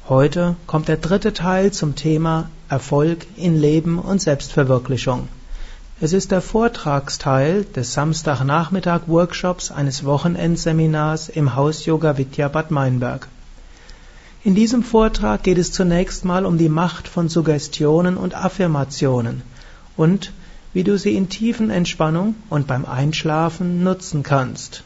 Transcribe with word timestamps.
Heute 0.09 0.55
kommt 0.65 0.87
der 0.87 0.97
dritte 0.97 1.33
Teil 1.33 1.71
zum 1.71 1.93
Thema 1.93 2.49
Erfolg 2.67 3.27
in 3.35 3.55
Leben 3.55 3.99
und 3.99 4.19
Selbstverwirklichung. 4.19 5.27
Es 6.01 6.13
ist 6.13 6.31
der 6.31 6.41
Vortragsteil 6.41 7.63
des 7.63 7.93
Samstagnachmittag 7.93 9.01
Workshops 9.05 9.69
eines 9.69 10.03
Wochenendseminars 10.03 11.29
im 11.29 11.55
Haus 11.55 11.85
Yoga 11.85 12.17
Vidya 12.17 12.47
Bad 12.47 12.71
Meinberg. 12.71 13.27
In 14.47 14.55
diesem 14.55 14.81
Vortrag 14.81 15.43
geht 15.43 15.57
es 15.57 15.73
zunächst 15.73 16.23
mal 16.23 16.45
um 16.45 16.57
die 16.57 16.69
Macht 16.69 17.09
von 17.09 17.27
Suggestionen 17.27 18.15
und 18.15 18.33
Affirmationen 18.33 19.41
und 19.97 20.31
wie 20.71 20.85
du 20.85 20.97
sie 20.97 21.17
in 21.17 21.27
tiefen 21.27 21.69
Entspannung 21.69 22.33
und 22.49 22.65
beim 22.65 22.85
Einschlafen 22.85 23.83
nutzen 23.83 24.23
kannst. 24.23 24.83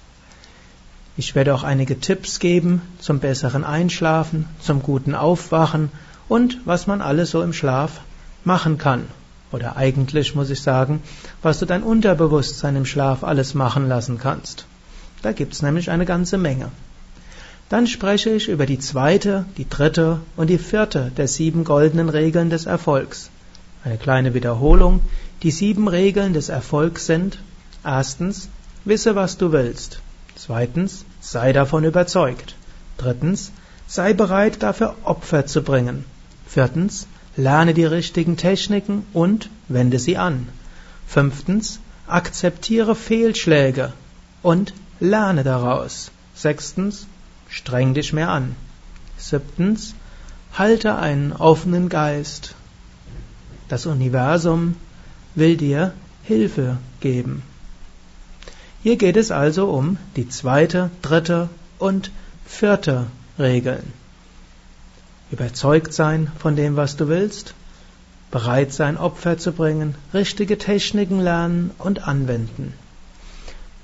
Ich 1.15 1.35
werde 1.35 1.53
auch 1.53 1.61
einige 1.61 1.99
Tipps 1.99 2.39
geben 2.39 2.81
zum 2.97 3.19
besseren 3.19 3.63
Einschlafen, 3.63 4.47
zum 4.61 4.81
guten 4.81 5.13
Aufwachen 5.13 5.91
und 6.27 6.57
was 6.65 6.87
man 6.87 7.03
alles 7.03 7.29
so 7.29 7.43
im 7.43 7.53
Schlaf 7.53 8.01
machen 8.43 8.79
kann. 8.79 9.05
Oder 9.51 9.77
eigentlich 9.77 10.33
muss 10.33 10.49
ich 10.49 10.63
sagen, 10.63 11.03
was 11.43 11.59
du 11.59 11.67
dein 11.67 11.83
Unterbewusstsein 11.83 12.77
im 12.77 12.87
Schlaf 12.87 13.23
alles 13.23 13.53
machen 13.53 13.87
lassen 13.87 14.17
kannst. 14.17 14.65
Da 15.21 15.33
gibt's 15.33 15.61
nämlich 15.61 15.91
eine 15.91 16.05
ganze 16.05 16.39
Menge. 16.39 16.71
Dann 17.71 17.87
spreche 17.87 18.31
ich 18.31 18.49
über 18.49 18.65
die 18.65 18.79
zweite, 18.79 19.45
die 19.57 19.69
dritte 19.69 20.19
und 20.35 20.49
die 20.49 20.57
vierte 20.57 21.09
der 21.15 21.29
sieben 21.29 21.63
goldenen 21.63 22.09
Regeln 22.09 22.49
des 22.49 22.65
Erfolgs. 22.65 23.29
Eine 23.85 23.97
kleine 23.97 24.33
Wiederholung. 24.33 24.99
Die 25.41 25.51
sieben 25.51 25.87
Regeln 25.87 26.33
des 26.33 26.49
Erfolgs 26.49 27.05
sind 27.05 27.39
erstens, 27.85 28.49
wisse, 28.83 29.15
was 29.15 29.37
du 29.37 29.53
willst. 29.53 30.01
Zweitens, 30.35 31.05
sei 31.21 31.53
davon 31.53 31.85
überzeugt. 31.85 32.55
Drittens, 32.97 33.53
sei 33.87 34.11
bereit, 34.11 34.61
dafür 34.61 34.95
Opfer 35.05 35.45
zu 35.45 35.63
bringen. 35.63 36.03
Viertens, 36.45 37.07
lerne 37.37 37.73
die 37.73 37.85
richtigen 37.85 38.35
Techniken 38.35 39.05
und 39.13 39.49
wende 39.69 39.97
sie 39.97 40.17
an. 40.17 40.49
Fünftens, 41.07 41.79
akzeptiere 42.05 42.95
Fehlschläge 42.95 43.93
und 44.41 44.73
lerne 44.99 45.45
daraus. 45.45 46.11
Sechstens, 46.35 47.07
streng 47.51 47.93
dich 47.93 48.13
mehr 48.13 48.29
an. 48.29 48.55
Siebtens, 49.17 49.93
halte 50.53 50.95
einen 50.95 51.33
offenen 51.33 51.89
Geist. 51.89 52.55
Das 53.67 53.85
Universum 53.85 54.75
will 55.35 55.57
dir 55.57 55.93
Hilfe 56.23 56.77
geben. 56.99 57.43
Hier 58.83 58.97
geht 58.97 59.17
es 59.17 59.31
also 59.31 59.69
um 59.69 59.97
die 60.15 60.27
zweite, 60.27 60.89
dritte 61.01 61.49
und 61.77 62.11
vierte 62.45 63.07
Regeln. 63.37 63.93
Überzeugt 65.29 65.93
sein 65.93 66.31
von 66.39 66.55
dem, 66.55 66.75
was 66.75 66.97
du 66.97 67.07
willst, 67.07 67.53
bereit 68.31 68.73
sein, 68.73 68.97
Opfer 68.97 69.37
zu 69.37 69.51
bringen, 69.51 69.95
richtige 70.13 70.57
Techniken 70.57 71.19
lernen 71.19 71.71
und 71.77 72.07
anwenden. 72.07 72.73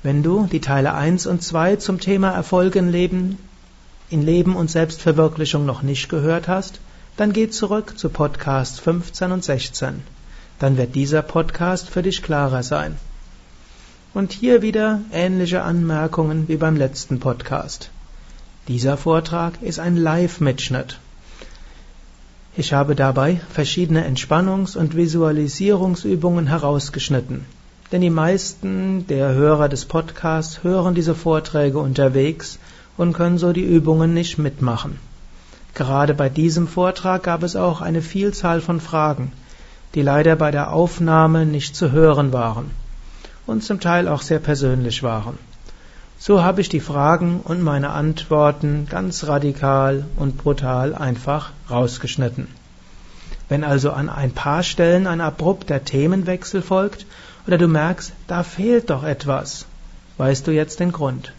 Wenn 0.03 0.23
du 0.23 0.47
die 0.51 0.61
Teile 0.61 0.93
1 0.93 1.27
und 1.27 1.43
2 1.43 1.75
zum 1.77 1.99
Thema 1.99 2.31
Erfolg 2.31 2.75
im 2.75 2.89
Leben 2.89 3.37
in 4.09 4.25
Leben 4.25 4.55
und 4.55 4.71
Selbstverwirklichung 4.71 5.65
noch 5.65 5.81
nicht 5.81 6.09
gehört 6.09 6.47
hast, 6.47 6.79
dann 7.17 7.33
geh 7.33 7.49
zurück 7.49 7.97
zu 7.97 8.09
Podcast 8.09 8.79
15 8.79 9.31
und 9.31 9.43
16. 9.43 10.03
Dann 10.59 10.77
wird 10.77 10.95
dieser 10.95 11.21
Podcast 11.21 11.89
für 11.89 12.03
dich 12.03 12.23
klarer 12.23 12.63
sein. 12.63 12.97
Und 14.13 14.31
hier 14.31 14.61
wieder 14.61 15.01
ähnliche 15.11 15.61
Anmerkungen 15.61 16.47
wie 16.47 16.57
beim 16.57 16.75
letzten 16.75 17.19
Podcast. 17.19 17.89
Dieser 18.67 18.97
Vortrag 18.97 19.61
ist 19.61 19.79
ein 19.79 19.97
Live-Mitschnitt. 19.97 20.99
Ich 22.55 22.73
habe 22.73 22.95
dabei 22.95 23.41
verschiedene 23.51 24.07
Entspannungs- 24.07 24.75
und 24.75 24.95
Visualisierungsübungen 24.95 26.47
herausgeschnitten. 26.47 27.45
Denn 27.91 28.01
die 28.01 28.09
meisten 28.09 29.05
der 29.07 29.33
Hörer 29.33 29.69
des 29.69 29.85
Podcasts 29.85 30.63
hören 30.63 30.95
diese 30.95 31.13
Vorträge 31.15 31.79
unterwegs 31.79 32.57
und 32.97 33.13
können 33.13 33.37
so 33.37 33.53
die 33.53 33.63
Übungen 33.63 34.13
nicht 34.13 34.37
mitmachen. 34.37 34.99
Gerade 35.73 36.13
bei 36.13 36.27
diesem 36.27 36.67
Vortrag 36.67 37.23
gab 37.23 37.43
es 37.43 37.55
auch 37.55 37.81
eine 37.81 38.01
Vielzahl 38.01 38.61
von 38.61 38.81
Fragen, 38.81 39.31
die 39.95 40.01
leider 40.01 40.35
bei 40.35 40.51
der 40.51 40.73
Aufnahme 40.73 41.45
nicht 41.45 41.75
zu 41.75 41.91
hören 41.91 42.33
waren 42.33 42.71
und 43.45 43.63
zum 43.63 43.79
Teil 43.79 44.07
auch 44.07 44.21
sehr 44.21 44.39
persönlich 44.39 45.03
waren. 45.03 45.37
So 46.19 46.41
habe 46.41 46.61
ich 46.61 46.69
die 46.69 46.79
Fragen 46.79 47.41
und 47.43 47.61
meine 47.61 47.91
Antworten 47.91 48.87
ganz 48.89 49.27
radikal 49.27 50.05
und 50.15 50.37
brutal 50.37 50.95
einfach 50.95 51.51
rausgeschnitten. 51.69 52.47
Wenn 53.49 53.63
also 53.63 53.91
an 53.91 54.09
ein 54.09 54.31
paar 54.31 54.63
Stellen 54.63 55.05
ein 55.05 55.21
abrupter 55.21 55.85
Themenwechsel 55.85 56.61
folgt 56.61 57.05
oder 57.45 57.57
du 57.57 57.67
merkst, 57.67 58.13
da 58.25 58.43
fehlt 58.43 58.89
doch 58.89 59.03
etwas, 59.03 59.67
weißt 60.17 60.47
du 60.47 60.51
jetzt 60.51 60.79
den 60.79 60.91
Grund. 60.91 61.33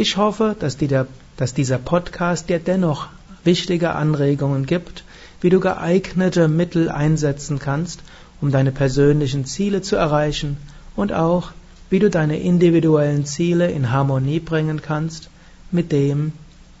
Ich 0.00 0.16
hoffe, 0.16 0.54
dass, 0.56 0.76
die 0.76 0.86
der, 0.86 1.08
dass 1.36 1.54
dieser 1.54 1.76
Podcast 1.76 2.48
dir 2.48 2.60
dennoch 2.60 3.08
wichtige 3.42 3.96
Anregungen 3.96 4.64
gibt, 4.64 5.02
wie 5.40 5.50
du 5.50 5.58
geeignete 5.58 6.46
Mittel 6.46 6.88
einsetzen 6.88 7.58
kannst, 7.58 8.04
um 8.40 8.52
deine 8.52 8.70
persönlichen 8.70 9.44
Ziele 9.44 9.82
zu 9.82 9.96
erreichen 9.96 10.56
und 10.94 11.12
auch, 11.12 11.50
wie 11.90 11.98
du 11.98 12.10
deine 12.10 12.38
individuellen 12.38 13.26
Ziele 13.26 13.72
in 13.72 13.90
Harmonie 13.90 14.38
bringen 14.38 14.82
kannst 14.82 15.30
mit 15.72 15.90
dem, 15.90 16.32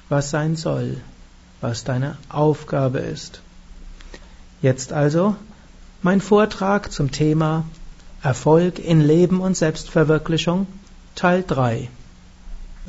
was 0.08 0.30
sein 0.30 0.54
soll, 0.54 0.98
was 1.60 1.82
deine 1.82 2.18
Aufgabe 2.28 3.00
ist. 3.00 3.40
Jetzt 4.62 4.92
also 4.92 5.34
mein 6.02 6.20
Vortrag 6.20 6.92
zum 6.92 7.10
Thema 7.10 7.64
Erfolg 8.22 8.78
in 8.78 9.00
Leben 9.00 9.40
und 9.40 9.56
Selbstverwirklichung 9.56 10.68
Teil 11.16 11.42
3. 11.44 11.88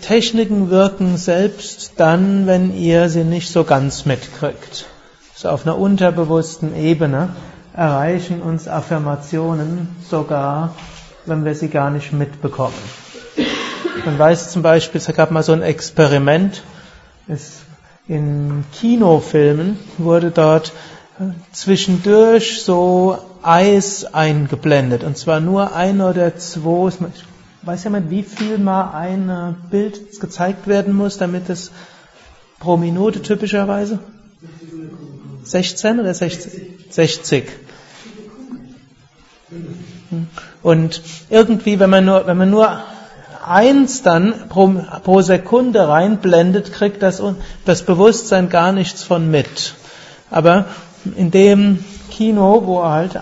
Techniken 0.01 0.69
wirken 0.69 1.17
selbst 1.17 1.93
dann, 1.97 2.47
wenn 2.47 2.75
ihr 2.75 3.09
sie 3.09 3.23
nicht 3.23 3.51
so 3.51 3.63
ganz 3.63 4.05
mitkriegt. 4.05 4.85
So 5.35 5.49
auf 5.49 5.65
einer 5.65 5.77
unterbewussten 5.77 6.75
Ebene 6.75 7.29
erreichen 7.73 8.41
uns 8.41 8.67
Affirmationen 8.67 9.87
sogar, 10.09 10.75
wenn 11.25 11.45
wir 11.45 11.55
sie 11.55 11.69
gar 11.69 11.91
nicht 11.91 12.11
mitbekommen. 12.11 12.73
Man 14.05 14.17
weiß 14.17 14.51
zum 14.51 14.61
Beispiel, 14.61 14.99
es 14.99 15.07
gab 15.15 15.31
mal 15.31 15.43
so 15.43 15.53
ein 15.53 15.61
Experiment, 15.61 16.63
in 18.07 18.65
Kinofilmen 18.73 19.77
wurde 19.97 20.31
dort 20.31 20.73
zwischendurch 21.51 22.63
so 22.63 23.17
Eis 23.41 24.05
eingeblendet, 24.13 25.03
und 25.03 25.17
zwar 25.17 25.39
nur 25.39 25.75
ein 25.75 26.01
oder 26.01 26.35
zwei, 26.37 26.91
Weiß 27.61 27.83
jemand, 27.83 28.09
wie 28.09 28.23
viel 28.23 28.57
mal 28.57 28.91
ein 28.91 29.29
äh, 29.29 29.53
Bild 29.69 30.19
gezeigt 30.19 30.67
werden 30.67 30.95
muss, 30.95 31.17
damit 31.17 31.49
es 31.49 31.71
pro 32.59 32.77
Minute 32.77 33.21
typischerweise? 33.21 33.99
16 35.43 35.99
oder 35.99 36.13
60? 36.13 36.61
60. 36.89 37.43
Und 40.61 41.01
irgendwie, 41.29 41.79
wenn 41.79 41.89
man 41.89 42.05
nur, 42.05 42.27
wenn 42.27 42.37
man 42.37 42.49
nur 42.49 42.81
eins 43.45 44.03
dann 44.03 44.47
pro, 44.49 44.73
pro 45.03 45.21
Sekunde 45.21 45.87
reinblendet, 45.87 46.71
kriegt 46.71 47.01
das, 47.01 47.21
das 47.65 47.83
Bewusstsein 47.83 48.49
gar 48.49 48.71
nichts 48.71 49.03
von 49.03 49.29
mit. 49.29 49.75
Aber 50.29 50.65
in 51.15 51.31
dem 51.31 51.83
Kino, 52.11 52.63
wo 52.65 52.83
halt 52.83 53.19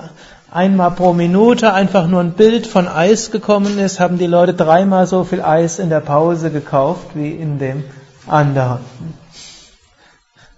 einmal 0.57 0.89
pro 0.89 1.13
Minute 1.13 1.71
einfach 1.71 2.07
nur 2.07 2.19
ein 2.19 2.31
Bild 2.31 2.65
von 2.65 2.87
Eis 2.87 3.29
gekommen 3.29 3.77
ist, 3.77 3.99
haben 3.99 4.17
die 4.17 4.25
Leute 4.25 4.55
dreimal 4.55 5.05
so 5.05 5.23
viel 5.23 5.41
Eis 5.41 5.77
in 5.77 5.91
der 5.91 5.99
Pause 5.99 6.49
gekauft 6.49 7.11
wie 7.13 7.29
in 7.29 7.59
dem 7.59 7.83
anderen. 8.25 8.79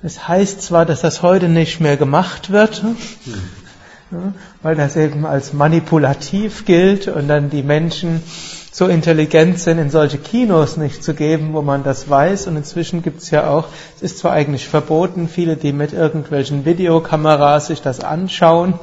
Das 0.02 0.30
heißt 0.30 0.62
zwar, 0.62 0.86
dass 0.86 1.02
das 1.02 1.22
heute 1.22 1.50
nicht 1.50 1.82
mehr 1.82 1.98
gemacht 1.98 2.50
wird, 2.50 2.82
weil 4.62 4.76
das 4.76 4.96
eben 4.96 5.26
als 5.26 5.52
manipulativ 5.52 6.64
gilt 6.64 7.10
und 7.10 7.28
dann 7.28 7.50
die 7.50 7.64
Menschen 7.64 8.24
so 8.72 8.88
intelligent 8.88 9.60
sind, 9.60 9.80
in 9.80 9.90
solche 9.90 10.18
Kinos 10.18 10.78
nicht 10.78 11.04
zu 11.04 11.14
geben, 11.14 11.54
wo 11.54 11.62
man 11.62 11.84
das 11.84 12.10
weiß. 12.10 12.48
Und 12.48 12.56
inzwischen 12.56 13.04
gibt 13.04 13.22
es 13.22 13.32
ja 13.32 13.50
auch, 13.50 13.68
es 13.98 14.04
ist 14.04 14.20
zwar 14.20 14.32
eigentlich 14.32 14.70
verboten, 14.70 15.28
viele, 15.28 15.58
die 15.58 15.74
mit 15.74 15.92
irgendwelchen 15.92 16.64
Videokameras 16.64 17.68
sich 17.68 17.82
das 17.82 18.00
anschauen, 18.00 18.76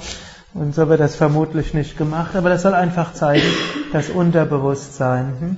und 0.58 0.74
so 0.74 0.88
wird 0.88 1.00
das 1.00 1.16
vermutlich 1.16 1.74
nicht 1.74 1.96
gemacht, 1.98 2.34
aber 2.34 2.48
das 2.48 2.62
soll 2.62 2.74
einfach 2.74 3.12
zeigen, 3.14 3.46
das 3.92 4.10
Unterbewusstsein 4.10 5.36
hm, 5.38 5.56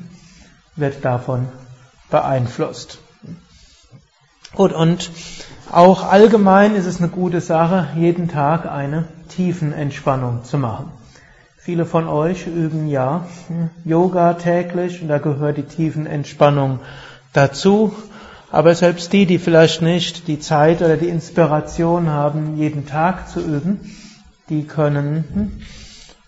wird 0.77 1.05
davon 1.05 1.49
beeinflusst. 2.11 2.99
Gut, 4.55 4.73
und 4.73 5.11
Auch 5.71 6.11
allgemein 6.11 6.75
ist 6.77 6.87
es 6.87 6.99
eine 6.99 7.11
gute 7.11 7.43
Sache, 7.43 7.89
jeden 7.95 8.29
Tag 8.29 8.65
eine 8.65 9.05
Tiefenentspannung 9.29 10.45
zu 10.45 10.57
machen. 10.57 10.91
Viele 11.59 11.85
von 11.85 12.09
euch 12.09 12.47
üben 12.47 12.89
ja 12.89 13.27
Yoga 13.85 14.33
täglich 14.35 15.03
und 15.03 15.09
da 15.09 15.19
gehört 15.19 15.59
die 15.59 15.65
Tiefenentspannung 15.65 16.81
dazu. 17.35 17.95
Aber 18.51 18.75
selbst 18.75 19.13
die, 19.13 19.27
die 19.27 19.39
vielleicht 19.39 19.83
nicht 19.83 20.27
die 20.27 20.41
Zeit 20.41 20.81
oder 20.81 20.97
die 20.97 21.11
Inspiration 21.11 22.09
haben, 22.09 22.57
jeden 22.57 22.87
Tag 22.87 23.29
zu 23.29 23.41
üben, 23.41 23.95
die 24.49 24.65
können 24.65 25.63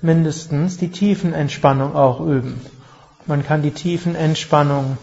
mindestens 0.01 0.77
die 0.77 0.91
Tiefenentspannung 0.91 1.95
auch 1.95 2.21
üben. 2.21 2.61
Man 3.27 3.45
kann 3.45 3.63
die 3.63 3.71
Tiefenentspannung 3.71 4.99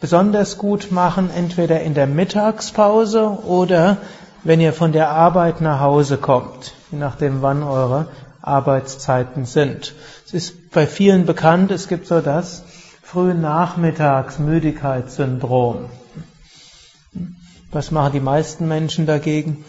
besonders 0.00 0.58
gut 0.58 0.90
machen, 0.90 1.30
entweder 1.34 1.80
in 1.80 1.94
der 1.94 2.06
Mittagspause 2.06 3.44
oder 3.44 3.98
wenn 4.44 4.60
ihr 4.60 4.72
von 4.72 4.92
der 4.92 5.10
Arbeit 5.10 5.60
nach 5.60 5.80
Hause 5.80 6.16
kommt, 6.16 6.74
je 6.90 6.98
nachdem 6.98 7.42
wann 7.42 7.62
eure 7.62 8.08
Arbeitszeiten 8.40 9.44
sind. 9.44 9.94
Es 10.26 10.32
ist 10.32 10.70
bei 10.70 10.86
vielen 10.86 11.26
bekannt, 11.26 11.70
es 11.70 11.88
gibt 11.88 12.06
so 12.06 12.20
das 12.20 12.62
frühen 13.02 13.40
Nachmittagsmüdigkeitssyndrom. 13.40 15.86
Was 17.72 17.90
machen 17.90 18.12
die 18.12 18.20
meisten 18.20 18.68
Menschen 18.68 19.06
dagegen? 19.06 19.64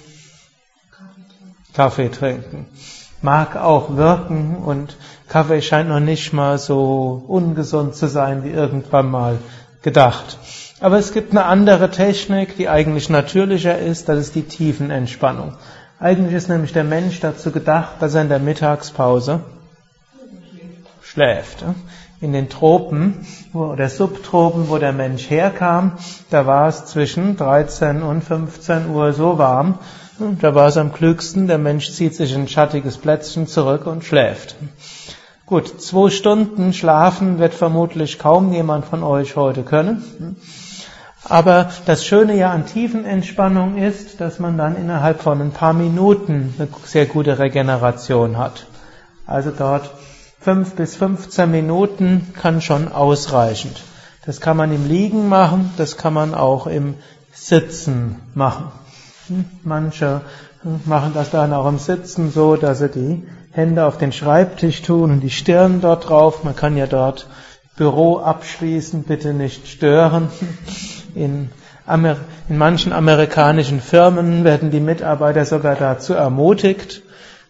Kaffee 1.74 2.10
trinken. 2.10 2.66
Mag 3.22 3.56
auch 3.56 3.96
wirken 3.96 4.56
und 4.56 4.96
Kaffee 5.28 5.62
scheint 5.62 5.90
noch 5.90 6.00
nicht 6.00 6.34
mal 6.34 6.58
so 6.58 7.24
ungesund 7.28 7.96
zu 7.96 8.08
sein 8.08 8.44
wie 8.44 8.50
irgendwann 8.50 9.12
mal 9.12 9.38
gedacht. 9.82 10.38
Aber 10.82 10.98
es 10.98 11.12
gibt 11.14 11.32
eine 11.32 11.46
andere 11.46 11.92
Technik, 11.92 12.56
die 12.56 12.70
eigentlich 12.70 13.10
natürlicher 13.10 13.78
ist, 13.78 14.08
das 14.08 14.20
ist 14.20 14.36
die 14.36 14.44
Tiefenentspannung. 14.44 15.54
Eigentlich 16.00 16.36
ist 16.36 16.48
nämlich 16.48 16.72
der 16.72 16.86
Mensch 16.86 17.20
dazu 17.20 17.52
gedacht, 17.52 17.98
dass 18.00 18.16
er 18.16 18.22
in 18.22 18.30
der 18.30 18.40
Mittagspause 18.40 19.42
schläft. 21.02 21.66
In 22.22 22.32
den 22.32 22.50
Tropen 22.50 23.26
oder 23.54 23.90
Subtropen, 23.90 24.70
wo 24.70 24.78
der 24.78 24.94
Mensch 24.94 25.30
herkam, 25.30 25.94
da 26.30 26.46
war 26.46 26.68
es 26.68 26.86
zwischen 26.86 27.36
13 27.36 28.02
und 28.02 28.24
15 28.24 28.90
Uhr 28.90 29.14
so 29.14 29.38
warm, 29.38 29.80
da 30.42 30.56
war 30.56 30.68
es 30.68 30.78
am 30.78 30.92
klügsten, 30.92 31.48
der 31.48 31.58
Mensch 31.58 31.92
zieht 31.92 32.16
sich 32.16 32.34
in 32.34 32.42
ein 32.42 32.48
schattiges 32.48 32.98
Plätzchen 32.98 33.48
zurück 33.48 33.86
und 33.88 34.04
schläft. 34.04 34.56
Gut, 35.46 35.82
zwei 35.82 36.10
Stunden 36.10 36.74
schlafen 36.74 37.40
wird 37.40 37.54
vermutlich 37.54 38.20
kaum 38.20 38.52
jemand 38.54 38.86
von 38.86 39.04
euch 39.04 39.36
heute 39.36 39.64
können. 39.64 40.36
Aber 41.24 41.70
das 41.86 42.06
Schöne 42.06 42.36
ja 42.36 42.52
an 42.52 42.66
Tiefenentspannung 42.66 43.78
ist, 43.78 44.22
dass 44.22 44.40
man 44.40 44.58
dann 44.58 44.76
innerhalb 44.76 45.22
von 45.22 45.42
ein 45.42 45.52
paar 45.52 45.74
Minuten 45.74 46.54
eine 46.58 46.68
sehr 46.86 47.06
gute 47.06 47.40
Regeneration 47.40 48.38
hat. 48.38 48.66
Also 49.26 49.52
dort 49.52 49.90
fünf 50.40 50.76
bis 50.76 50.96
15 50.96 51.50
Minuten 51.50 52.34
kann 52.40 52.62
schon 52.62 52.92
ausreichend. 52.92 53.82
Das 54.26 54.42
kann 54.42 54.58
man 54.58 54.74
im 54.74 54.88
Liegen 54.88 55.30
machen, 55.30 55.72
das 55.78 55.98
kann 55.98 56.14
man 56.14 56.34
auch 56.34 56.68
im 56.68 56.96
Sitzen 57.32 58.18
machen. 58.34 58.72
Manche 59.64 60.22
machen 60.86 61.12
das 61.14 61.30
dann 61.32 61.54
auch 61.54 61.68
im 61.68 61.78
Sitzen 61.78 62.32
so, 62.32 62.56
dass 62.56 62.80
sie 62.80 62.90
die 62.90 63.24
Hände 63.52 63.86
auf 63.86 63.98
den 63.98 64.12
Schreibtisch 64.12 64.82
tun 64.82 65.12
und 65.12 65.20
die 65.22 65.30
Stirn 65.30 65.82
dort 65.82 66.10
drauf. 66.10 66.44
Man 66.44 66.56
kann 66.56 66.78
ja 66.78 66.88
dort 66.88 67.28
Büro 67.78 68.18
abschließen, 68.20 69.04
bitte 69.04 69.34
nicht 69.34 69.68
stören. 69.68 70.30
In, 71.16 71.50
Amer 71.86 72.18
in 72.50 72.58
manchen 72.58 72.94
amerikanischen 72.94 73.82
Firmen 73.82 74.44
werden 74.44 74.70
die 74.70 74.80
Mitarbeiter 74.80 75.46
sogar 75.46 75.76
dazu 75.76 76.14
ermutigt. 76.14 77.02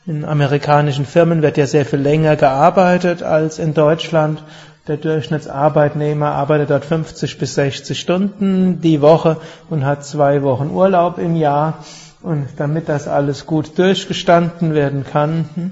In 0.06 0.24
amerikanischen 0.26 1.06
Firmen 1.06 1.42
wird 1.42 1.58
ja 1.58 1.66
sehr 1.66 1.86
viel 1.86 2.00
länger 2.00 2.36
gearbeitet 2.36 3.22
als 3.24 3.60
in 3.60 3.74
Deutschland. 3.74 4.44
Der 4.88 4.98
Durchschnittsarbeitnehmer 4.98 6.32
arbeitet 6.32 6.72
dort 6.72 6.86
50 6.86 7.38
bis 7.38 7.56
60 7.56 8.00
Stunden 8.00 8.82
die 8.82 9.02
Woche 9.02 9.38
und 9.70 9.86
hat 9.86 10.06
zwei 10.06 10.42
Wochen 10.42 10.72
Urlaub 10.72 11.18
im 11.18 11.36
Jahr. 11.36 11.84
Und 12.22 12.48
damit 12.58 12.90
das 12.90 13.08
alles 13.08 13.46
gut 13.46 13.78
durchgestanden 13.78 14.74
werden 14.74 15.06
kann, 15.06 15.50
hm, 15.54 15.72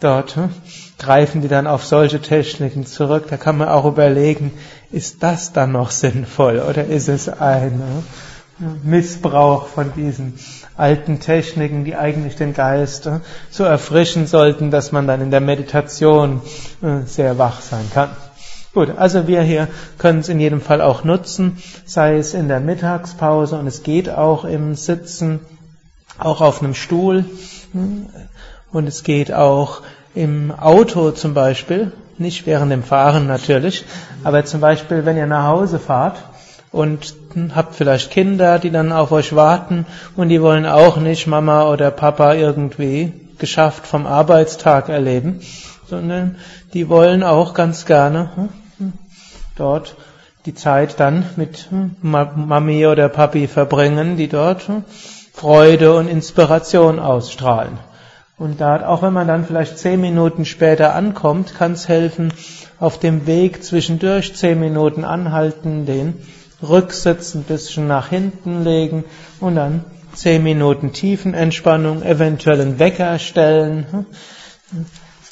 dort 0.00 0.36
hm, 0.36 0.50
greifen 0.98 1.40
die 1.42 1.48
dann 1.48 1.66
auf 1.66 1.84
solche 1.84 2.20
Techniken 2.20 2.86
zurück. 2.86 3.26
Da 3.30 3.36
kann 3.36 3.56
man 3.56 3.68
auch 3.68 3.86
überlegen, 3.86 4.52
ist 4.90 5.22
das 5.22 5.52
dann 5.52 5.72
noch 5.72 5.90
sinnvoll 5.90 6.58
oder 6.58 6.84
ist 6.84 7.08
es 7.08 7.28
ein 7.28 7.82
hm, 8.58 8.80
Missbrauch 8.82 9.68
von 9.68 9.92
diesen 9.94 10.34
alten 10.76 11.20
Techniken, 11.20 11.84
die 11.84 11.96
eigentlich 11.96 12.36
den 12.36 12.54
Geist 12.54 13.08
so 13.50 13.64
erfrischen 13.64 14.26
sollten, 14.26 14.70
dass 14.70 14.92
man 14.92 15.06
dann 15.06 15.20
in 15.20 15.30
der 15.30 15.40
Meditation 15.40 16.42
sehr 17.06 17.38
wach 17.38 17.60
sein 17.60 17.88
kann. 17.92 18.10
Gut, 18.74 18.90
also 18.96 19.28
wir 19.28 19.42
hier 19.42 19.68
können 19.98 20.18
es 20.18 20.28
in 20.28 20.40
jedem 20.40 20.60
Fall 20.60 20.80
auch 20.80 21.04
nutzen, 21.04 21.62
sei 21.84 22.16
es 22.16 22.34
in 22.34 22.48
der 22.48 22.58
Mittagspause 22.58 23.56
und 23.56 23.68
es 23.68 23.84
geht 23.84 24.10
auch 24.10 24.44
im 24.44 24.74
Sitzen, 24.74 25.38
auch 26.18 26.40
auf 26.40 26.60
einem 26.60 26.74
Stuhl 26.74 27.24
und 28.72 28.88
es 28.88 29.04
geht 29.04 29.32
auch 29.32 29.82
im 30.16 30.50
Auto 30.50 31.12
zum 31.12 31.34
Beispiel, 31.34 31.92
nicht 32.18 32.46
während 32.46 32.72
dem 32.72 32.82
Fahren 32.82 33.28
natürlich, 33.28 33.84
aber 34.24 34.44
zum 34.44 34.60
Beispiel, 34.60 35.04
wenn 35.04 35.16
ihr 35.16 35.26
nach 35.26 35.46
Hause 35.46 35.78
fahrt 35.78 36.16
und 36.74 37.14
habt 37.54 37.76
vielleicht 37.76 38.10
Kinder, 38.10 38.58
die 38.58 38.72
dann 38.72 38.90
auf 38.90 39.12
euch 39.12 39.36
warten 39.36 39.86
und 40.16 40.28
die 40.28 40.42
wollen 40.42 40.66
auch 40.66 40.96
nicht 40.96 41.28
Mama 41.28 41.70
oder 41.70 41.92
Papa 41.92 42.34
irgendwie 42.34 43.12
geschafft 43.38 43.86
vom 43.86 44.06
Arbeitstag 44.06 44.88
erleben, 44.88 45.40
sondern 45.88 46.34
die 46.72 46.88
wollen 46.88 47.22
auch 47.22 47.54
ganz 47.54 47.86
gerne 47.86 48.48
dort 49.54 49.94
die 50.46 50.54
Zeit 50.54 50.98
dann 50.98 51.24
mit 51.36 51.68
Mami 52.02 52.86
oder 52.88 53.08
Papi 53.08 53.46
verbringen, 53.46 54.16
die 54.16 54.28
dort 54.28 54.68
Freude 55.32 55.94
und 55.94 56.08
Inspiration 56.08 56.98
ausstrahlen. 56.98 57.78
Und 58.36 58.60
da, 58.60 58.84
auch 58.84 59.02
wenn 59.02 59.12
man 59.12 59.28
dann 59.28 59.44
vielleicht 59.44 59.78
zehn 59.78 60.00
Minuten 60.00 60.44
später 60.44 60.96
ankommt, 60.96 61.54
kann 61.54 61.72
es 61.72 61.88
helfen, 61.88 62.32
auf 62.80 62.98
dem 62.98 63.28
Weg 63.28 63.62
zwischendurch 63.62 64.34
zehn 64.34 64.58
Minuten 64.58 65.04
anhalten, 65.04 65.86
den 65.86 66.14
Rücksitz 66.68 67.34
ein 67.34 67.44
bisschen 67.44 67.86
nach 67.86 68.08
hinten 68.08 68.64
legen 68.64 69.04
und 69.40 69.56
dann 69.56 69.84
zehn 70.14 70.42
Minuten 70.42 70.92
Tiefenentspannung, 70.92 72.02
eventuell 72.02 72.60
einen 72.60 72.78
Wecker 72.78 73.18
stellen 73.18 74.06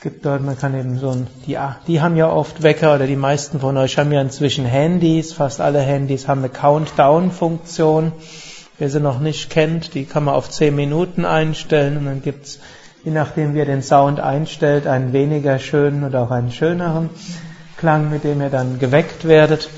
gibt 0.03 0.27
dort, 0.27 0.43
man 0.43 0.59
kann 0.59 0.79
eben 0.79 0.99
so 0.99 1.11
ein, 1.11 1.29
die, 1.47 1.57
die 1.87 2.01
haben 2.01 2.17
ja 2.17 2.29
oft 2.29 2.65
Wecker 2.65 2.97
oder 2.97 3.07
die 3.07 3.17
meisten 3.17 3.61
von 3.61 3.77
euch 3.77 3.99
haben 3.99 4.11
ja 4.11 4.21
inzwischen 4.21 4.65
Handys, 4.65 5.33
fast 5.33 5.61
alle 5.61 5.81
Handys 5.81 6.27
haben 6.27 6.41
eine 6.41 6.49
Countdown-Funktion. 6.49 8.11
Wer 8.79 8.91
sie 8.91 8.99
noch 8.99 9.21
nicht 9.21 9.49
kennt, 9.49 9.95
die 9.95 10.05
kann 10.05 10.25
man 10.25 10.35
auf 10.35 10.51
10 10.51 10.75
Minuten 10.75 11.25
einstellen 11.25 11.97
und 11.99 12.07
dann 12.07 12.21
gibt's, 12.21 12.59
je 13.05 13.12
nachdem 13.12 13.55
wie 13.55 13.59
ihr 13.59 13.65
den 13.65 13.83
Sound 13.83 14.19
einstellt, 14.19 14.89
einen 14.89 15.12
weniger 15.12 15.61
schönen 15.61 16.03
oder 16.03 16.23
auch 16.23 16.33
einen 16.33 16.51
schöneren 16.51 17.11
Klang, 17.77 18.11
mit 18.11 18.25
dem 18.25 18.41
ihr 18.41 18.51
dann 18.51 18.81
geweckt 18.81 19.29
werdet. 19.29 19.71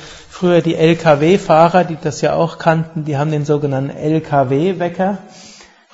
Früher 0.44 0.60
die 0.60 0.74
LKW-Fahrer, 0.74 1.84
die 1.84 1.96
das 1.98 2.20
ja 2.20 2.34
auch 2.34 2.58
kannten, 2.58 3.06
die 3.06 3.16
haben 3.16 3.30
den 3.30 3.46
sogenannten 3.46 3.96
LKW-Wecker. 3.96 5.16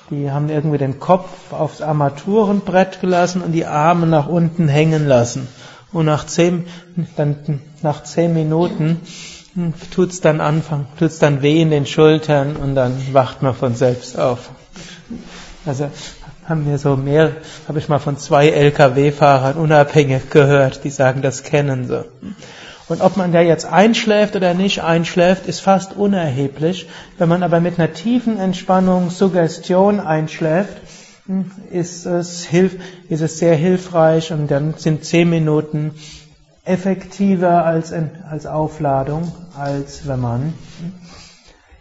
Die 0.09 0.29
haben 0.29 0.49
irgendwie 0.49 0.77
den 0.77 0.99
Kopf 0.99 1.29
aufs 1.51 1.81
Armaturenbrett 1.81 2.99
gelassen 2.99 3.43
und 3.43 3.53
die 3.53 3.65
Arme 3.65 4.07
nach 4.07 4.27
unten 4.27 4.67
hängen 4.67 5.07
lassen. 5.07 5.47
Und 5.93 6.07
nach 6.07 6.25
zehn, 6.25 6.65
dann, 7.15 7.61
nach 7.81 8.03
zehn 8.03 8.33
Minuten 8.33 8.99
tut's 9.89 10.19
dann 10.19 10.41
anfangen, 10.41 10.87
tut's 10.99 11.19
dann 11.19 11.41
weh 11.41 11.61
in 11.61 11.69
den 11.69 11.85
Schultern 11.85 12.57
und 12.57 12.75
dann 12.75 12.97
wacht 13.13 13.41
man 13.41 13.53
von 13.53 13.75
selbst 13.75 14.19
auf. 14.19 14.49
Also 15.65 15.89
haben 16.43 16.69
wir 16.69 16.77
so 16.77 16.97
mehr, 16.97 17.37
habe 17.69 17.79
ich 17.79 17.87
mal 17.87 17.99
von 17.99 18.17
zwei 18.17 18.49
LKW-Fahrern 18.49 19.55
unabhängig 19.55 20.29
gehört, 20.29 20.83
die 20.83 20.89
sagen, 20.89 21.21
das 21.21 21.43
kennen 21.43 21.87
sie. 21.87 22.03
Und 22.91 22.99
ob 22.99 23.15
man 23.15 23.31
da 23.31 23.39
jetzt 23.39 23.63
einschläft 23.63 24.35
oder 24.35 24.53
nicht 24.53 24.83
einschläft, 24.83 25.47
ist 25.47 25.61
fast 25.61 25.95
unerheblich. 25.95 26.89
Wenn 27.17 27.29
man 27.29 27.41
aber 27.41 27.61
mit 27.61 27.79
einer 27.79 27.93
tiefen 27.93 28.37
Entspannung, 28.37 29.09
Suggestion 29.11 30.01
einschläft, 30.01 30.75
hm, 31.25 31.49
ist 31.69 32.05
es, 32.05 32.43
hilf, 32.43 32.75
ist 33.07 33.21
es 33.21 33.39
sehr 33.39 33.55
hilfreich 33.55 34.33
und 34.33 34.51
dann 34.51 34.73
sind 34.75 35.05
zehn 35.05 35.29
Minuten 35.29 35.93
effektiver 36.65 37.63
als, 37.63 37.93
als 38.29 38.45
Aufladung, 38.45 39.31
als 39.57 40.05
wenn 40.05 40.19
man 40.19 40.41
hm, 40.41 40.91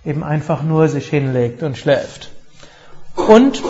eben 0.05 0.23
einfach 0.23 0.63
nur 0.63 0.87
sich 0.87 1.09
hinlegt 1.09 1.65
und 1.65 1.77
schläft. 1.77 2.31
Und 3.17 3.65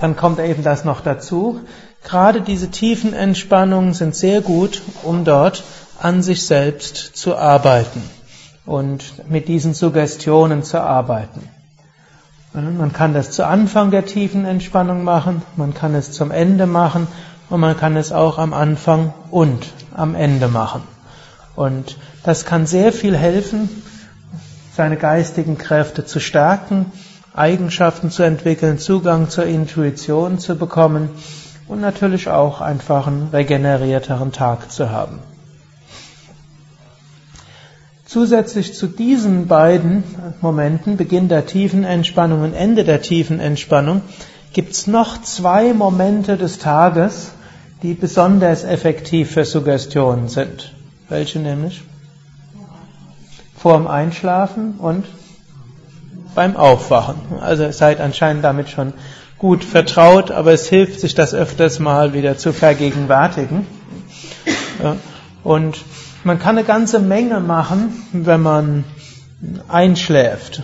dann 0.00 0.16
kommt 0.16 0.40
eben 0.40 0.64
das 0.64 0.84
noch 0.84 1.02
dazu. 1.02 1.60
Gerade 2.02 2.40
diese 2.40 2.68
tiefen 2.68 3.12
Entspannungen 3.12 3.94
sind 3.94 4.16
sehr 4.16 4.40
gut, 4.40 4.82
um 5.04 5.24
dort 5.24 5.62
an 6.00 6.22
sich 6.22 6.46
selbst 6.46 7.16
zu 7.16 7.36
arbeiten 7.36 8.02
und 8.66 9.28
mit 9.28 9.48
diesen 9.48 9.74
Suggestionen 9.74 10.62
zu 10.62 10.80
arbeiten. 10.80 11.48
Man 12.52 12.92
kann 12.92 13.14
das 13.14 13.30
zu 13.30 13.46
Anfang 13.46 13.90
der 13.90 14.06
tiefen 14.06 14.44
Entspannung 14.44 15.04
machen, 15.04 15.42
man 15.56 15.74
kann 15.74 15.94
es 15.94 16.12
zum 16.12 16.30
Ende 16.30 16.66
machen 16.66 17.06
und 17.50 17.60
man 17.60 17.76
kann 17.76 17.96
es 17.96 18.12
auch 18.12 18.38
am 18.38 18.52
Anfang 18.54 19.12
und 19.30 19.66
am 19.94 20.14
Ende 20.14 20.48
machen. 20.48 20.82
Und 21.56 21.98
das 22.24 22.44
kann 22.44 22.66
sehr 22.66 22.92
viel 22.92 23.16
helfen, 23.16 23.68
seine 24.76 24.96
geistigen 24.96 25.58
Kräfte 25.58 26.04
zu 26.04 26.20
stärken, 26.20 26.92
Eigenschaften 27.34 28.10
zu 28.10 28.22
entwickeln, 28.22 28.78
Zugang 28.78 29.28
zur 29.28 29.44
Intuition 29.44 30.38
zu 30.38 30.56
bekommen 30.56 31.10
und 31.68 31.80
natürlich 31.80 32.28
auch 32.28 32.60
einfach 32.60 33.06
einen 33.06 33.28
regenerierteren 33.32 34.32
Tag 34.32 34.70
zu 34.70 34.90
haben. 34.90 35.18
Zusätzlich 38.08 38.72
zu 38.72 38.86
diesen 38.86 39.48
beiden 39.48 40.02
Momenten, 40.40 40.96
Beginn 40.96 41.28
der 41.28 41.44
tiefen 41.44 41.84
Entspannung 41.84 42.40
und 42.40 42.54
Ende 42.54 42.82
der 42.84 43.02
tiefen 43.02 43.38
Entspannung, 43.38 44.00
gibt 44.54 44.72
es 44.72 44.86
noch 44.86 45.20
zwei 45.20 45.74
Momente 45.74 46.38
des 46.38 46.58
Tages, 46.58 47.32
die 47.82 47.92
besonders 47.92 48.64
effektiv 48.64 49.32
für 49.32 49.44
Suggestionen 49.44 50.28
sind. 50.28 50.72
Welche 51.10 51.38
nämlich? 51.38 51.82
Vorm 53.54 53.86
Einschlafen 53.86 54.76
und 54.78 55.04
beim 56.34 56.56
Aufwachen. 56.56 57.20
Also 57.42 57.70
seid 57.72 58.00
anscheinend 58.00 58.42
damit 58.42 58.70
schon 58.70 58.94
gut 59.36 59.62
vertraut, 59.62 60.30
aber 60.30 60.52
es 60.54 60.66
hilft, 60.66 60.98
sich 61.00 61.14
das 61.14 61.34
öfters 61.34 61.78
mal 61.78 62.14
wieder 62.14 62.38
zu 62.38 62.54
vergegenwärtigen. 62.54 63.66
Und 65.44 65.84
man 66.28 66.38
kann 66.38 66.58
eine 66.58 66.64
ganze 66.66 66.98
Menge 66.98 67.40
machen, 67.40 68.04
wenn 68.12 68.42
man 68.42 68.84
einschläft. 69.66 70.62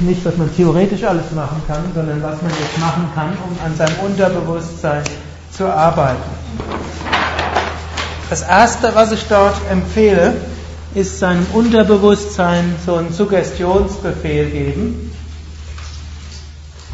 Nicht, 0.00 0.22
was 0.26 0.36
man 0.36 0.54
theoretisch 0.54 1.02
alles 1.04 1.32
machen 1.32 1.62
kann, 1.66 1.84
sondern 1.94 2.22
was 2.22 2.42
man 2.42 2.50
jetzt 2.50 2.78
machen 2.78 3.08
kann, 3.14 3.30
um 3.30 3.56
an 3.64 3.74
seinem 3.76 3.98
Unterbewusstsein 4.04 5.02
zu 5.50 5.72
arbeiten. 5.72 6.30
Das 8.28 8.42
erste, 8.42 8.94
was 8.94 9.10
ich 9.10 9.24
dort 9.26 9.56
empfehle, 9.70 10.34
ist 10.94 11.18
seinem 11.18 11.46
Unterbewusstsein 11.54 12.76
so 12.84 12.96
einen 12.96 13.12
Suggestionsbefehl 13.12 14.50
geben. 14.50 15.12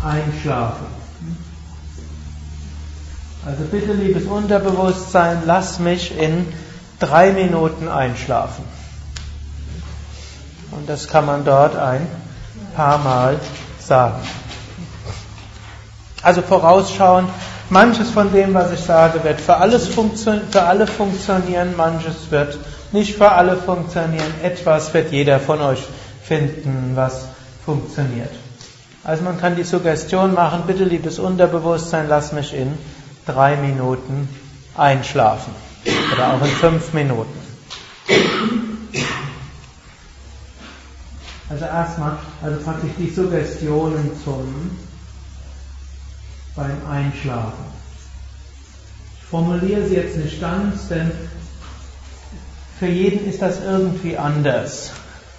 Einschlafen. 0.00 1.03
Also 3.46 3.64
bitte, 3.64 3.92
liebes 3.92 4.24
Unterbewusstsein, 4.24 5.42
lass 5.44 5.78
mich 5.78 6.18
in 6.18 6.46
drei 6.98 7.32
Minuten 7.32 7.88
einschlafen. 7.88 8.64
Und 10.70 10.88
das 10.88 11.08
kann 11.08 11.26
man 11.26 11.44
dort 11.44 11.76
ein 11.76 12.06
paar 12.74 12.98
Mal 12.98 13.38
sagen. 13.78 14.16
Also 16.22 16.40
vorausschauen, 16.40 17.26
manches 17.68 18.10
von 18.10 18.32
dem, 18.32 18.54
was 18.54 18.72
ich 18.72 18.80
sage, 18.80 19.22
wird 19.24 19.42
für, 19.42 19.56
alles 19.56 19.88
für 19.88 20.62
alle 20.62 20.86
funktionieren, 20.86 21.76
manches 21.76 22.30
wird 22.30 22.58
nicht 22.92 23.16
für 23.16 23.30
alle 23.30 23.56
funktionieren, 23.58 24.32
etwas 24.42 24.94
wird 24.94 25.12
jeder 25.12 25.38
von 25.38 25.60
euch 25.60 25.82
finden, 26.22 26.92
was 26.94 27.26
funktioniert. 27.66 28.30
Also 29.04 29.22
man 29.22 29.38
kann 29.38 29.54
die 29.54 29.64
Suggestion 29.64 30.32
machen, 30.32 30.62
bitte 30.66 30.84
liebes 30.84 31.18
Unterbewusstsein, 31.18 32.06
lass 32.08 32.32
mich 32.32 32.54
in 32.54 32.78
drei 33.26 33.56
Minuten 33.56 34.28
einschlafen. 34.76 35.52
Oder 36.12 36.34
auch 36.34 36.42
in 36.42 36.50
fünf 36.50 36.92
Minuten. 36.92 37.38
Also 41.48 41.64
erstmal, 41.66 42.18
also 42.42 42.60
praktisch 42.62 42.90
die 42.98 43.10
Suggestionen 43.10 44.10
zum 44.24 44.78
beim 46.56 46.86
Einschlafen. 46.88 47.64
Ich 49.20 49.28
formuliere 49.28 49.86
sie 49.86 49.96
jetzt 49.96 50.16
nicht 50.16 50.40
ganz, 50.40 50.88
denn 50.88 51.10
für 52.78 52.86
jeden 52.86 53.28
ist 53.28 53.42
das 53.42 53.60
irgendwie 53.60 54.16
anders. 54.16 54.92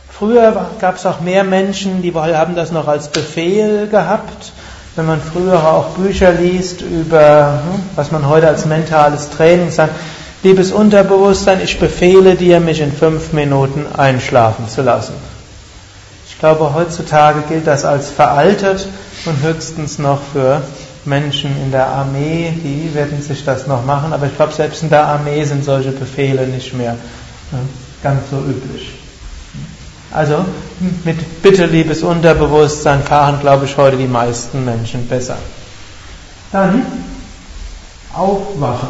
Früher 0.10 0.72
gab 0.80 0.96
es 0.96 1.06
auch 1.06 1.22
mehr 1.22 1.44
Menschen, 1.44 2.02
die 2.02 2.14
haben 2.14 2.56
das 2.56 2.72
noch 2.72 2.88
als 2.88 3.10
Befehl 3.10 3.88
gehabt 3.88 4.54
wenn 4.96 5.06
man 5.06 5.22
früher 5.22 5.60
auch 5.68 5.90
Bücher 5.90 6.32
liest 6.32 6.82
über, 6.82 7.62
hm, 7.64 7.84
was 7.96 8.12
man 8.12 8.28
heute 8.28 8.48
als 8.48 8.66
mentales 8.66 9.30
Training 9.30 9.72
sagt, 9.72 9.94
liebes 10.44 10.72
Unterbewusstsein, 10.72 11.60
ich 11.62 11.80
befehle 11.80 12.36
dir, 12.36 12.60
mich 12.60 12.80
in 12.80 12.94
fünf 12.94 13.34
Minuten 13.34 13.86
einschlafen 13.98 14.70
zu 14.70 14.82
lassen. 14.82 15.14
Ich 16.30 16.40
glaube, 16.40 16.74
heutzutage 16.74 17.42
gilt 17.50 17.68
das 17.68 17.84
als 17.84 18.10
veraltet 18.10 18.88
und 19.26 19.42
höchstens 19.42 20.00
noch 20.00 20.20
für 20.34 20.62
Menschen 21.04 21.52
in 21.62 21.72
der 21.72 21.88
Armee, 21.88 22.54
die 22.64 22.94
werden 22.94 23.22
sich 23.22 23.44
das 23.44 23.68
noch 23.68 23.86
machen, 23.86 24.14
aber 24.14 24.28
ich 24.28 24.36
glaube, 24.36 24.54
selbst 24.54 24.82
in 24.82 24.90
der 24.90 25.06
Armee 25.06 25.44
sind 25.44 25.64
solche 25.64 25.92
Befehle 25.92 26.48
nicht 26.48 26.74
mehr 26.74 26.96
hm, 27.52 27.70
ganz 28.02 28.30
so 28.32 28.38
üblich. 28.38 29.05
Also 30.16 30.46
mit 31.04 31.44
Bitte, 31.44 31.66
liebes 31.66 32.02
Unterbewusstsein 32.02 33.04
fahren, 33.04 33.42
glaube 33.42 33.66
ich, 33.66 33.76
heute 33.76 33.98
die 33.98 34.08
meisten 34.08 34.64
Menschen 34.64 35.10
besser. 35.10 35.38
Dann 36.54 36.86
aufwachen. 38.14 38.88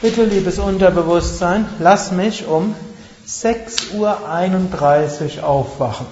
Bitte, 0.00 0.24
liebes 0.24 0.58
Unterbewusstsein, 0.58 1.66
lass 1.80 2.12
mich 2.12 2.46
um 2.46 2.74
6.31 3.28 5.36
Uhr 5.36 5.46
aufwachen. 5.46 6.06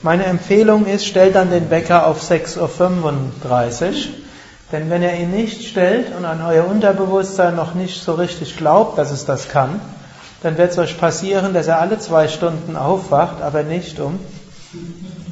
Meine 0.00 0.24
Empfehlung 0.24 0.86
ist, 0.86 1.04
stell 1.04 1.32
dann 1.32 1.50
den 1.50 1.68
Wecker 1.68 2.06
auf 2.06 2.22
6.35 2.22 2.58
Uhr 2.58 2.70
denn 4.72 4.90
wenn 4.90 5.02
ihr 5.02 5.14
ihn 5.14 5.30
nicht 5.30 5.64
stellt 5.66 6.14
und 6.16 6.24
an 6.24 6.42
euer 6.42 6.66
Unterbewusstsein 6.66 7.54
noch 7.54 7.74
nicht 7.74 8.02
so 8.02 8.14
richtig 8.14 8.56
glaubt, 8.56 8.98
dass 8.98 9.12
es 9.12 9.24
das 9.24 9.48
kann, 9.48 9.80
dann 10.42 10.58
wird 10.58 10.72
es 10.72 10.78
euch 10.78 10.98
passieren, 10.98 11.54
dass 11.54 11.68
er 11.68 11.80
alle 11.80 11.98
zwei 11.98 12.28
Stunden 12.28 12.76
aufwacht, 12.76 13.42
aber 13.42 13.62
nicht 13.62 14.00
um 14.00 14.18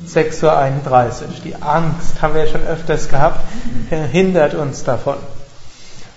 6.31 0.08 0.44
Uhr. 0.44 1.12
Die 1.44 1.56
Angst, 1.56 2.22
haben 2.22 2.34
wir 2.34 2.44
ja 2.44 2.50
schon 2.50 2.66
öfters 2.66 3.08
gehabt, 3.08 3.40
hindert 4.12 4.54
uns 4.54 4.84
davon. 4.84 5.16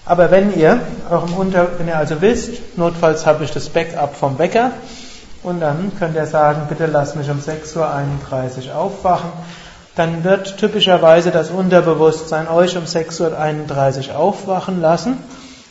Aber 0.06 0.32
wenn 0.32 0.58
ihr, 0.58 0.80
eurem 1.10 1.34
Unter, 1.34 1.68
wenn 1.80 1.88
ihr 1.88 1.98
also 1.98 2.22
wisst, 2.22 2.78
notfalls 2.78 3.26
habe 3.26 3.44
ich 3.44 3.52
das 3.52 3.70
Backup 3.70 4.16
vom 4.16 4.38
Wecker, 4.40 4.72
und 5.44 5.60
dann 5.60 5.92
könnt 5.98 6.16
ihr 6.16 6.26
sagen, 6.26 6.64
bitte 6.70 6.88
lasst 6.88 7.16
mich 7.16 7.30
um 7.30 7.40
6.31 7.40 8.70
Uhr 8.70 8.76
aufwachen 8.76 9.32
dann 9.98 10.24
wird 10.24 10.58
typischerweise 10.58 11.32
das 11.32 11.50
Unterbewusstsein 11.50 12.48
euch 12.48 12.78
um 12.78 12.84
6.31 12.84 14.10
Uhr 14.10 14.16
aufwachen 14.16 14.80
lassen. 14.80 15.18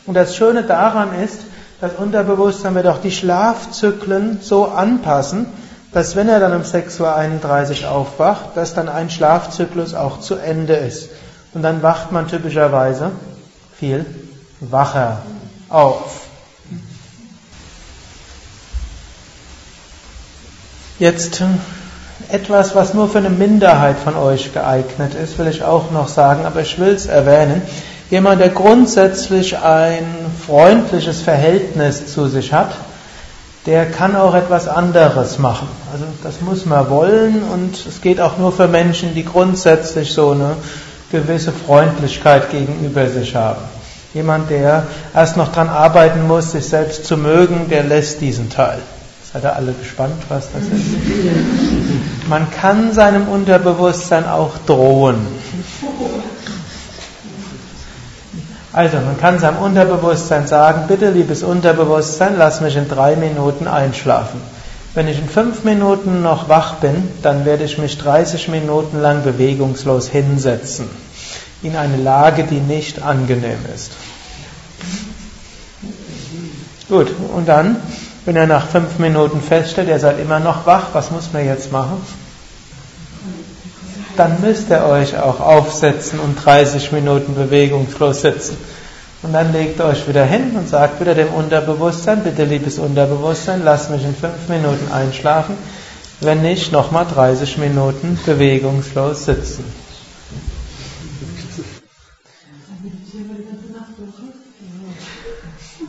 Und 0.05 0.15
das 0.15 0.35
Schöne 0.35 0.63
daran 0.63 1.17
ist, 1.23 1.39
das 1.79 1.93
Unterbewusstsein 1.93 2.75
wird 2.75 2.87
auch 2.87 2.99
die 2.99 3.11
Schlafzyklen 3.11 4.39
so 4.41 4.65
anpassen, 4.65 5.45
dass 5.93 6.17
wenn 6.17 6.27
er 6.27 6.41
dann 6.41 6.53
um 6.53 6.63
6.31 6.63 7.83
Uhr 7.83 7.91
aufwacht, 7.91 8.55
dass 8.55 8.73
dann 8.73 8.89
ein 8.89 9.09
Schlafzyklus 9.09 9.93
auch 9.93 10.19
zu 10.19 10.35
Ende 10.35 10.73
ist. 10.73 11.09
Und 11.53 11.63
dann 11.63 11.81
wacht 11.81 12.11
man 12.11 12.27
typischerweise 12.27 13.11
viel 13.79 14.05
wacher 14.59 15.21
auf. 15.69 16.21
Jetzt 20.99 21.43
etwas, 22.29 22.75
was 22.75 22.93
nur 22.93 23.09
für 23.09 23.19
eine 23.19 23.29
Minderheit 23.29 23.97
von 23.97 24.15
euch 24.15 24.53
geeignet 24.53 25.13
ist, 25.13 25.37
will 25.37 25.47
ich 25.47 25.63
auch 25.63 25.91
noch 25.91 26.07
sagen, 26.07 26.45
aber 26.45 26.61
ich 26.61 26.77
will 26.79 26.93
es 26.93 27.05
erwähnen. 27.05 27.61
Jemand, 28.09 28.39
der 28.39 28.49
grundsätzlich 28.49 29.57
ein 29.57 30.05
freundliches 30.45 31.21
Verhältnis 31.21 32.13
zu 32.13 32.27
sich 32.27 32.53
hat, 32.53 32.71
der 33.65 33.85
kann 33.85 34.15
auch 34.15 34.33
etwas 34.33 34.67
anderes 34.67 35.39
machen. 35.39 35.67
Also 35.91 36.05
das 36.23 36.39
muss 36.41 36.65
man 36.65 36.89
wollen 36.89 37.43
und 37.43 37.85
es 37.85 38.01
geht 38.01 38.21
auch 38.21 38.37
nur 38.37 38.53
für 38.53 38.67
Menschen, 38.67 39.13
die 39.13 39.25
grundsätzlich 39.25 40.13
so 40.13 40.31
eine 40.31 40.55
gewisse 41.11 41.51
Freundlichkeit 41.51 42.49
gegenüber 42.49 43.07
sich 43.07 43.35
haben. 43.35 43.61
Jemand, 44.13 44.49
der 44.49 44.87
erst 45.13 45.35
noch 45.35 45.51
dran 45.51 45.67
arbeiten 45.67 46.25
muss, 46.27 46.53
sich 46.53 46.67
selbst 46.67 47.05
zu 47.05 47.17
mögen, 47.17 47.67
der 47.69 47.83
lässt 47.83 48.21
diesen 48.21 48.49
Teil. 48.49 48.79
Seid 49.37 49.43
ihr 49.43 49.55
alle 49.55 49.73
gespannt, 49.73 50.15
was 50.29 50.51
das 50.51 50.63
ist? 50.63 52.27
Man 52.27 52.49
kann 52.49 52.91
seinem 52.91 53.27
Unterbewusstsein 53.27 54.25
auch 54.27 54.53
drohen. 54.65 55.27
Also, 58.73 58.97
man 58.97 59.19
kann 59.19 59.37
seinem 59.37 59.57
Unterbewusstsein 59.57 60.47
sagen, 60.47 60.85
bitte 60.87 61.11
liebes 61.11 61.43
Unterbewusstsein, 61.43 62.33
lass 62.39 62.61
mich 62.61 62.77
in 62.77 62.89
drei 62.89 63.15
Minuten 63.15 63.67
einschlafen. 63.67 64.41
Wenn 64.95 65.07
ich 65.07 65.19
in 65.19 65.29
fünf 65.29 65.63
Minuten 65.63 66.23
noch 66.23 66.49
wach 66.49 66.75
bin, 66.75 67.07
dann 67.21 67.45
werde 67.45 67.63
ich 67.63 67.77
mich 67.77 67.99
30 67.99 68.47
Minuten 68.47 68.99
lang 68.99 69.21
bewegungslos 69.21 70.07
hinsetzen. 70.07 70.89
In 71.61 71.75
eine 71.75 71.97
Lage, 71.97 72.43
die 72.43 72.59
nicht 72.59 73.03
angenehm 73.03 73.59
ist. 73.75 73.91
Gut, 76.89 77.09
und 77.35 77.47
dann 77.47 77.75
Wenn 78.27 78.35
er 78.35 78.45
nach 78.45 78.67
fünf 78.67 78.99
Minuten 78.99 79.39
feststellt, 79.39 79.87
ihr 79.87 79.99
seid 79.99 80.19
immer 80.19 80.41
noch 80.41 80.65
wach, 80.65 80.87
was 80.91 81.11
muss 81.11 81.31
man 81.31 81.45
jetzt 81.45 81.71
machen? 81.71 82.05
Dann 84.17 84.41
müsst 84.41 84.69
ihr 84.69 84.83
euch 84.83 85.17
auch 85.17 85.39
aufsetzen 85.39 86.19
und 86.19 86.35
30 86.35 86.91
Minuten 86.91 87.35
bewegungslos 87.35 88.19
sitzen. 88.19 88.57
Und 89.23 89.31
dann 89.31 89.53
legt 89.53 89.79
euch 89.79 90.09
wieder 90.09 90.25
hin 90.25 90.57
und 90.57 90.67
sagt 90.67 90.99
wieder 90.99 91.15
dem 91.15 91.29
Unterbewusstsein, 91.29 92.21
bitte 92.21 92.43
liebes 92.43 92.79
Unterbewusstsein, 92.79 93.61
lass 93.63 93.89
mich 93.89 94.03
in 94.03 94.13
fünf 94.13 94.49
Minuten 94.49 94.91
einschlafen. 94.91 95.55
Wenn 96.19 96.41
nicht, 96.41 96.73
nochmal 96.73 97.05
30 97.05 97.57
Minuten 97.59 98.19
bewegungslos 98.25 99.23
sitzen. 99.23 99.63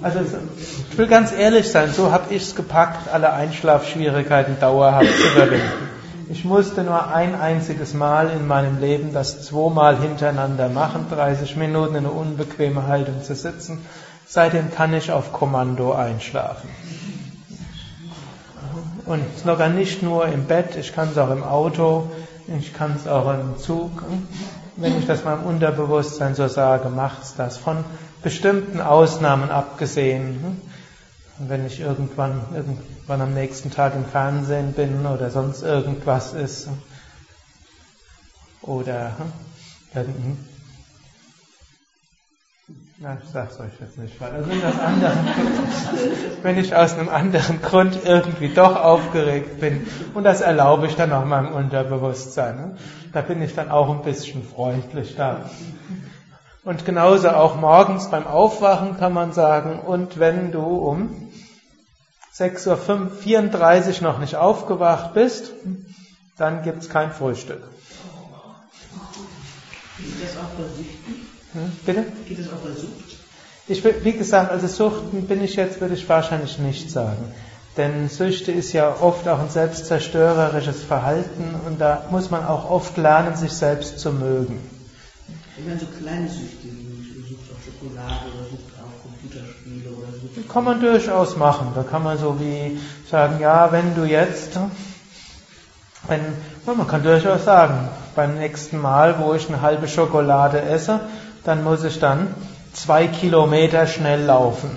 Also 0.00 0.20
will 0.98 1.06
ganz 1.06 1.32
ehrlich 1.32 1.70
sein, 1.70 1.92
so 1.92 2.10
habe 2.10 2.34
ich 2.34 2.42
es 2.42 2.56
gepackt, 2.56 3.08
alle 3.08 3.32
Einschlafschwierigkeiten 3.32 4.58
dauerhaft 4.58 5.06
zu 5.06 5.28
überwinden. 5.28 5.88
Ich 6.30 6.44
musste 6.44 6.82
nur 6.82 7.14
ein 7.14 7.34
einziges 7.34 7.94
Mal 7.94 8.30
in 8.30 8.46
meinem 8.46 8.80
Leben 8.80 9.14
das 9.14 9.46
zweimal 9.46 9.96
hintereinander 9.96 10.68
machen, 10.68 11.06
30 11.10 11.56
Minuten 11.56 11.94
in 11.94 12.04
eine 12.04 12.10
unbequeme 12.10 12.86
Haltung 12.86 13.22
zu 13.22 13.34
sitzen. 13.34 13.86
Seitdem 14.26 14.70
kann 14.74 14.92
ich 14.92 15.10
auf 15.10 15.32
Kommando 15.32 15.92
einschlafen. 15.92 16.68
Und 19.06 19.24
sogar 19.42 19.70
nicht 19.70 20.02
nur 20.02 20.26
im 20.26 20.44
Bett, 20.44 20.76
ich 20.76 20.94
kann 20.94 21.08
es 21.10 21.16
auch 21.16 21.30
im 21.30 21.44
Auto, 21.44 22.10
ich 22.58 22.74
kann 22.74 22.94
es 22.94 23.08
auch 23.08 23.32
im 23.32 23.56
Zug. 23.56 24.02
Wenn 24.76 24.98
ich 24.98 25.06
das 25.06 25.24
meinem 25.24 25.44
Unterbewusstsein 25.44 26.34
so 26.34 26.46
sage, 26.46 26.90
macht's 26.90 27.34
das. 27.36 27.56
Von 27.56 27.84
bestimmten 28.22 28.80
Ausnahmen 28.80 29.50
abgesehen. 29.50 30.60
Hm? 31.38 31.48
Wenn 31.48 31.66
ich 31.66 31.80
irgendwann, 31.80 32.40
irgendwann 32.54 33.20
am 33.20 33.34
nächsten 33.34 33.70
Tag 33.70 33.94
im 33.94 34.04
Fernsehen 34.04 34.72
bin 34.72 35.06
oder 35.06 35.30
sonst 35.30 35.62
irgendwas 35.62 36.34
ist. 36.34 36.68
Oder 38.62 39.16
hm? 39.18 40.36
na, 43.00 43.16
ich 43.22 43.30
sag's 43.30 43.60
euch 43.60 43.70
jetzt 43.80 43.96
nicht, 43.96 44.20
weil 44.20 44.32
also 44.32 44.50
aus 44.50 44.78
anderen, 44.80 45.18
wenn 46.42 46.58
ich 46.58 46.74
aus 46.74 46.94
einem 46.94 47.08
anderen 47.08 47.62
Grund 47.62 47.96
irgendwie 48.04 48.48
doch 48.48 48.74
aufgeregt 48.74 49.60
bin 49.60 49.86
und 50.14 50.24
das 50.24 50.40
erlaube 50.40 50.88
ich 50.88 50.96
dann 50.96 51.12
auch 51.12 51.24
meinem 51.24 51.52
Unterbewusstsein. 51.52 52.56
Ne? 52.56 52.76
Da 53.12 53.20
bin 53.20 53.40
ich 53.40 53.54
dann 53.54 53.70
auch 53.70 53.88
ein 53.90 54.02
bisschen 54.02 54.42
freundlich 54.44 55.14
da. 55.16 55.48
Und 56.68 56.84
genauso 56.84 57.30
auch 57.30 57.56
morgens 57.56 58.10
beim 58.10 58.26
Aufwachen 58.26 58.98
kann 58.98 59.14
man 59.14 59.32
sagen, 59.32 59.78
und 59.78 60.18
wenn 60.18 60.52
du 60.52 60.60
um 60.60 61.30
6.34 62.36 62.66
Uhr 63.96 64.02
noch 64.02 64.18
nicht 64.18 64.36
aufgewacht 64.36 65.14
bist, 65.14 65.52
dann 66.36 66.62
gibt 66.62 66.82
es 66.82 66.90
kein 66.90 67.10
Frühstück. 67.10 67.62
Geht 69.96 70.22
das 70.22 70.36
auch 70.36 70.50
bei? 70.58 71.58
Hm, 71.58 71.72
bitte? 71.86 72.04
Geht 72.26 72.38
das 72.38 72.52
auch 72.52 72.58
bei 72.58 72.72
Sucht? 72.72 73.16
Ich, 73.66 74.04
wie 74.04 74.12
gesagt, 74.12 74.50
also 74.50 74.66
Suchten 74.66 75.26
bin 75.26 75.42
ich 75.42 75.56
jetzt, 75.56 75.80
würde 75.80 75.94
ich 75.94 76.06
wahrscheinlich 76.06 76.58
nicht 76.58 76.90
sagen. 76.90 77.32
Denn 77.78 78.10
Süchte 78.10 78.52
ist 78.52 78.74
ja 78.74 78.94
oft 79.00 79.26
auch 79.26 79.38
ein 79.38 79.48
selbstzerstörerisches 79.48 80.82
Verhalten 80.82 81.54
und 81.64 81.80
da 81.80 82.04
muss 82.10 82.30
man 82.30 82.44
auch 82.44 82.68
oft 82.68 82.98
lernen, 82.98 83.36
sich 83.36 83.54
selbst 83.54 84.00
zu 84.00 84.12
mögen. 84.12 84.77
Ich 85.58 85.66
meine 85.66 85.80
so 85.80 85.86
kleine 85.86 86.28
Süchte, 86.28 86.68
wie 86.68 87.28
Sucht 87.28 87.50
auf 87.50 87.58
Schokolade 87.64 88.26
oder 88.32 88.44
Sucht 88.48 88.72
auf 88.80 89.02
Computerspiele 89.02 89.90
oder 89.90 90.12
Sucht. 90.12 90.48
Kann 90.48 90.64
man 90.64 90.80
durchaus 90.80 91.36
machen. 91.36 91.72
Da 91.74 91.82
kann 91.82 92.04
man 92.04 92.16
so 92.16 92.38
wie 92.38 92.78
sagen, 93.10 93.40
ja, 93.40 93.72
wenn 93.72 93.96
du 93.96 94.04
jetzt, 94.04 94.56
wenn, 96.06 96.20
man 96.64 96.86
kann 96.86 97.02
durchaus 97.02 97.44
sagen, 97.44 97.88
beim 98.14 98.38
nächsten 98.38 98.78
Mal, 98.78 99.18
wo 99.18 99.34
ich 99.34 99.48
eine 99.48 99.60
halbe 99.60 99.88
Schokolade 99.88 100.62
esse, 100.62 101.00
dann 101.44 101.64
muss 101.64 101.82
ich 101.82 101.98
dann 101.98 102.28
zwei 102.72 103.08
Kilometer 103.08 103.86
schnell 103.86 104.24
laufen. 104.24 104.70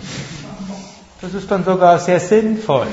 Das 1.21 1.35
ist 1.35 1.51
dann 1.51 1.63
sogar 1.63 1.99
sehr 1.99 2.19
sinnvoll. 2.19 2.87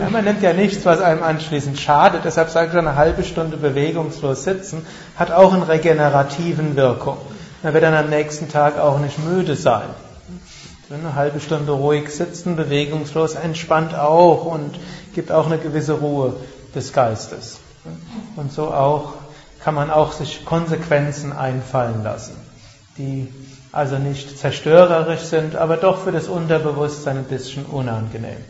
Ja, 0.00 0.10
man 0.10 0.24
nimmt 0.24 0.42
ja 0.42 0.52
nichts, 0.52 0.84
was 0.84 1.00
einem 1.00 1.22
anschließend 1.22 1.78
schadet. 1.78 2.24
Deshalb 2.24 2.50
sage 2.50 2.70
ich, 2.72 2.76
eine 2.76 2.96
halbe 2.96 3.22
Stunde 3.22 3.56
bewegungslos 3.56 4.42
sitzen 4.42 4.84
hat 5.16 5.30
auch 5.30 5.52
eine 5.52 5.68
regenerativen 5.68 6.74
Wirkung. 6.74 7.16
Man 7.62 7.74
wird 7.74 7.84
dann 7.84 7.94
am 7.94 8.10
nächsten 8.10 8.48
Tag 8.48 8.78
auch 8.78 8.98
nicht 8.98 9.18
müde 9.18 9.54
sein. 9.54 9.88
Eine 10.90 11.14
halbe 11.14 11.40
Stunde 11.40 11.72
ruhig 11.72 12.10
sitzen, 12.10 12.56
bewegungslos, 12.56 13.34
entspannt 13.34 13.94
auch 13.94 14.44
und 14.44 14.78
gibt 15.14 15.32
auch 15.32 15.46
eine 15.46 15.58
gewisse 15.58 15.94
Ruhe 15.94 16.34
des 16.74 16.92
Geistes. 16.92 17.58
Und 18.36 18.52
so 18.52 18.68
auch 18.72 19.14
kann 19.62 19.74
man 19.74 19.90
auch 19.90 20.12
sich 20.12 20.44
Konsequenzen 20.44 21.32
einfallen 21.32 22.02
lassen, 22.02 22.36
die 22.98 23.32
also 23.72 23.96
nicht 23.98 24.38
zerstörerisch 24.38 25.22
sind, 25.22 25.56
aber 25.56 25.76
doch 25.76 25.98
für 25.98 26.12
das 26.12 26.28
Unterbewusstsein 26.28 27.18
ein 27.18 27.24
bisschen 27.24 27.64
unangenehm. 27.64 28.44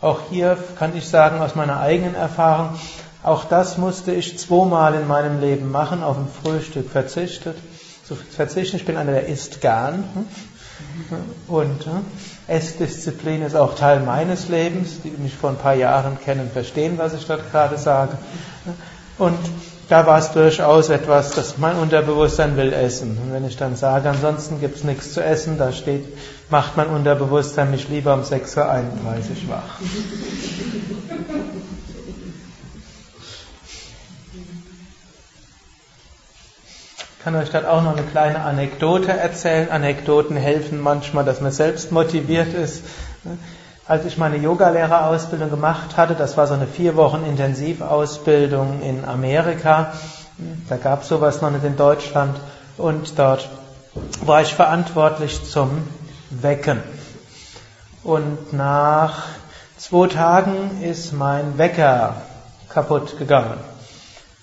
Auch 0.00 0.20
hier 0.30 0.56
kann 0.78 0.96
ich 0.96 1.08
sagen 1.08 1.40
aus 1.40 1.54
meiner 1.54 1.80
eigenen 1.80 2.14
Erfahrung, 2.14 2.78
auch 3.22 3.44
das 3.44 3.76
musste 3.76 4.12
ich 4.12 4.38
zweimal 4.38 4.94
in 4.94 5.06
meinem 5.06 5.40
Leben 5.40 5.70
machen, 5.70 6.02
auf 6.02 6.16
ein 6.16 6.28
Frühstück 6.42 6.88
verzichtet, 6.88 7.58
zu 8.04 8.14
verzichten. 8.14 8.76
Ich 8.76 8.86
bin 8.86 8.96
einer, 8.96 9.12
der 9.12 9.26
isst 9.26 9.60
gern. 9.60 10.04
Und 11.46 11.86
Essdisziplin 12.46 13.42
ist 13.42 13.54
auch 13.54 13.74
Teil 13.74 14.00
meines 14.00 14.48
Lebens. 14.48 15.02
Die 15.04 15.10
mich 15.10 15.36
vor 15.36 15.50
ein 15.50 15.56
paar 15.56 15.74
Jahren 15.74 16.18
kennen, 16.18 16.50
verstehen, 16.50 16.96
was 16.96 17.12
ich 17.12 17.26
dort 17.26 17.50
gerade 17.50 17.76
sage. 17.76 18.16
Und 19.18 19.38
da 19.90 20.06
war 20.06 20.18
es 20.18 20.30
durchaus 20.30 20.88
etwas, 20.88 21.32
das 21.32 21.58
mein 21.58 21.76
Unterbewusstsein 21.76 22.56
will 22.56 22.72
essen. 22.72 23.18
Und 23.18 23.32
wenn 23.32 23.44
ich 23.44 23.56
dann 23.56 23.74
sage, 23.74 24.08
ansonsten 24.08 24.60
gibt 24.60 24.76
es 24.76 24.84
nichts 24.84 25.12
zu 25.12 25.22
essen, 25.22 25.58
da 25.58 25.72
steht, 25.72 26.04
macht 26.48 26.76
mein 26.76 26.86
Unterbewusstsein 26.86 27.72
mich 27.72 27.88
lieber 27.88 28.14
um 28.14 28.20
6.31 28.20 28.56
Uhr 28.56 28.84
wach. 29.48 29.80
Ich 37.18 37.24
kann 37.24 37.34
euch 37.34 37.50
dann 37.50 37.66
auch 37.66 37.82
noch 37.82 37.96
eine 37.96 38.06
kleine 38.06 38.42
Anekdote 38.42 39.12
erzählen. 39.12 39.70
Anekdoten 39.70 40.36
helfen 40.36 40.80
manchmal, 40.80 41.24
dass 41.24 41.40
man 41.40 41.50
selbst 41.50 41.90
motiviert 41.90 42.54
ist. 42.54 42.84
Als 43.90 44.04
ich 44.04 44.18
meine 44.18 44.36
Yogalehrerausbildung 44.36 45.50
gemacht 45.50 45.96
hatte, 45.96 46.14
das 46.14 46.36
war 46.36 46.46
so 46.46 46.54
eine 46.54 46.68
vier 46.68 46.94
Wochen 46.94 47.24
Intensivausbildung 47.24 48.82
in 48.82 49.04
Amerika, 49.04 49.94
da 50.68 50.76
gab 50.76 51.02
es 51.02 51.08
sowas 51.08 51.42
noch 51.42 51.50
nicht 51.50 51.64
in 51.64 51.76
Deutschland 51.76 52.36
und 52.76 53.18
dort 53.18 53.48
war 54.24 54.42
ich 54.42 54.54
verantwortlich 54.54 55.42
zum 55.42 55.88
Wecken. 56.30 56.80
Und 58.04 58.52
nach 58.52 59.24
zwei 59.76 60.06
Tagen 60.06 60.82
ist 60.82 61.12
mein 61.12 61.58
Wecker 61.58 62.14
kaputt 62.68 63.18
gegangen. 63.18 63.58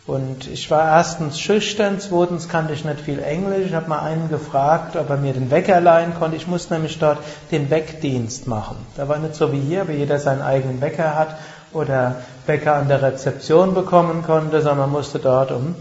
Und 0.08 0.48
ich 0.48 0.72
war 0.72 0.89
erstens 0.96 1.38
schüchtern, 1.38 2.00
zweitens 2.00 2.48
kannte 2.48 2.74
ich 2.74 2.86
nicht 2.86 3.02
viel 3.02 3.20
Englisch. 3.20 3.67
Ich 3.67 3.74
habe 3.74 3.89
mal 3.89 4.00
einen 4.00 4.30
gefragt, 4.30 4.96
ob 4.96 5.10
er 5.10 5.17
mir 5.17 5.34
den 5.34 5.52
Wecker 5.52 5.82
leihen 5.82 6.13
konnte. 6.17 6.38
Ich 6.38 6.48
musste 6.48 6.76
nämlich 6.76 6.98
dort 6.98 7.17
den 7.52 7.70
Weckdienst 7.70 8.48
machen. 8.48 8.78
Da 8.96 9.10
war 9.10 9.17
nicht 9.17 9.36
so 9.36 9.52
wie 9.52 9.60
hier, 9.60 9.89
wie 9.89 9.96
jeder 9.96 10.17
seinen 10.17 10.41
eigenen 10.41 10.80
Wecker 10.80 11.15
hat 11.15 11.36
oder 11.74 12.15
Wecker 12.46 12.76
an 12.76 12.88
der 12.88 13.02
Rezeption 13.02 13.74
bekommen 13.74 14.24
konnte, 14.24 14.62
sondern 14.62 14.78
man 14.78 14.91
musste 14.91 15.20
dort 15.20 15.52
um 15.52 15.76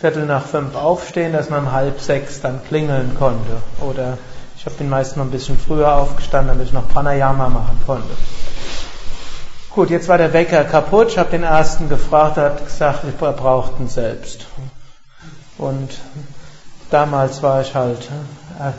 Viertel 0.00 0.26
nach 0.26 0.44
fünf 0.44 0.74
aufstehen, 0.74 1.32
dass 1.32 1.48
man 1.48 1.60
um 1.60 1.72
halb 1.72 2.00
sechs 2.00 2.40
dann 2.40 2.60
klingeln 2.66 3.14
konnte. 3.16 3.58
Oder 3.80 4.18
ich 4.58 4.66
habe 4.66 4.74
den 4.74 4.88
meisten 4.88 5.20
noch 5.20 5.26
ein 5.26 5.30
bisschen 5.30 5.56
früher 5.56 5.94
aufgestanden, 5.94 6.48
damit 6.48 6.66
ich 6.66 6.72
noch 6.72 6.88
Pranayama 6.88 7.48
machen 7.48 7.80
konnte. 7.86 8.10
Gut, 9.74 9.88
jetzt 9.88 10.06
war 10.06 10.18
der 10.18 10.34
Wecker 10.34 10.64
kaputt. 10.64 11.08
Ich 11.08 11.18
habe 11.18 11.30
den 11.30 11.44
ersten 11.44 11.88
gefragt, 11.88 12.36
er 12.36 12.44
hat 12.44 12.66
gesagt, 12.66 13.04
er 13.04 13.32
braucht 13.32 13.80
ihn 13.80 13.88
selbst. 13.88 14.44
Und 15.56 15.88
damals 16.90 17.42
war 17.42 17.62
ich 17.62 17.74
halt 17.74 18.02
äh, 18.60 18.72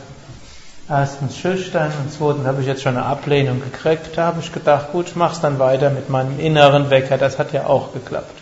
erstens 0.88 1.36
schüchtern 1.36 1.90
und 2.00 2.12
zweitens 2.16 2.46
habe 2.46 2.60
ich 2.60 2.68
jetzt 2.68 2.82
schon 2.82 2.96
eine 2.96 3.06
Ablehnung 3.06 3.60
gekriegt. 3.60 4.10
Da 4.14 4.26
habe 4.26 4.38
ich 4.38 4.52
gedacht, 4.52 4.92
gut, 4.92 5.08
ich 5.08 5.16
mach's 5.16 5.40
dann 5.40 5.58
weiter 5.58 5.90
mit 5.90 6.10
meinem 6.10 6.38
inneren 6.38 6.90
Wecker. 6.90 7.18
Das 7.18 7.40
hat 7.40 7.52
ja 7.52 7.66
auch 7.66 7.92
geklappt. 7.92 8.40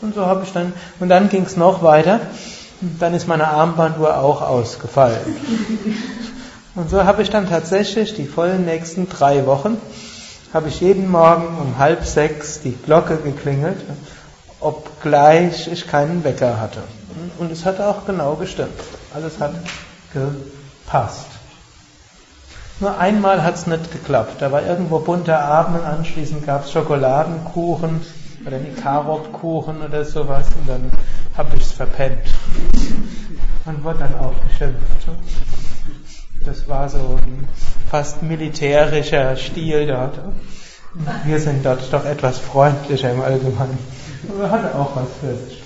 Und 0.00 0.14
so 0.14 0.24
habe 0.24 0.44
ich 0.44 0.52
dann, 0.54 0.72
und 0.98 1.10
dann 1.10 1.28
ging 1.28 1.42
es 1.42 1.58
noch 1.58 1.82
weiter. 1.82 2.20
Dann 3.00 3.12
ist 3.12 3.28
meine 3.28 3.48
Armbanduhr 3.48 4.16
auch 4.16 4.40
ausgefallen. 4.40 5.36
Und 6.74 6.88
so 6.88 7.04
habe 7.04 7.20
ich 7.20 7.28
dann 7.28 7.50
tatsächlich 7.50 8.14
die 8.14 8.24
vollen 8.24 8.64
nächsten 8.64 9.10
drei 9.10 9.44
Wochen 9.44 9.76
habe 10.52 10.68
ich 10.68 10.80
jeden 10.80 11.10
Morgen 11.10 11.58
um 11.58 11.78
halb 11.78 12.04
sechs 12.04 12.60
die 12.60 12.72
Glocke 12.72 13.16
geklingelt, 13.16 13.78
obgleich 14.60 15.66
ich 15.68 15.86
keinen 15.86 16.24
Wecker 16.24 16.60
hatte. 16.60 16.82
Und 17.38 17.50
es 17.50 17.64
hat 17.64 17.80
auch 17.80 18.04
genau 18.06 18.34
gestimmt. 18.36 18.80
Alles 19.14 19.40
hat 19.40 19.54
gepasst. 20.12 21.26
Nur 22.80 22.98
einmal 22.98 23.42
hat 23.42 23.54
es 23.54 23.66
nicht 23.66 23.92
geklappt. 23.92 24.42
Da 24.42 24.50
war 24.50 24.64
irgendwo 24.64 24.98
bunter 24.98 25.40
Abend 25.40 25.80
und 25.80 25.86
anschließend 25.86 26.44
gab 26.44 26.64
es 26.64 26.72
Schokoladenkuchen 26.72 28.00
oder 28.46 28.56
einen 28.56 28.76
Karotkuchen 28.76 29.82
oder 29.82 30.04
sowas 30.04 30.46
und 30.58 30.68
dann 30.68 30.90
habe 31.36 31.56
ich 31.56 31.62
es 31.62 31.72
verpennt. 31.72 32.26
Man 33.64 33.84
wurde 33.84 34.00
dann 34.00 34.18
auch 34.18 34.34
geschimpft. 34.48 35.06
Das 36.44 36.68
war 36.68 36.88
so 36.88 37.18
ein 37.22 37.46
fast 37.88 38.22
militärischer 38.22 39.36
Stil 39.36 39.86
dort. 39.86 40.18
Wir 41.24 41.38
sind 41.38 41.64
dort 41.64 41.92
doch 41.92 42.04
etwas 42.04 42.38
freundlicher 42.38 43.12
im 43.12 43.20
Allgemeinen. 43.20 43.78
Aber 44.28 44.50
hatte 44.50 44.74
auch 44.74 44.96
was 44.96 45.08
für 45.20 45.36
sich. 45.36 45.62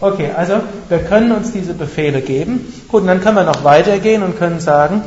Okay, 0.00 0.30
also 0.34 0.60
wir 0.88 0.98
können 0.98 1.32
uns 1.32 1.52
diese 1.52 1.74
Befehle 1.74 2.22
geben. 2.22 2.72
Gut, 2.88 3.02
und 3.02 3.08
dann 3.08 3.20
können 3.20 3.36
wir 3.36 3.44
noch 3.44 3.64
weitergehen 3.64 4.22
und 4.22 4.38
können 4.38 4.60
sagen, 4.60 5.02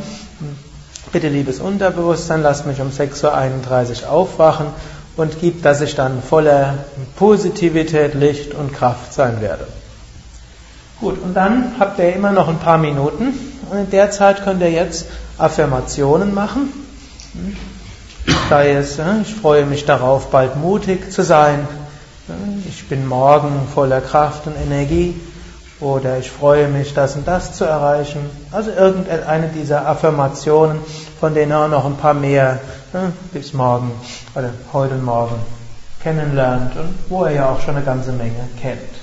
bitte 1.12 1.30
liebes 1.30 1.60
Unterbewusstsein, 1.60 2.44
lasst 2.44 2.68
mich 2.68 2.80
um 2.80 2.90
6.31 2.90 4.04
Uhr 4.04 4.12
aufwachen 4.12 4.68
und 5.16 5.40
gib, 5.42 5.64
dass 5.64 5.82
ich 5.82 5.96
dann 5.96 6.22
voller 6.22 6.76
Positivität, 7.16 8.14
Licht 8.14 8.54
und 8.54 8.74
Kraft 8.74 9.14
sein 9.14 9.42
werde. 9.42 9.68
Gut, 11.00 11.22
und 11.22 11.36
dann 11.36 11.76
habt 11.80 12.00
ihr 12.00 12.16
immer 12.16 12.32
noch 12.32 12.48
ein 12.48 12.58
paar 12.58 12.80
Minuten 12.80 13.34
und 13.70 13.78
in 13.78 13.90
der 13.92 14.10
Zeit 14.10 14.44
könnt 14.44 14.62
ihr 14.62 14.72
jetzt 14.72 15.08
Affirmationen 15.38 16.34
machen. 16.34 16.74
Sei 18.50 18.72
es, 18.72 18.98
ich 19.22 19.36
freue 19.36 19.66
mich 19.66 19.86
darauf, 19.86 20.32
bald 20.32 20.56
mutig 20.56 21.12
zu 21.12 21.24
sein. 21.24 21.68
Ich 22.68 22.90
bin 22.90 23.08
morgen 23.08 23.68
voller 23.74 24.02
Kraft 24.02 24.48
und 24.48 24.56
Energie. 24.56 25.16
Oder 25.80 26.18
ich 26.18 26.32
freue 26.32 26.68
mich, 26.68 26.96
das 26.96 27.16
und 27.16 27.28
das 27.28 27.54
zu 27.54 27.64
erreichen. 27.64 28.20
Also 28.52 28.72
irgendeine 28.72 29.50
dieser 29.50 29.88
Affirmationen, 29.88 30.80
von 31.20 31.36
denen 31.36 31.52
ihr 31.52 31.68
noch 31.68 31.86
ein 31.86 31.98
paar 31.98 32.16
mehr 32.16 32.60
bis 33.32 33.54
morgen 33.54 33.92
oder 34.34 34.50
heute 34.74 34.96
und 34.96 35.06
morgen 35.06 35.36
kennenlernt 36.02 36.76
und 36.76 36.96
wo 37.10 37.26
ihr 37.26 37.34
ja 37.34 37.50
auch 37.50 37.62
schon 37.62 37.76
eine 37.76 37.86
ganze 37.86 38.12
Menge 38.12 38.50
kennt. 38.60 38.97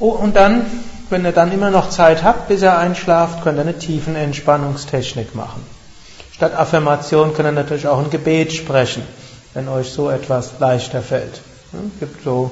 Oh, 0.00 0.12
und 0.12 0.34
dann, 0.34 0.64
wenn 1.10 1.26
ihr 1.26 1.32
dann 1.32 1.52
immer 1.52 1.70
noch 1.70 1.90
Zeit 1.90 2.24
habt, 2.24 2.48
bis 2.48 2.62
ihr 2.62 2.76
einschlaft, 2.76 3.42
könnt 3.42 3.58
ihr 3.58 3.62
eine 3.62 3.78
tiefen 3.78 4.16
Entspannungstechnik 4.16 5.34
machen. 5.34 5.62
Statt 6.32 6.56
Affirmation 6.56 7.34
könnt 7.34 7.48
ihr 7.48 7.52
natürlich 7.52 7.86
auch 7.86 7.98
ein 7.98 8.08
Gebet 8.08 8.54
sprechen, 8.54 9.02
wenn 9.52 9.68
euch 9.68 9.90
so 9.90 10.08
etwas 10.08 10.52
leichter 10.58 11.02
fällt. 11.02 11.42
Es 11.72 12.00
gibt 12.00 12.24
so 12.24 12.50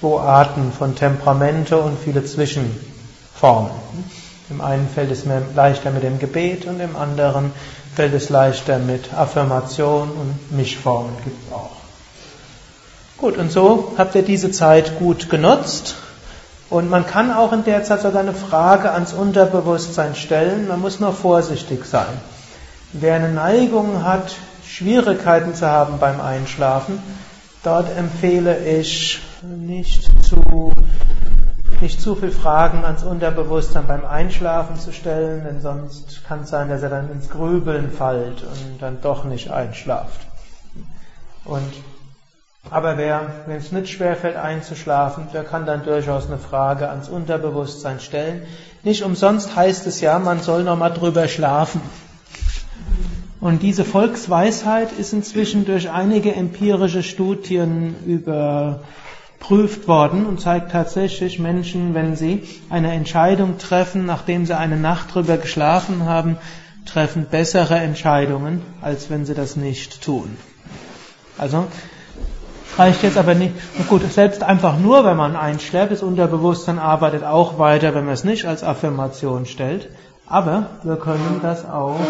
zwei 0.00 0.20
Arten 0.20 0.72
von 0.72 0.96
Temperamente 0.96 1.76
und 1.76 1.98
viele 2.02 2.24
Zwischenformen. 2.24 3.72
Im 4.48 4.62
einen 4.62 4.88
fällt 4.88 5.10
es 5.10 5.26
mir 5.26 5.42
leichter 5.54 5.90
mit 5.90 6.02
dem 6.02 6.18
Gebet 6.18 6.64
und 6.64 6.80
im 6.80 6.96
anderen 6.96 7.52
fällt 7.94 8.14
es 8.14 8.30
leichter 8.30 8.78
mit 8.78 9.12
Affirmation 9.12 10.10
und 10.10 10.56
Mischformen 10.56 11.12
gibt 11.24 11.46
es 11.46 11.52
auch. 11.52 11.76
Gut, 13.18 13.36
und 13.36 13.52
so 13.52 13.92
habt 13.98 14.14
ihr 14.14 14.22
diese 14.22 14.50
Zeit 14.50 14.98
gut 14.98 15.28
genutzt. 15.28 15.96
Und 16.68 16.90
man 16.90 17.06
kann 17.06 17.32
auch 17.32 17.52
in 17.52 17.64
der 17.64 17.84
Zeit 17.84 18.00
sogar 18.00 18.20
eine 18.20 18.34
Frage 18.34 18.90
ans 18.90 19.12
Unterbewusstsein 19.12 20.16
stellen. 20.16 20.66
Man 20.68 20.80
muss 20.80 20.98
nur 20.98 21.12
vorsichtig 21.12 21.84
sein. 21.84 22.20
Wer 22.92 23.14
eine 23.16 23.32
Neigung 23.32 24.02
hat, 24.04 24.34
Schwierigkeiten 24.64 25.54
zu 25.54 25.66
haben 25.66 25.98
beim 25.98 26.20
Einschlafen, 26.20 26.98
dort 27.62 27.96
empfehle 27.96 28.58
ich 28.58 29.20
nicht 29.42 30.24
zu, 30.24 30.72
nicht 31.80 32.00
zu 32.00 32.16
viel 32.16 32.32
Fragen 32.32 32.84
ans 32.84 33.04
Unterbewusstsein 33.04 33.86
beim 33.86 34.04
Einschlafen 34.04 34.76
zu 34.76 34.92
stellen, 34.92 35.44
denn 35.44 35.60
sonst 35.60 36.24
kann 36.26 36.40
es 36.40 36.50
sein, 36.50 36.68
dass 36.68 36.82
er 36.82 36.90
dann 36.90 37.10
ins 37.10 37.30
Grübeln 37.30 37.92
fällt 37.92 38.42
und 38.42 38.80
dann 38.80 39.00
doch 39.00 39.24
nicht 39.24 39.50
einschlaft. 39.50 40.20
Und, 41.44 41.72
aber 42.70 42.98
wer, 42.98 43.30
wenn 43.46 43.56
es 43.56 43.72
nicht 43.72 43.90
schwerfällt 43.90 44.36
einzuschlafen, 44.36 45.28
der 45.32 45.44
kann 45.44 45.66
dann 45.66 45.84
durchaus 45.84 46.26
eine 46.26 46.38
Frage 46.38 46.88
ans 46.88 47.08
Unterbewusstsein 47.08 48.00
stellen. 48.00 48.42
Nicht 48.82 49.02
umsonst 49.04 49.54
heißt 49.54 49.86
es 49.86 50.00
ja, 50.00 50.18
man 50.18 50.40
soll 50.40 50.64
nochmal 50.64 50.92
drüber 50.92 51.28
schlafen. 51.28 51.80
Und 53.40 53.62
diese 53.62 53.84
Volksweisheit 53.84 54.92
ist 54.92 55.12
inzwischen 55.12 55.64
durch 55.64 55.90
einige 55.90 56.34
empirische 56.34 57.02
Studien 57.02 57.94
überprüft 58.04 59.86
worden 59.86 60.26
und 60.26 60.40
zeigt 60.40 60.72
tatsächlich 60.72 61.38
Menschen, 61.38 61.94
wenn 61.94 62.16
sie 62.16 62.42
eine 62.70 62.92
Entscheidung 62.92 63.58
treffen, 63.58 64.06
nachdem 64.06 64.46
sie 64.46 64.56
eine 64.56 64.76
Nacht 64.76 65.14
drüber 65.14 65.36
geschlafen 65.36 66.06
haben, 66.06 66.38
treffen 66.86 67.26
bessere 67.30 67.76
Entscheidungen, 67.76 68.62
als 68.80 69.10
wenn 69.10 69.24
sie 69.24 69.34
das 69.34 69.54
nicht 69.54 70.02
tun. 70.02 70.36
Also 71.38 71.66
reicht 72.78 73.02
jetzt 73.02 73.18
aber 73.18 73.34
nicht. 73.34 73.54
Gut, 73.88 74.02
selbst 74.10 74.42
einfach 74.42 74.78
nur, 74.78 75.04
wenn 75.04 75.16
man 75.16 75.36
einschläft, 75.36 75.92
das 75.92 76.02
Unterbewusstsein 76.02 76.78
arbeitet 76.78 77.24
auch 77.24 77.58
weiter, 77.58 77.94
wenn 77.94 78.04
man 78.04 78.14
es 78.14 78.24
nicht 78.24 78.44
als 78.44 78.62
Affirmation 78.62 79.46
stellt. 79.46 79.88
Aber 80.26 80.66
wir 80.82 80.96
können 80.96 81.40
das 81.42 81.64
auch 81.64 82.00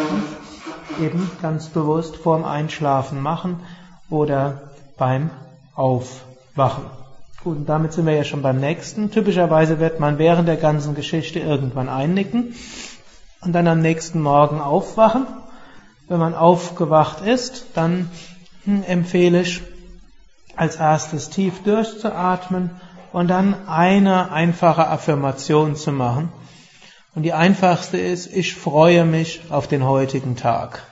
eben 1.01 1.31
ganz 1.43 1.69
bewusst 1.69 2.17
vorm 2.17 2.45
Einschlafen 2.45 3.21
machen 3.21 3.61
oder 4.09 4.63
beim 4.97 5.31
Aufwachen. 5.75 6.85
Gut, 7.45 7.59
und 7.59 7.69
damit 7.69 7.93
sind 7.93 8.07
wir 8.07 8.15
ja 8.15 8.25
schon 8.25 8.43
beim 8.43 8.59
nächsten. 8.59 9.11
Typischerweise 9.11 9.79
wird 9.79 10.01
man 10.01 10.19
während 10.19 10.49
der 10.49 10.57
ganzen 10.57 10.95
Geschichte 10.95 11.39
irgendwann 11.39 11.89
einnicken 11.89 12.55
und 13.43 13.53
dann 13.53 13.69
am 13.69 13.81
nächsten 13.81 14.21
Morgen 14.21 14.61
aufwachen. 14.61 15.27
Wenn 16.09 16.19
man 16.19 16.35
aufgewacht 16.35 17.25
ist, 17.25 17.67
dann 17.75 18.11
hm, 18.65 18.83
empfehle 18.85 19.43
ich 19.43 19.63
als 20.57 20.77
erstes 20.77 21.31
tief 21.31 21.63
durchzuatmen 21.63 22.71
und 23.13 23.29
dann 23.29 23.69
eine 23.69 24.33
einfache 24.33 24.89
Affirmation 24.89 25.77
zu 25.77 25.93
machen. 25.93 26.33
Und 27.15 27.23
die 27.23 27.33
einfachste 27.33 27.97
ist, 27.97 28.27
ich 28.33 28.55
freue 28.55 29.05
mich 29.05 29.41
auf 29.51 29.69
den 29.69 29.85
heutigen 29.85 30.37
Tag. 30.37 30.83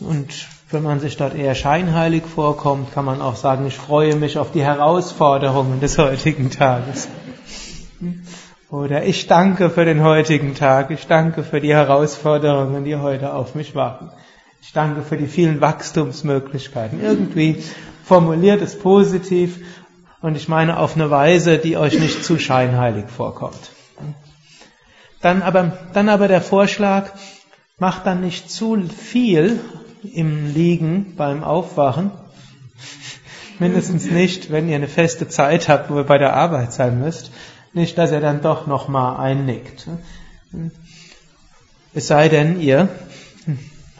Und 0.00 0.48
wenn 0.70 0.82
man 0.82 1.00
sich 1.00 1.16
dort 1.16 1.34
eher 1.34 1.54
scheinheilig 1.54 2.24
vorkommt, 2.24 2.92
kann 2.92 3.04
man 3.04 3.20
auch 3.22 3.36
sagen, 3.36 3.66
ich 3.66 3.76
freue 3.76 4.16
mich 4.16 4.38
auf 4.38 4.50
die 4.50 4.64
Herausforderungen 4.64 5.80
des 5.80 5.98
heutigen 5.98 6.50
Tages. 6.50 7.08
Oder 8.70 9.04
ich 9.04 9.26
danke 9.26 9.70
für 9.70 9.84
den 9.84 10.02
heutigen 10.02 10.54
Tag, 10.54 10.90
ich 10.90 11.06
danke 11.06 11.44
für 11.44 11.60
die 11.60 11.74
Herausforderungen, 11.74 12.84
die 12.84 12.96
heute 12.96 13.34
auf 13.34 13.54
mich 13.54 13.74
warten. 13.74 14.10
Ich 14.62 14.72
danke 14.72 15.02
für 15.02 15.16
die 15.16 15.26
vielen 15.26 15.60
Wachstumsmöglichkeiten. 15.60 17.02
Irgendwie 17.02 17.62
formuliert 18.04 18.62
es 18.62 18.78
positiv 18.78 19.58
und 20.20 20.36
ich 20.36 20.48
meine 20.48 20.78
auf 20.78 20.94
eine 20.94 21.10
Weise, 21.10 21.58
die 21.58 21.76
euch 21.76 21.98
nicht 21.98 22.24
zu 22.24 22.38
scheinheilig 22.38 23.06
vorkommt. 23.10 23.72
Dann 25.20 25.42
aber, 25.42 25.78
dann 25.92 26.08
aber 26.08 26.28
der 26.28 26.40
Vorschlag, 26.40 27.10
macht 27.78 28.06
dann 28.06 28.20
nicht 28.20 28.52
zu 28.52 28.80
viel 28.88 29.58
im 30.04 30.54
Liegen 30.54 31.16
beim 31.16 31.42
Aufwachen. 31.42 32.12
Mindestens 33.58 34.12
nicht, 34.12 34.52
wenn 34.52 34.68
ihr 34.68 34.76
eine 34.76 34.88
feste 34.88 35.26
Zeit 35.26 35.68
habt, 35.68 35.90
wo 35.90 35.98
ihr 35.98 36.04
bei 36.04 36.18
der 36.18 36.34
Arbeit 36.34 36.72
sein 36.72 37.00
müsst. 37.00 37.32
Nicht, 37.72 37.98
dass 37.98 38.12
ihr 38.12 38.20
dann 38.20 38.42
doch 38.42 38.68
nochmal 38.68 39.18
einnickt. 39.18 39.88
Es 41.94 42.06
sei 42.06 42.28
denn, 42.28 42.60
ihr 42.60 42.88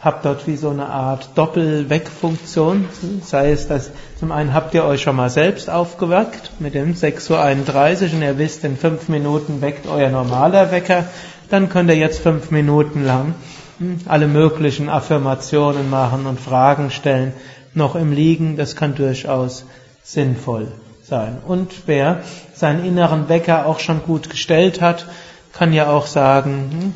habt 0.03 0.25
dort 0.25 0.47
wie 0.47 0.57
so 0.57 0.69
eine 0.69 0.87
Art 0.87 1.29
Doppelweckfunktion. 1.35 2.85
Sei 3.23 3.51
es, 3.51 3.67
dass 3.67 3.91
zum 4.19 4.31
einen 4.33 4.53
habt 4.53 4.73
ihr 4.73 4.83
euch 4.83 5.01
schon 5.01 5.15
mal 5.15 5.29
selbst 5.29 5.69
aufgeweckt 5.69 6.51
mit 6.59 6.73
dem 6.73 6.93
6.31 6.93 8.09
Uhr 8.09 8.13
und 8.15 8.21
ihr 8.21 8.37
wisst, 8.37 8.65
in 8.65 8.75
fünf 8.75 9.07
Minuten 9.07 9.61
weckt 9.61 9.87
euer 9.87 10.09
normaler 10.09 10.71
Wecker. 10.71 11.05
Dann 11.49 11.69
könnt 11.69 11.89
ihr 11.89 11.95
jetzt 11.95 12.19
fünf 12.19 12.51
Minuten 12.51 13.05
lang 13.05 13.35
hm, 13.77 13.99
alle 14.05 14.27
möglichen 14.27 14.89
Affirmationen 14.89 15.89
machen 15.89 16.25
und 16.25 16.39
Fragen 16.39 16.91
stellen, 16.91 17.31
noch 17.73 17.95
im 17.95 18.11
Liegen. 18.11 18.57
Das 18.57 18.75
kann 18.75 18.95
durchaus 18.95 19.65
sinnvoll 20.03 20.67
sein. 21.01 21.37
Und 21.47 21.71
wer 21.85 22.23
seinen 22.53 22.83
inneren 22.83 23.29
Wecker 23.29 23.65
auch 23.65 23.79
schon 23.79 24.03
gut 24.03 24.29
gestellt 24.29 24.81
hat, 24.81 25.05
kann 25.53 25.71
ja 25.71 25.87
auch 25.87 26.07
sagen, 26.07 26.69
hm, 26.71 26.93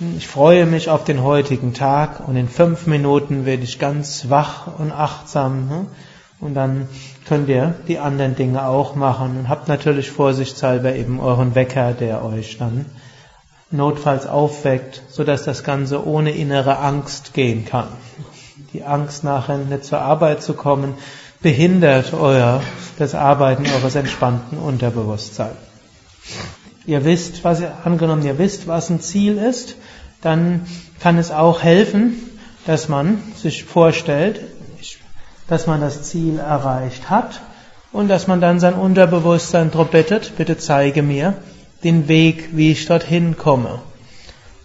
ich 0.00 0.26
freue 0.26 0.66
mich 0.66 0.88
auf 0.88 1.04
den 1.04 1.22
heutigen 1.22 1.74
Tag 1.74 2.26
und 2.26 2.36
in 2.36 2.48
fünf 2.48 2.86
Minuten 2.86 3.44
werde 3.44 3.62
ich 3.62 3.78
ganz 3.78 4.30
wach 4.30 4.78
und 4.78 4.90
achtsam. 4.90 5.68
Ne? 5.68 5.86
Und 6.40 6.54
dann 6.54 6.88
könnt 7.26 7.48
ihr 7.48 7.74
die 7.86 7.98
anderen 7.98 8.34
Dinge 8.34 8.66
auch 8.66 8.96
machen 8.96 9.38
und 9.38 9.48
habt 9.48 9.68
natürlich 9.68 10.10
vorsichtshalber 10.10 10.94
eben 10.94 11.20
euren 11.20 11.54
Wecker, 11.54 11.92
der 11.92 12.24
euch 12.24 12.58
dann 12.58 12.86
notfalls 13.70 14.26
aufweckt, 14.26 15.02
sodass 15.08 15.44
das 15.44 15.62
Ganze 15.62 16.06
ohne 16.06 16.32
innere 16.32 16.78
Angst 16.78 17.34
gehen 17.34 17.64
kann. 17.64 17.88
Die 18.72 18.84
Angst 18.84 19.24
nachher 19.24 19.58
nicht 19.58 19.84
zur 19.84 20.00
Arbeit 20.00 20.42
zu 20.42 20.54
kommen, 20.54 20.94
behindert 21.42 22.14
euer, 22.14 22.62
das 22.98 23.14
Arbeiten 23.14 23.66
eures 23.66 23.94
entspannten 23.94 24.58
Unterbewusstseins. 24.58 25.56
Ihr 26.86 27.04
wisst, 27.04 27.44
was 27.44 27.62
angenommen 27.84 28.24
ihr 28.24 28.38
wisst, 28.38 28.66
was 28.66 28.90
ein 28.90 29.00
Ziel 29.00 29.38
ist, 29.38 29.76
dann 30.20 30.66
kann 31.00 31.18
es 31.18 31.30
auch 31.30 31.62
helfen, 31.62 32.14
dass 32.66 32.88
man 32.88 33.20
sich 33.36 33.64
vorstellt, 33.64 34.40
dass 35.48 35.66
man 35.66 35.80
das 35.80 36.04
Ziel 36.04 36.38
erreicht 36.38 37.10
hat 37.10 37.40
und 37.92 38.08
dass 38.08 38.26
man 38.26 38.40
dann 38.40 38.60
sein 38.60 38.74
Unterbewusstsein 38.74 39.70
darum 39.70 39.88
bittet, 39.88 40.36
bitte 40.36 40.56
zeige 40.58 41.02
mir 41.02 41.34
den 41.84 42.08
Weg, 42.08 42.50
wie 42.52 42.72
ich 42.72 42.86
dorthin 42.86 43.36
komme. 43.36 43.80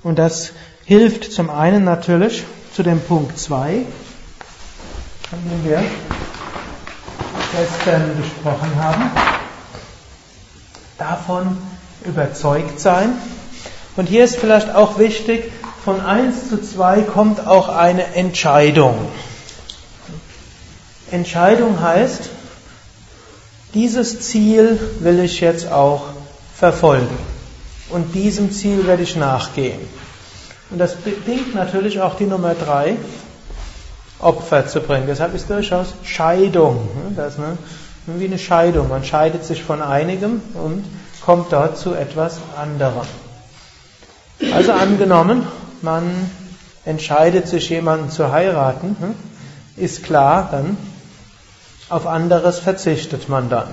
Und 0.03 0.19
das 0.19 0.53
hilft 0.85 1.31
zum 1.31 1.49
einen 1.49 1.83
natürlich 1.83 2.43
zu 2.73 2.83
dem 2.83 3.01
Punkt 3.01 3.37
2, 3.37 3.81
von 5.29 5.39
dem 5.49 5.69
wir 5.69 5.83
gestern 7.51 8.15
besprochen 8.17 8.75
haben, 8.75 9.11
davon 10.97 11.57
überzeugt 12.07 12.79
sein. 12.79 13.09
Und 13.95 14.07
hier 14.07 14.23
ist 14.23 14.37
vielleicht 14.37 14.73
auch 14.73 14.99
wichtig, 14.99 15.51
von 15.83 16.01
1 16.01 16.49
zu 16.49 16.61
2 16.61 17.01
kommt 17.01 17.47
auch 17.47 17.69
eine 17.69 18.13
Entscheidung. 18.15 18.95
Entscheidung 21.11 21.79
heißt, 21.81 22.29
dieses 23.73 24.21
Ziel 24.21 24.79
will 24.99 25.19
ich 25.19 25.39
jetzt 25.39 25.71
auch 25.71 26.07
verfolgen. 26.55 27.17
Und 27.89 28.13
diesem 28.15 28.51
Ziel 28.51 28.85
werde 28.85 29.03
ich 29.03 29.15
nachgehen. 29.15 29.79
Und 30.69 30.79
das 30.79 30.95
bedingt 30.95 31.55
natürlich 31.55 32.01
auch 32.01 32.15
die 32.15 32.25
Nummer 32.25 32.53
3, 32.53 32.97
Opfer 34.19 34.67
zu 34.67 34.81
bringen. 34.81 35.05
Deshalb 35.07 35.33
ist 35.35 35.49
durchaus 35.49 35.93
Scheidung. 36.03 36.89
Das 37.15 37.33
ist 37.33 37.39
eine, 37.39 37.57
wie 38.07 38.25
eine 38.25 38.39
Scheidung. 38.39 38.89
Man 38.89 39.03
scheidet 39.03 39.45
sich 39.45 39.63
von 39.63 39.81
einigem 39.81 40.41
und 40.53 40.83
kommt 41.27 41.51
dort 41.51 41.77
zu 41.77 41.93
etwas 41.93 42.39
anderem. 42.57 43.05
Also 44.53 44.71
angenommen, 44.71 45.45
man 45.81 46.05
entscheidet 46.85 47.49
sich 47.49 47.69
jemanden 47.69 48.09
zu 48.09 48.31
heiraten, 48.31 48.95
hm, 48.97 49.15
ist 49.75 50.05
klar, 50.05 50.47
dann 50.49 50.77
auf 51.89 52.07
anderes 52.07 52.59
verzichtet 52.59 53.27
man 53.27 53.49
dann. 53.49 53.67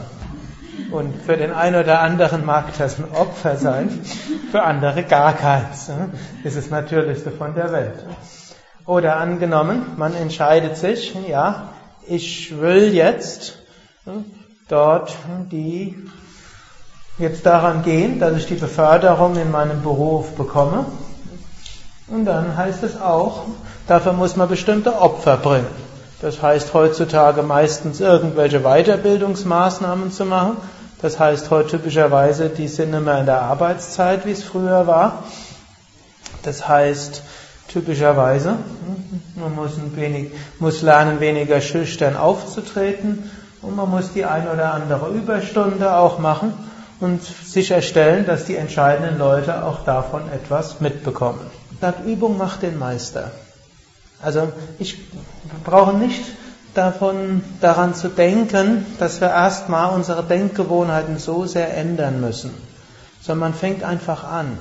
Und 0.90 1.14
für 1.22 1.36
den 1.36 1.52
einen 1.52 1.80
oder 1.80 2.00
anderen 2.00 2.44
mag 2.44 2.76
das 2.76 2.98
ein 2.98 3.12
Opfer 3.12 3.56
sein, 3.56 4.04
für 4.50 4.64
andere 4.64 5.04
gar 5.04 5.34
keins. 5.34 5.86
Hm. 5.86 6.10
Das 6.42 6.56
ist 6.56 6.64
das 6.64 6.70
Natürlichste 6.72 7.30
von 7.30 7.54
der 7.54 7.70
Welt. 7.70 8.04
Oder 8.84 9.18
angenommen, 9.18 9.92
man 9.96 10.16
entscheidet 10.16 10.76
sich, 10.76 11.14
ja, 11.28 11.68
ich 12.08 12.60
will 12.60 12.92
jetzt 12.92 13.60
hm, 14.06 14.24
dort 14.68 15.14
die, 15.52 16.04
jetzt 17.18 17.46
daran 17.46 17.82
gehen, 17.82 18.18
dass 18.18 18.36
ich 18.36 18.46
die 18.46 18.54
Beförderung 18.54 19.36
in 19.36 19.50
meinem 19.50 19.82
Beruf 19.82 20.32
bekomme. 20.32 20.86
Und 22.08 22.24
dann 22.24 22.56
heißt 22.56 22.82
es 22.82 23.00
auch, 23.00 23.44
dafür 23.86 24.12
muss 24.12 24.36
man 24.36 24.48
bestimmte 24.48 25.00
Opfer 25.00 25.36
bringen. 25.36 25.66
Das 26.20 26.42
heißt 26.42 26.74
heutzutage 26.74 27.42
meistens 27.42 28.00
irgendwelche 28.00 28.60
Weiterbildungsmaßnahmen 28.60 30.10
zu 30.10 30.24
machen. 30.24 30.56
Das 31.00 31.18
heißt 31.18 31.50
heute 31.50 31.78
typischerweise, 31.78 32.48
die 32.48 32.68
sind 32.68 32.90
mehr 32.90 33.18
in 33.18 33.26
der 33.26 33.42
Arbeitszeit, 33.42 34.26
wie 34.26 34.32
es 34.32 34.42
früher 34.42 34.86
war. 34.86 35.24
Das 36.42 36.66
heißt, 36.66 37.22
typischerweise. 37.68 38.56
Man 39.36 39.54
muss, 39.54 39.72
wenig, 39.94 40.32
muss 40.58 40.82
lernen, 40.82 41.20
weniger 41.20 41.60
schüchtern 41.60 42.16
aufzutreten 42.16 43.30
und 43.62 43.76
man 43.76 43.90
muss 43.90 44.12
die 44.12 44.24
ein 44.24 44.48
oder 44.48 44.74
andere 44.74 45.08
Überstunde 45.08 45.94
auch 45.94 46.18
machen 46.18 46.52
und 47.04 47.22
sicherstellen, 47.22 48.24
dass 48.24 48.46
die 48.46 48.56
entscheidenden 48.56 49.18
Leute 49.18 49.62
auch 49.64 49.84
davon 49.84 50.22
etwas 50.32 50.80
mitbekommen. 50.80 51.40
Sagt, 51.80 52.06
Übung 52.06 52.38
macht 52.38 52.62
den 52.62 52.78
Meister. 52.78 53.30
Also 54.22 54.50
ich 54.78 54.96
brauche 55.64 55.94
nicht 55.94 56.24
davon, 56.72 57.44
daran 57.60 57.94
zu 57.94 58.08
denken, 58.08 58.86
dass 58.98 59.20
wir 59.20 59.28
erstmal 59.28 59.94
unsere 59.94 60.22
Denkgewohnheiten 60.22 61.18
so 61.18 61.44
sehr 61.44 61.76
ändern 61.76 62.22
müssen, 62.22 62.54
sondern 63.20 63.50
man 63.50 63.58
fängt 63.58 63.84
einfach 63.84 64.24
an. 64.24 64.56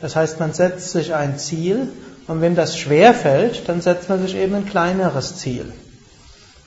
Das 0.00 0.14
heißt, 0.14 0.38
man 0.38 0.52
setzt 0.52 0.92
sich 0.92 1.12
ein 1.12 1.38
Ziel 1.38 1.88
und 2.28 2.40
wenn 2.40 2.54
das 2.54 2.78
schwer 2.78 3.14
fällt, 3.14 3.68
dann 3.68 3.80
setzt 3.80 4.08
man 4.08 4.22
sich 4.22 4.36
eben 4.36 4.54
ein 4.54 4.66
kleineres 4.66 5.36
Ziel. 5.38 5.72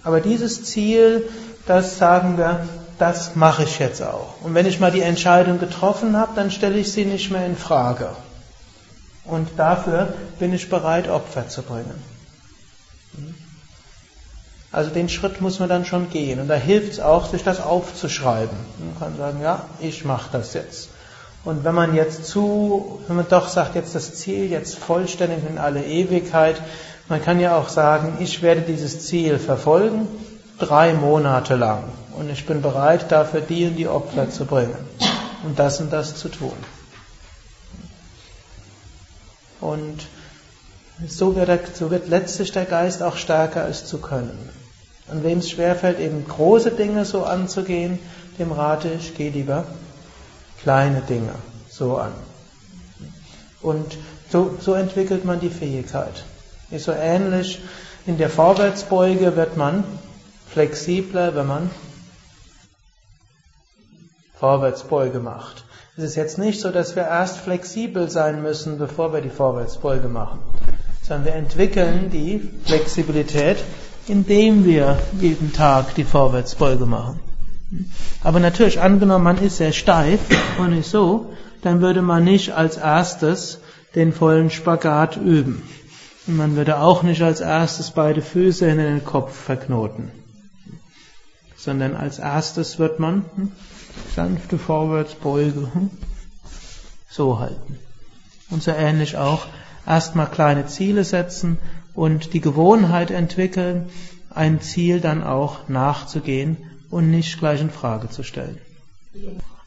Aber 0.03 0.19
dieses 0.19 0.65
Ziel, 0.65 1.29
das 1.65 1.97
sagen 1.97 2.37
wir, 2.37 2.67
das 2.99 3.35
mache 3.35 3.63
ich 3.63 3.79
jetzt 3.79 4.01
auch. 4.01 4.35
Und 4.41 4.53
wenn 4.53 4.65
ich 4.65 4.79
mal 4.79 4.91
die 4.91 5.01
Entscheidung 5.01 5.59
getroffen 5.59 6.17
habe, 6.17 6.31
dann 6.35 6.51
stelle 6.51 6.77
ich 6.77 6.91
sie 6.91 7.05
nicht 7.05 7.31
mehr 7.31 7.45
in 7.45 7.55
Frage. 7.55 8.09
Und 9.25 9.47
dafür 9.57 10.13
bin 10.39 10.53
ich 10.53 10.69
bereit, 10.69 11.07
Opfer 11.07 11.47
zu 11.47 11.61
bringen. 11.61 12.03
Also 14.71 14.89
den 14.89 15.07
Schritt 15.07 15.39
muss 15.39 15.59
man 15.59 15.69
dann 15.69 15.85
schon 15.85 16.09
gehen. 16.09 16.39
Und 16.39 16.47
da 16.47 16.55
hilft 16.55 16.93
es 16.93 16.99
auch, 16.99 17.29
sich 17.29 17.43
das 17.43 17.61
aufzuschreiben. 17.61 18.57
Man 18.79 18.99
kann 18.99 19.17
sagen, 19.17 19.41
ja, 19.41 19.65
ich 19.79 20.03
mache 20.03 20.29
das 20.31 20.53
jetzt. 20.53 20.89
Und 21.45 21.63
wenn 21.63 21.75
man 21.75 21.93
jetzt 21.93 22.25
zu, 22.25 23.01
wenn 23.07 23.17
man 23.17 23.27
doch 23.29 23.49
sagt, 23.49 23.75
jetzt 23.75 23.95
das 23.95 24.15
Ziel 24.15 24.49
jetzt 24.49 24.77
vollständig 24.77 25.39
in 25.47 25.57
alle 25.57 25.83
Ewigkeit, 25.83 26.55
man 27.09 27.21
kann 27.21 27.39
ja 27.39 27.57
auch 27.57 27.69
sagen, 27.69 28.17
ich 28.19 28.41
werde 28.41 28.61
dieses 28.61 29.05
Ziel 29.05 29.37
verfolgen, 29.37 30.07
drei 30.57 30.93
Monate 30.93 31.55
lang. 31.55 31.83
Und 32.17 32.29
ich 32.29 32.45
bin 32.45 32.61
bereit, 32.61 33.11
dafür 33.11 33.41
die 33.41 33.65
und 33.65 33.75
die 33.75 33.87
Opfer 33.87 34.29
zu 34.29 34.45
bringen. 34.45 34.77
Und 35.43 35.57
das 35.59 35.81
und 35.81 35.91
das 35.91 36.15
zu 36.15 36.29
tun. 36.29 36.53
Und 39.59 40.07
so 41.07 41.35
wird, 41.35 41.47
der, 41.47 41.59
so 41.73 41.89
wird 41.89 42.07
letztlich 42.07 42.51
der 42.51 42.65
Geist 42.65 43.01
auch 43.01 43.17
stärker, 43.17 43.67
es 43.67 43.85
zu 43.85 43.97
können. 43.97 44.49
An 45.09 45.23
wem 45.23 45.39
es 45.39 45.49
schwerfällt, 45.49 45.99
eben 45.99 46.25
große 46.27 46.71
Dinge 46.71 47.05
so 47.05 47.23
anzugehen, 47.23 47.99
dem 48.39 48.51
rate 48.51 48.89
ich, 48.89 49.15
geh 49.15 49.29
lieber 49.29 49.65
kleine 50.61 51.01
Dinge 51.01 51.33
so 51.69 51.97
an. 51.97 52.13
Und 53.61 53.97
so, 54.31 54.57
so 54.59 54.73
entwickelt 54.73 55.25
man 55.25 55.39
die 55.39 55.49
Fähigkeit. 55.49 56.23
Ist 56.71 56.85
so 56.85 56.91
ähnlich, 56.91 57.61
in 58.05 58.17
der 58.17 58.29
Vorwärtsbeuge 58.29 59.35
wird 59.35 59.57
man 59.57 59.83
flexibler, 60.49 61.35
wenn 61.35 61.47
man 61.47 61.71
Vorwärtsbeuge 64.43 65.21
macht. 65.21 65.63
Es 65.95 66.03
ist 66.03 66.15
jetzt 66.15 66.37
nicht 66.37 66.59
so, 66.59 66.69
dass 66.69 66.97
wir 66.97 67.03
erst 67.03 67.37
flexibel 67.37 68.09
sein 68.09 68.41
müssen, 68.41 68.77
bevor 68.77 69.13
wir 69.13 69.21
die 69.21 69.29
Vorwärtsbeuge 69.29 70.09
machen, 70.09 70.39
sondern 71.01 71.25
wir 71.27 71.35
entwickeln 71.35 72.09
die 72.11 72.41
Flexibilität, 72.65 73.63
indem 74.05 74.65
wir 74.65 74.99
jeden 75.21 75.53
Tag 75.53 75.95
die 75.95 76.03
Vorwärtsbeuge 76.03 76.85
machen. 76.85 77.21
Aber 78.21 78.41
natürlich, 78.41 78.81
angenommen, 78.81 79.23
man 79.23 79.37
ist 79.37 79.55
sehr 79.55 79.71
steif 79.71 80.19
und 80.59 80.73
ist 80.73 80.91
so, 80.91 81.31
dann 81.61 81.79
würde 81.79 82.01
man 82.01 82.25
nicht 82.25 82.51
als 82.51 82.75
erstes 82.75 83.61
den 83.95 84.11
vollen 84.11 84.49
Spagat 84.49 85.15
üben. 85.15 85.63
Und 86.27 86.35
man 86.35 86.57
würde 86.57 86.79
auch 86.79 87.01
nicht 87.03 87.21
als 87.21 87.39
erstes 87.39 87.91
beide 87.91 88.21
Füße 88.21 88.67
in 88.67 88.77
den 88.77 89.05
Kopf 89.05 89.33
verknoten. 89.33 90.11
Sondern 91.55 91.95
als 91.95 92.19
erstes 92.19 92.77
wird 92.77 92.99
man 92.99 93.23
hm, 93.35 93.51
sanfte 94.15 94.57
Vorwärtsbeuge 94.57 95.69
hm, 95.73 95.89
so 97.09 97.39
halten. 97.39 97.77
Und 98.49 98.63
so 98.63 98.71
ähnlich 98.71 99.17
auch 99.17 99.47
erstmal 99.85 100.27
kleine 100.27 100.67
Ziele 100.67 101.03
setzen 101.03 101.57
und 101.93 102.33
die 102.33 102.41
Gewohnheit 102.41 103.11
entwickeln, 103.11 103.89
ein 104.29 104.61
Ziel 104.61 104.99
dann 104.99 105.23
auch 105.23 105.67
nachzugehen 105.69 106.57
und 106.89 107.11
nicht 107.11 107.39
gleich 107.39 107.61
in 107.61 107.69
Frage 107.69 108.09
zu 108.09 108.23
stellen. 108.23 108.57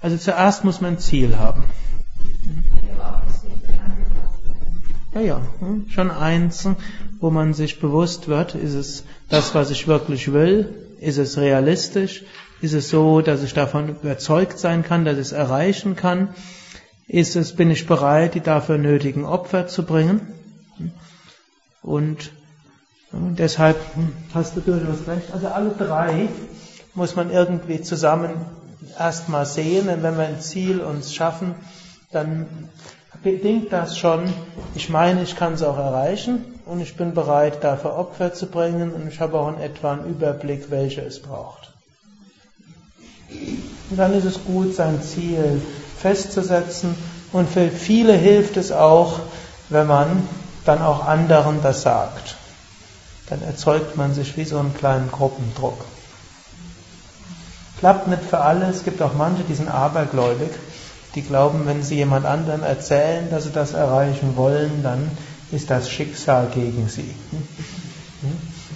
Also 0.01 0.17
zuerst 0.17 0.65
muss 0.65 0.81
man 0.81 0.95
ein 0.95 0.99
Ziel 0.99 1.39
haben. 1.39 1.65
Ja, 5.15 5.21
ja, 5.21 5.41
hm, 5.61 5.87
schon 5.89 6.11
eins, 6.11 6.69
wo 7.21 7.31
man 7.31 7.55
sich 7.55 7.81
bewusst 7.81 8.29
wird, 8.29 8.55
ist 8.55 8.75
es 8.75 9.05
das, 9.31 9.55
was 9.55 9.71
ich 9.71 9.89
wirklich 9.89 10.33
will? 10.33 10.75
Ist 11.01 11.17
es 11.19 11.39
realistisch? 11.39 12.25
Ist 12.61 12.73
es 12.73 12.89
so, 12.89 13.21
dass 13.21 13.43
ich 13.43 13.53
davon 13.53 13.89
überzeugt 13.89 14.59
sein 14.59 14.83
kann, 14.83 15.05
dass 15.05 15.15
ich 15.15 15.27
es 15.27 15.33
erreichen 15.33 15.95
kann? 15.95 16.29
Ist 17.07 17.37
es, 17.37 17.55
bin 17.55 17.71
ich 17.71 17.87
bereit, 17.87 18.35
die 18.35 18.41
dafür 18.41 18.79
nötigen 18.79 19.25
Opfer 19.25 19.67
zu 19.67 19.85
bringen? 19.85 20.21
Und 21.83 22.33
deshalb 23.13 23.77
hm, 23.95 24.13
hast 24.35 24.57
du 24.57 24.61
durchaus 24.61 25.07
recht. 25.07 25.33
Also 25.33 25.49
alle 25.49 25.71
drei 25.71 26.29
muss 26.95 27.15
man 27.15 27.31
irgendwie 27.31 27.83
zusammen 27.83 28.31
erstmal 28.99 29.47
sehen. 29.47 29.89
Und 29.89 30.03
wenn 30.03 30.17
wir 30.17 30.27
ein 30.27 30.41
Ziel 30.41 30.81
uns 30.81 31.15
schaffen, 31.15 31.55
dann 32.11 32.47
bedingt 33.23 33.73
das 33.73 33.99
schon, 33.99 34.33
ich 34.75 34.89
meine, 34.89 35.23
ich 35.23 35.37
kann 35.37 35.55
es 35.55 35.63
auch 35.63 35.79
erreichen 35.79 36.45
und 36.65 36.81
ich 36.81 36.97
bin 36.97 37.15
bereit, 37.15 37.63
dafür 37.63 37.97
Opfer 37.97 38.33
zu 38.33 38.47
bringen 38.47 38.93
und 38.93 39.09
ich 39.09 39.21
habe 39.21 39.39
auch 39.39 39.49
in 39.49 39.61
etwa 39.61 39.93
einen 39.93 40.07
Überblick, 40.07 40.71
welche 40.71 41.03
es 41.03 41.21
braucht. 41.21 41.76
Und 43.29 43.97
dann 43.97 44.15
ist 44.15 44.25
es 44.25 44.45
gut, 44.45 44.75
sein 44.75 45.03
Ziel 45.03 45.61
festzusetzen. 45.99 46.95
Und 47.33 47.49
für 47.49 47.69
viele 47.71 48.15
hilft 48.15 48.57
es 48.57 48.73
auch, 48.73 49.21
wenn 49.69 49.87
man 49.87 50.29
dann 50.65 50.83
auch 50.83 51.07
anderen 51.07 51.63
das 51.63 51.83
sagt. 51.83 52.37
Dann 53.29 53.43
erzeugt 53.43 53.97
man 53.97 54.15
sich 54.15 54.37
wie 54.37 54.45
so 54.45 54.59
einen 54.59 54.75
kleinen 54.75 55.11
Gruppendruck. 55.11 55.85
Klappt 57.79 58.09
nicht 58.09 58.23
für 58.23 58.39
alle. 58.41 58.67
Es 58.67 58.85
gibt 58.85 59.03
auch 59.03 59.15
manche, 59.15 59.43
die 59.43 59.55
sind 59.55 59.69
abergläubig. 59.69 60.51
Die 61.15 61.23
glauben, 61.23 61.67
wenn 61.67 61.83
sie 61.83 61.97
jemand 61.97 62.27
anderem 62.27 62.63
erzählen, 62.63 63.29
dass 63.31 63.45
sie 63.45 63.53
das 63.53 63.73
erreichen 63.73 64.37
wollen, 64.37 64.83
dann 64.83 65.11
ist 65.51 65.71
das 65.71 65.89
Schicksal 65.91 66.49
gegen 66.53 66.89
sie. 66.89 67.15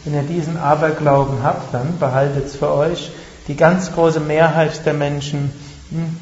Wenn 0.04 0.14
ihr 0.14 0.22
diesen 0.22 0.56
Aberglauben 0.56 1.42
habt, 1.42 1.74
dann 1.74 1.98
behaltet 1.98 2.46
es 2.46 2.56
für 2.56 2.70
euch. 2.70 3.10
Die 3.48 3.56
ganz 3.56 3.92
große 3.92 4.20
Mehrheit 4.20 4.84
der 4.86 4.94
Menschen 4.94 5.52
hm, 5.90 6.16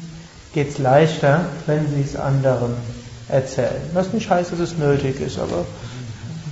geht 0.53 0.69
es 0.69 0.77
leichter, 0.77 1.45
wenn 1.65 1.87
sie 1.87 2.01
es 2.01 2.15
anderen 2.15 2.75
erzählen. 3.27 3.81
Was 3.93 4.13
nicht 4.13 4.29
heißt, 4.29 4.51
dass 4.51 4.59
es 4.59 4.77
nötig 4.77 5.21
ist, 5.21 5.37
aber 5.37 5.65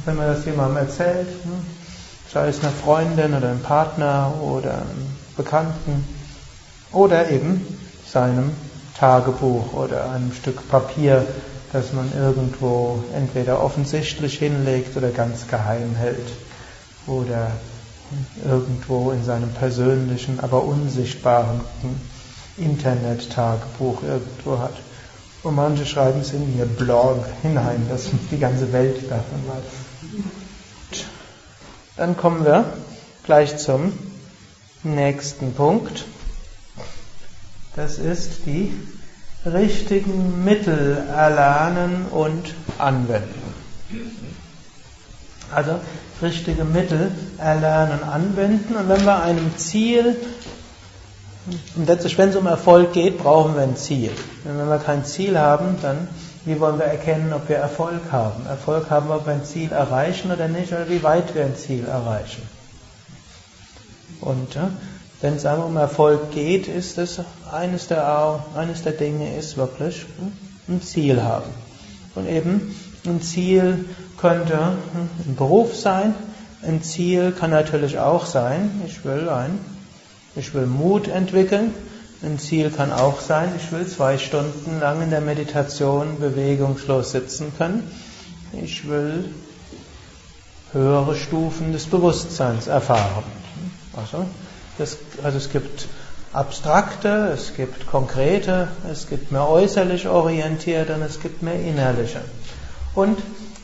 wenn 0.06 0.16
man 0.16 0.28
das 0.28 0.46
jemandem 0.46 0.78
erzählt, 0.78 1.28
hm, 1.44 1.66
sei 2.32 2.48
es 2.50 2.60
einer 2.62 2.72
Freundin 2.72 3.34
oder 3.34 3.50
einem 3.50 3.62
Partner 3.62 4.34
oder 4.42 4.74
einem 4.74 5.16
Bekannten 5.36 6.06
oder 6.92 7.30
eben 7.30 7.66
seinem 8.06 8.52
Tagebuch 9.00 9.74
oder 9.74 10.12
einem 10.12 10.34
Stück 10.34 10.68
Papier, 10.70 11.26
das 11.74 11.94
man 11.94 12.12
irgendwo 12.18 13.04
entweder 13.16 13.64
offensichtlich 13.64 14.40
hinlegt 14.40 14.96
oder 14.98 15.10
ganz 15.10 15.48
geheim 15.48 15.96
hält 15.96 16.28
oder 17.06 17.52
irgendwo 18.46 19.12
in 19.12 19.24
seinem 19.24 19.50
persönlichen, 19.50 20.40
aber 20.40 20.64
unsichtbaren 20.64 21.62
Internet-Tagebuch 22.58 24.04
irgendwo 24.04 24.60
hat. 24.60 24.74
Und 25.44 25.56
manche 25.56 25.86
schreiben 25.86 26.22
es 26.22 26.34
in 26.34 26.58
ihr 26.58 26.66
Blog 26.66 27.26
hinein, 27.42 27.86
dass 27.90 28.10
die 28.32 28.40
ganze 28.40 28.74
Welt 28.74 29.04
davon 29.10 29.48
weiß. 29.48 31.02
Dann 31.96 32.18
kommen 32.18 32.44
wir 32.46 32.66
gleich 33.24 33.58
zum 33.58 33.94
nächsten 34.84 35.54
Punkt. 35.54 36.06
Das 37.76 37.98
ist 37.98 38.46
die 38.46 38.74
richtigen 39.46 40.44
Mittel 40.44 40.98
erlernen 41.10 42.06
und 42.12 42.56
anwenden. 42.78 43.42
Also 45.54 45.80
richtige 46.22 46.64
Mittel 46.64 47.12
erlernen, 47.38 48.04
anwenden. 48.04 48.76
Und 48.76 48.90
wenn 48.90 49.06
wir 49.06 49.22
einem 49.22 49.56
Ziel, 49.58 50.16
und 51.76 51.88
letztlich, 51.88 52.18
wenn 52.18 52.30
es 52.30 52.36
um 52.36 52.46
Erfolg 52.46 52.94
geht, 52.94 53.18
brauchen 53.18 53.56
wir 53.56 53.62
ein 53.62 53.78
Ziel. 53.78 54.12
Und 54.44 54.58
wenn 54.58 54.68
wir 54.68 54.80
kein 54.80 55.06
Ziel 55.06 55.38
haben, 55.38 55.78
dann 55.82 56.08
wie 56.48 56.62
wollen 56.62 56.80
wir 56.80 56.86
erkennen, 56.86 57.34
ob 57.34 57.50
wir 57.50 57.58
Erfolg 57.58 58.10
haben? 58.10 58.46
Erfolg 58.46 58.90
haben, 58.90 59.12
ob 59.12 59.26
wir 59.26 59.34
ein 59.34 59.44
Ziel 59.44 59.70
erreichen 59.74 60.32
oder 60.32 60.48
nicht, 60.48 60.72
oder 60.72 60.90
wie 60.90 61.04
weit 61.04 61.36
wir 61.36 61.44
ein 61.44 61.58
Ziel 61.58 61.86
erreichen. 61.86 62.42
Und 64.22 64.58
wenn 65.20 65.36
es 65.36 65.46
einmal 65.46 65.68
um 65.68 65.76
Erfolg 65.76 66.32
geht, 66.32 66.70
ist 66.70 66.98
es 66.98 67.20
eines 67.52 67.88
der, 67.88 68.40
eines 68.56 68.84
der 68.84 68.94
Dinge 68.94 69.36
ist 69.36 69.58
wirklich 69.58 70.06
hm, 70.18 70.32
ein 70.70 70.82
Ziel 70.82 71.22
haben. 71.22 71.50
Und 72.16 72.30
eben 72.30 72.74
ein 73.06 73.22
Ziel 73.22 73.84
könnte 74.18 74.58
ein 75.26 75.36
Beruf 75.36 75.76
sein. 75.76 76.14
Ein 76.64 76.82
Ziel 76.82 77.32
kann 77.32 77.52
natürlich 77.52 78.00
auch 78.00 78.26
sein, 78.26 78.82
ich 78.86 79.06
will 79.06 79.30
ein, 79.30 79.60
ich 80.36 80.54
will 80.54 80.66
Mut 80.66 81.08
entwickeln. 81.08 81.74
Ein 82.24 82.40
Ziel 82.40 82.72
kann 82.72 82.92
auch 82.92 83.22
sein, 83.22 83.50
ich 83.56 83.72
will 83.72 83.86
zwei 83.86 84.18
Stunden 84.18 84.80
lang 84.80 85.04
in 85.04 85.12
der 85.12 85.22
Meditation 85.22 86.20
bewegungslos 86.20 87.12
sitzen 87.12 87.54
können. 87.58 87.90
Ich 88.54 88.90
will 88.90 89.26
höhere 90.74 91.16
Stufen 91.16 91.74
des 91.74 91.86
Bewusstseins 91.86 92.66
erfahren. 92.66 93.24
Also, 93.96 94.26
das, 94.80 94.98
also 95.24 95.38
es 95.38 95.52
gibt 95.52 95.88
abstrakte, 96.34 97.32
es 97.34 97.56
gibt 97.56 97.88
konkrete, 97.88 98.68
es 98.92 99.08
gibt 99.08 99.32
mehr 99.32 99.48
äußerlich 99.48 100.08
orientierte 100.08 100.96
und 100.96 101.04
es 101.04 101.20
gibt 101.22 101.44
mehr 101.44 101.60
innerliche. 101.60 102.22
Und 102.96 103.20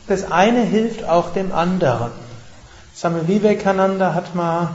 das 0.06 0.30
eine 0.30 0.62
hilft 0.62 1.04
auch 1.04 1.32
dem 1.32 1.52
anderen. 1.52 2.12
Swami 2.94 3.26
Vivekananda 3.26 4.14
hat 4.14 4.34
mal 4.34 4.70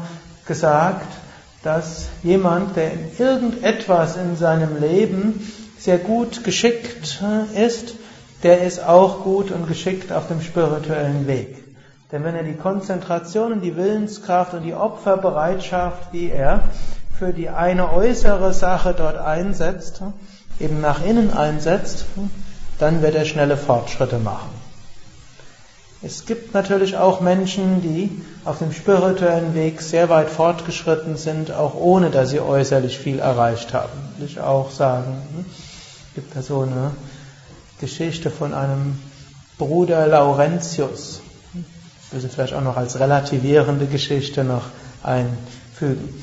gesagt, 0.46 1.08
dass 1.64 2.08
jemand, 2.24 2.76
der 2.76 2.94
in 2.94 3.12
irgendetwas 3.18 4.18
in 4.18 4.36
seinem 4.36 4.80
Leben 4.80 5.52
sehr 5.78 5.98
gut 5.98 6.44
geschickt 6.44 7.22
ist, 7.56 7.96
der 8.44 8.64
ist 8.64 8.84
auch 8.84 9.24
gut 9.24 9.52
und 9.52 9.68
geschickt 9.68 10.12
auf 10.12 10.28
dem 10.28 10.42
spirituellen 10.42 11.28
Weg. 11.28 11.64
Denn 12.12 12.24
wenn 12.24 12.36
er 12.36 12.44
die 12.44 12.56
Konzentration 12.56 13.54
und 13.54 13.62
die 13.62 13.76
Willenskraft 13.76 14.54
und 14.54 14.64
die 14.64 14.74
Opferbereitschaft, 14.74 16.14
die 16.14 16.32
er 16.32 16.64
für 17.18 17.34
die 17.34 17.50
eine 17.50 17.94
äußere 17.94 18.54
Sache 18.54 18.96
dort 18.98 19.18
einsetzt, 19.18 20.02
eben 20.60 20.82
nach 20.82 21.04
innen 21.06 21.34
einsetzt, 21.34 22.06
dann 22.80 23.02
wird 23.02 23.16
er 23.16 23.26
schnelle 23.26 23.58
Fortschritte 23.58 24.18
machen. 24.18 24.59
Es 26.02 26.26
gibt 26.26 26.54
natürlich 26.54 26.96
auch 26.96 27.20
Menschen, 27.20 27.82
die 27.82 28.10
auf 28.46 28.60
dem 28.60 28.72
spirituellen 28.72 29.54
Weg 29.54 29.82
sehr 29.82 30.08
weit 30.08 30.30
fortgeschritten 30.30 31.18
sind, 31.18 31.52
auch 31.52 31.76
ohne 31.76 32.10
dass 32.10 32.30
sie 32.30 32.40
äußerlich 32.40 32.98
viel 32.98 33.20
erreicht 33.20 33.74
haben. 33.74 33.92
Will 34.18 34.28
ich 34.28 34.40
auch 34.40 34.72
sagen. 34.72 35.18
Es 36.08 36.16
gibt 36.16 36.36
da 36.38 36.42
so 36.42 36.62
eine 36.62 36.92
Geschichte 37.82 38.32
von 38.32 38.54
einem 38.54 38.98
Bruder 39.58 40.08
Laurentius. 40.08 41.20
Will 42.12 42.22
sie 42.22 42.30
vielleicht 42.30 42.54
auch 42.54 42.64
noch 42.64 42.78
als 42.78 42.98
relativierende 42.98 43.86
Geschichte 43.86 44.46
noch 44.46 44.64
einfügen. 45.04 46.14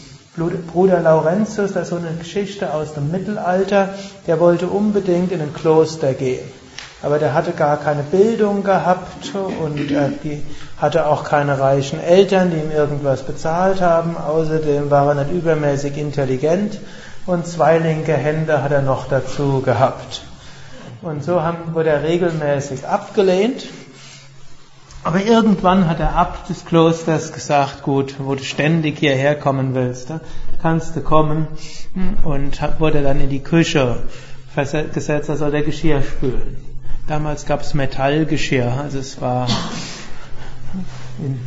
Bruder 0.72 1.00
Laurentius, 1.00 1.72
das 1.74 1.84
ist 1.84 1.88
so 1.90 1.96
eine 1.96 2.14
Geschichte 2.18 2.72
aus 2.72 2.94
dem 2.94 3.10
Mittelalter, 3.10 3.94
der 4.26 4.40
wollte 4.40 4.68
unbedingt 4.68 5.32
in 5.32 5.40
ein 5.42 5.52
Kloster 5.54 6.14
gehen 6.14 6.44
aber 7.06 7.20
der 7.20 7.34
hatte 7.34 7.52
gar 7.52 7.76
keine 7.76 8.02
Bildung 8.02 8.64
gehabt 8.64 9.32
und 9.62 9.92
er 9.92 10.10
hatte 10.76 11.06
auch 11.06 11.22
keine 11.22 11.60
reichen 11.60 12.00
Eltern, 12.00 12.50
die 12.50 12.56
ihm 12.56 12.72
irgendwas 12.72 13.22
bezahlt 13.22 13.80
haben. 13.80 14.16
Außerdem 14.16 14.90
war 14.90 15.06
er 15.06 15.24
nicht 15.24 15.30
übermäßig 15.30 15.96
intelligent 15.98 16.80
und 17.24 17.46
zwei 17.46 17.78
linke 17.78 18.12
Hände 18.12 18.60
hat 18.60 18.72
er 18.72 18.82
noch 18.82 19.06
dazu 19.06 19.62
gehabt. 19.62 20.22
Und 21.00 21.22
so 21.22 21.40
wurde 21.72 21.90
er 21.90 22.02
regelmäßig 22.02 22.88
abgelehnt. 22.88 23.68
Aber 25.04 25.22
irgendwann 25.22 25.88
hat 25.88 26.00
der 26.00 26.16
Abt 26.16 26.48
des 26.48 26.64
Klosters 26.64 27.32
gesagt, 27.32 27.84
gut, 27.84 28.16
wo 28.18 28.34
du 28.34 28.42
ständig 28.42 28.98
hierher 28.98 29.36
kommen 29.38 29.76
willst, 29.76 30.12
kannst 30.60 30.96
du 30.96 31.02
kommen. 31.02 31.46
Und 32.24 32.60
wurde 32.80 33.02
dann 33.02 33.20
in 33.20 33.28
die 33.28 33.44
Küche 33.44 34.02
gesetzt, 34.92 35.28
er 35.28 35.36
soll 35.36 35.52
der 35.52 35.62
Geschirr 35.62 36.02
spülen. 36.02 36.75
Damals 37.06 37.46
gab 37.46 37.60
es 37.60 37.72
Metallgeschirr, 37.72 38.80
also 38.82 38.98
es 38.98 39.20
war 39.20 39.46
in 41.20 41.38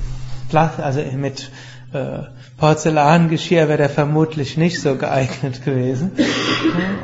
Plas 0.49 0.79
also 0.79 1.01
mit 1.17 1.51
äh, 1.91 2.19
Porzellangeschirr 2.57 3.67
wäre 3.67 3.77
der 3.77 3.89
vermutlich 3.89 4.55
nicht 4.55 4.81
so 4.81 4.95
geeignet 4.95 5.65
gewesen. 5.65 6.11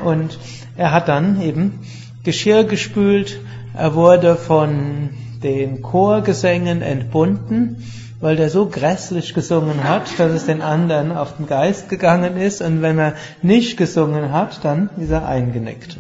Und 0.06 0.40
er 0.78 0.92
hat 0.92 1.10
dann 1.10 1.42
eben 1.42 1.86
Geschirr 2.24 2.64
gespült. 2.64 3.40
Er 3.74 3.94
wurde 3.94 4.38
von 4.38 5.10
den 5.44 5.82
Chorgesängen 5.82 6.82
entbunden, 6.82 7.84
weil 8.22 8.38
der 8.38 8.50
so 8.50 8.68
grässlich 8.68 9.34
gesungen 9.34 9.84
hat, 9.84 10.18
dass 10.18 10.32
es 10.32 10.46
den 10.46 10.62
anderen 10.62 11.12
auf 11.12 11.36
den 11.36 11.46
Geist 11.48 11.90
gegangen 11.90 12.38
ist. 12.38 12.62
Und 12.62 12.82
wenn 12.82 12.98
er 13.00 13.16
nicht 13.42 13.76
gesungen 13.76 14.32
hat, 14.32 14.64
dann 14.64 14.90
ist 14.98 15.12
er 15.12 15.28
eingenickt 15.28 15.98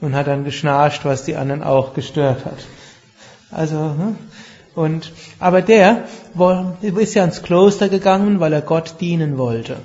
und 0.00 0.14
hat 0.14 0.26
dann 0.26 0.44
geschnarcht, 0.44 1.04
was 1.04 1.24
die 1.24 1.36
anderen 1.36 1.62
auch 1.62 1.94
gestört 1.94 2.44
hat. 2.44 2.58
Also, 3.50 3.76
hm? 3.76 4.16
und, 4.74 5.12
aber 5.38 5.62
der 5.62 6.04
ist 6.82 7.14
ja 7.14 7.24
ins 7.24 7.42
Kloster 7.42 7.88
gegangen, 7.88 8.40
weil 8.40 8.52
er 8.52 8.62
Gott 8.62 8.96
dienen 9.00 9.38
wollte. 9.38 9.76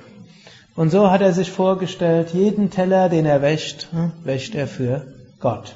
Und 0.75 0.89
so 0.89 1.09
hat 1.09 1.21
er 1.21 1.33
sich 1.33 1.51
vorgestellt, 1.51 2.31
jeden 2.33 2.69
Teller, 2.69 3.09
den 3.09 3.25
er 3.25 3.41
wäscht, 3.41 3.87
hm, 3.91 4.11
wäscht 4.23 4.55
er 4.55 4.67
für 4.67 5.07
Gott. 5.39 5.75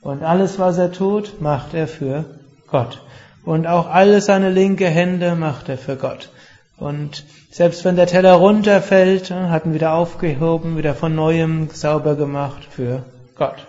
Und 0.00 0.22
alles, 0.22 0.58
was 0.58 0.78
er 0.78 0.92
tut, 0.92 1.40
macht 1.40 1.74
er 1.74 1.88
für 1.88 2.24
Gott. 2.68 3.02
Und 3.44 3.66
auch 3.66 3.88
alle 3.88 4.20
seine 4.20 4.50
linke 4.50 4.86
Hände 4.86 5.34
macht 5.34 5.68
er 5.68 5.76
für 5.76 5.96
Gott. 5.96 6.30
Und 6.76 7.24
selbst 7.50 7.84
wenn 7.84 7.96
der 7.96 8.06
Teller 8.06 8.34
runterfällt, 8.34 9.30
hm, 9.30 9.50
hat 9.50 9.66
ihn 9.66 9.74
wieder 9.74 9.92
aufgehoben, 9.92 10.76
wieder 10.78 10.94
von 10.94 11.14
neuem 11.14 11.68
sauber 11.70 12.14
gemacht 12.14 12.64
für 12.70 13.02
Gott. 13.38 13.66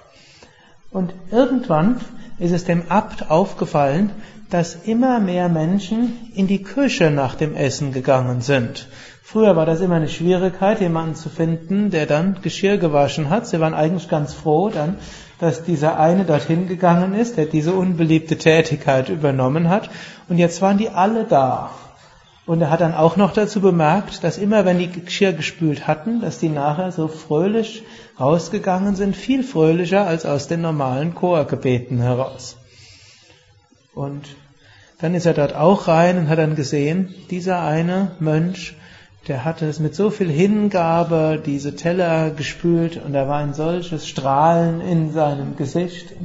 Und 0.92 1.14
irgendwann 1.32 2.02
ist 2.40 2.52
es 2.52 2.66
dem 2.66 2.84
Abt 2.90 3.30
aufgefallen, 3.30 4.12
dass 4.50 4.76
immer 4.76 5.20
mehr 5.20 5.48
Menschen 5.48 6.32
in 6.34 6.48
die 6.48 6.64
Küche 6.64 7.12
nach 7.12 7.36
dem 7.36 7.56
Essen 7.56 7.94
gegangen 7.94 8.42
sind. 8.42 8.88
Früher 9.22 9.56
war 9.56 9.68
das 9.68 9.82
immer 9.82 9.96
eine 9.96 10.10
Schwierigkeit, 10.10 10.82
jemanden 10.82 11.14
zu 11.14 11.30
finden, 11.30 11.92
der 11.92 12.08
dann 12.08 12.42
Geschirr 12.42 12.78
gewaschen 12.80 13.30
hat. 13.30 13.46
Sie 13.46 13.60
waren 13.60 13.76
eigentlich 13.76 14.10
ganz 14.10 14.34
froh 14.34 14.70
dann, 14.70 14.96
dass 15.40 15.64
dieser 15.64 16.00
eine 16.00 16.26
dorthin 16.26 16.68
gegangen 16.68 17.14
ist, 17.14 17.38
der 17.38 17.46
diese 17.46 17.74
unbeliebte 17.74 18.40
Tätigkeit 18.40 19.10
übernommen 19.10 19.70
hat. 19.70 19.92
Und 20.30 20.40
jetzt 20.40 20.64
waren 20.64 20.80
die 20.80 20.90
alle 20.90 21.26
da. 21.26 21.70
Und 22.50 22.62
er 22.62 22.72
hat 22.72 22.82
dann 22.82 22.96
auch 22.96 23.16
noch 23.16 23.32
dazu 23.32 23.62
bemerkt, 23.62 24.24
dass 24.24 24.40
immer 24.40 24.66
wenn 24.66 24.80
die 24.80 24.90
Geschirr 24.90 25.34
gespült 25.34 25.86
hatten, 25.86 26.20
dass 26.20 26.40
die 26.40 26.50
nachher 26.50 26.92
so 26.92 27.08
fröhlich 27.08 27.84
rausgegangen 28.20 28.96
sind, 28.96 29.16
viel 29.16 29.44
fröhlicher 29.44 30.08
als 30.08 30.26
aus 30.26 30.48
den 30.48 30.62
normalen 30.62 31.14
Chorgebeten 31.14 32.00
heraus. 32.00 32.58
Und 33.94 34.36
dann 34.98 35.14
ist 35.14 35.28
er 35.28 35.36
dort 35.36 35.54
auch 35.54 35.88
rein 35.88 36.18
und 36.18 36.28
hat 36.28 36.40
dann 36.40 36.56
gesehen, 36.56 37.14
dieser 37.30 37.62
eine 37.62 38.14
Mönch, 38.20 38.76
der 39.28 39.46
hatte 39.46 39.68
es 39.68 39.80
mit 39.80 39.94
so 39.94 40.10
viel 40.10 40.32
Hingabe, 40.32 41.40
diese 41.46 41.76
Teller 41.76 42.32
gespült 42.32 43.00
und 43.06 43.14
da 43.14 43.28
war 43.28 43.38
ein 43.38 43.54
solches 43.54 44.08
Strahlen 44.08 44.82
in 44.82 45.14
seinem 45.14 45.56
Gesicht 45.56 46.16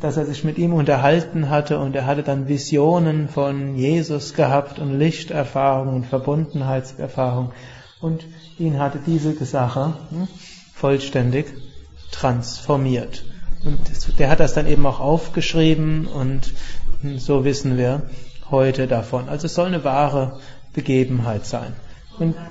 dass 0.00 0.16
er 0.16 0.26
sich 0.26 0.42
mit 0.42 0.58
ihm 0.58 0.72
unterhalten 0.72 1.48
hatte 1.48 1.78
und 1.78 1.94
er 1.94 2.04
hatte 2.04 2.24
dann 2.24 2.48
Visionen 2.48 3.28
von 3.28 3.76
Jesus 3.76 4.34
gehabt 4.34 4.80
und 4.80 4.98
Lichterfahrung 4.98 5.94
und 5.94 6.06
Verbundenheitserfahrung 6.06 7.52
und 8.00 8.24
ihn 8.58 8.80
hatte 8.80 8.98
diese 9.06 9.32
Sache 9.44 9.94
hm, 10.10 10.26
vollständig 10.74 11.46
transformiert. 12.10 13.24
Und 13.64 13.78
der 14.18 14.30
hat 14.30 14.40
das 14.40 14.54
dann 14.54 14.66
eben 14.66 14.84
auch 14.86 14.98
aufgeschrieben 14.98 16.08
und 16.08 16.52
hm, 17.02 17.20
so 17.20 17.44
wissen 17.44 17.78
wir 17.78 18.10
heute 18.50 18.88
davon. 18.88 19.28
Also 19.28 19.46
es 19.46 19.54
soll 19.54 19.66
eine 19.66 19.84
wahre 19.84 20.40
Begebenheit 20.72 21.46
sein. 21.46 21.74
Und 22.18 22.34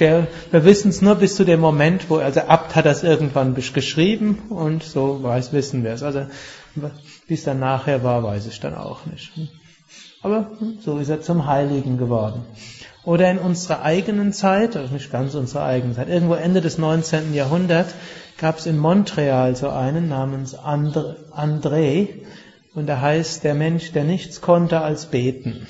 der, 0.00 0.26
wir 0.50 0.64
wissen 0.64 0.88
es 0.88 1.02
nur 1.02 1.14
bis 1.14 1.36
zu 1.36 1.44
dem 1.44 1.60
Moment, 1.60 2.10
wo, 2.10 2.16
also 2.16 2.40
Abt 2.40 2.74
hat 2.74 2.86
das 2.86 3.02
irgendwann 3.02 3.54
geschrieben 3.54 4.38
und 4.48 4.82
so 4.82 5.22
weiß, 5.22 5.52
wissen 5.52 5.84
wir 5.84 5.92
es. 5.92 6.02
Also, 6.02 6.26
wie 7.26 7.34
es 7.34 7.44
dann 7.44 7.58
nachher 7.60 8.02
war, 8.02 8.22
weiß 8.22 8.46
ich 8.46 8.60
dann 8.60 8.74
auch 8.74 9.06
nicht. 9.06 9.32
Aber 10.22 10.50
so 10.80 10.98
ist 10.98 11.08
er 11.08 11.20
zum 11.20 11.46
Heiligen 11.46 11.98
geworden. 11.98 12.42
Oder 13.04 13.30
in 13.30 13.38
unserer 13.38 13.82
eigenen 13.82 14.32
Zeit, 14.32 14.76
also 14.76 14.92
nicht 14.92 15.10
ganz 15.10 15.34
unsere 15.34 15.64
eigene 15.64 15.94
Zeit, 15.94 16.08
irgendwo 16.08 16.34
Ende 16.34 16.60
des 16.60 16.76
19. 16.76 17.32
Jahrhunderts 17.32 17.94
gab 18.36 18.58
es 18.58 18.66
in 18.66 18.78
Montreal 18.78 19.56
so 19.56 19.70
einen 19.70 20.08
namens 20.08 20.56
André, 20.56 21.14
André 21.32 22.08
und 22.74 22.86
da 22.86 23.00
heißt 23.00 23.44
der 23.44 23.54
Mensch, 23.54 23.92
der 23.92 24.04
nichts 24.04 24.40
konnte 24.40 24.80
als 24.80 25.06
beten. 25.06 25.66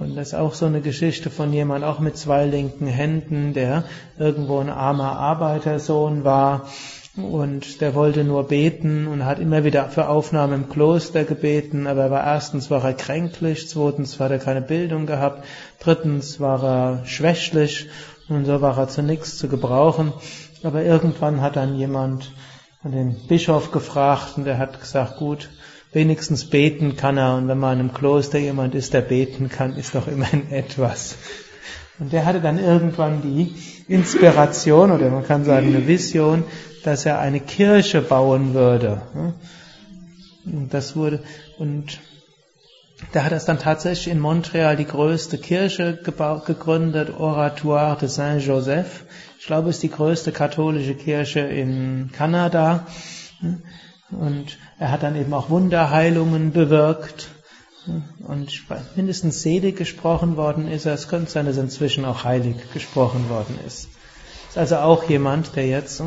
Und 0.00 0.16
das 0.16 0.28
ist 0.28 0.34
auch 0.34 0.54
so 0.54 0.64
eine 0.64 0.80
Geschichte 0.80 1.28
von 1.28 1.52
jemand, 1.52 1.84
auch 1.84 2.00
mit 2.00 2.16
zwei 2.16 2.46
linken 2.46 2.86
Händen, 2.86 3.52
der 3.52 3.84
irgendwo 4.18 4.58
ein 4.58 4.70
armer 4.70 5.18
Arbeitersohn 5.18 6.24
war 6.24 6.70
und 7.18 7.82
der 7.82 7.94
wollte 7.94 8.24
nur 8.24 8.44
beten 8.44 9.06
und 9.06 9.26
hat 9.26 9.38
immer 9.40 9.62
wieder 9.62 9.90
für 9.90 10.08
Aufnahme 10.08 10.54
im 10.54 10.70
Kloster 10.70 11.24
gebeten, 11.24 11.86
aber 11.86 12.04
er 12.04 12.10
war 12.10 12.24
erstens 12.24 12.70
war 12.70 12.82
er 12.82 12.94
kränklich, 12.94 13.68
zweitens 13.68 14.18
hat 14.18 14.30
er 14.30 14.38
keine 14.38 14.62
Bildung 14.62 15.04
gehabt, 15.04 15.44
drittens 15.80 16.40
war 16.40 16.64
er 16.64 17.04
schwächlich 17.04 17.90
und 18.30 18.46
so 18.46 18.62
war 18.62 18.78
er 18.78 18.88
zu 18.88 19.02
nichts 19.02 19.36
zu 19.36 19.48
gebrauchen. 19.48 20.14
Aber 20.62 20.82
irgendwann 20.82 21.42
hat 21.42 21.56
dann 21.56 21.76
jemand 21.76 22.32
den 22.82 23.16
Bischof 23.28 23.70
gefragt 23.70 24.38
und 24.38 24.44
der 24.44 24.56
hat 24.56 24.80
gesagt, 24.80 25.18
gut, 25.18 25.50
Wenigstens 25.92 26.48
beten 26.48 26.96
kann 26.96 27.16
er 27.16 27.36
und 27.36 27.48
wenn 27.48 27.58
man 27.58 27.74
in 27.74 27.86
einem 27.86 27.94
Kloster 27.94 28.38
jemand 28.38 28.74
ist, 28.76 28.94
der 28.94 29.00
beten 29.00 29.48
kann, 29.48 29.76
ist 29.76 29.94
doch 29.94 30.06
immerhin 30.06 30.50
etwas. 30.52 31.16
Und 31.98 32.12
der 32.12 32.24
hatte 32.24 32.40
dann 32.40 32.58
irgendwann 32.58 33.22
die 33.22 33.54
Inspiration 33.88 34.92
oder 34.92 35.10
man 35.10 35.26
kann 35.26 35.44
sagen 35.44 35.66
eine 35.66 35.86
Vision, 35.86 36.44
dass 36.84 37.06
er 37.06 37.18
eine 37.18 37.40
Kirche 37.40 38.00
bauen 38.00 38.54
würde. 38.54 39.02
Und 40.46 40.72
das 40.72 40.96
wurde, 40.96 41.20
und 41.58 41.98
da 43.12 43.24
hat 43.24 43.32
er 43.32 43.40
dann 43.40 43.58
tatsächlich 43.58 44.12
in 44.12 44.20
Montreal 44.20 44.76
die 44.76 44.86
größte 44.86 45.38
Kirche 45.38 45.98
gegründet, 46.02 47.10
Oratoire 47.18 47.98
de 47.98 48.08
Saint-Joseph. 48.08 49.04
Ich 49.38 49.46
glaube, 49.46 49.70
es 49.70 49.76
ist 49.76 49.82
die 49.82 49.90
größte 49.90 50.32
katholische 50.32 50.94
Kirche 50.94 51.40
in 51.40 52.10
Kanada. 52.12 52.86
Und 54.10 54.58
er 54.78 54.90
hat 54.90 55.02
dann 55.02 55.16
eben 55.16 55.32
auch 55.32 55.50
Wunderheilungen 55.50 56.52
bewirkt. 56.52 57.28
Und 58.26 58.50
mindestens 58.96 59.42
selig 59.42 59.76
gesprochen 59.76 60.36
worden 60.36 60.68
ist 60.68 60.86
er. 60.86 60.94
Es 60.94 61.08
könnte 61.08 61.30
sein, 61.30 61.46
dass 61.46 61.56
er 61.56 61.64
inzwischen 61.64 62.04
auch 62.04 62.24
heilig 62.24 62.56
gesprochen 62.72 63.28
worden 63.28 63.58
ist. 63.66 63.88
Ist 64.48 64.58
also 64.58 64.76
auch 64.76 65.04
jemand, 65.04 65.54
der 65.56 65.66
jetzt 65.66 66.02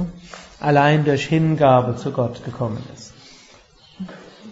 allein 0.59 1.05
durch 1.05 1.25
Hingabe 1.25 1.95
zu 1.95 2.11
Gott 2.11 2.43
gekommen 2.45 2.83
ist. 2.93 3.13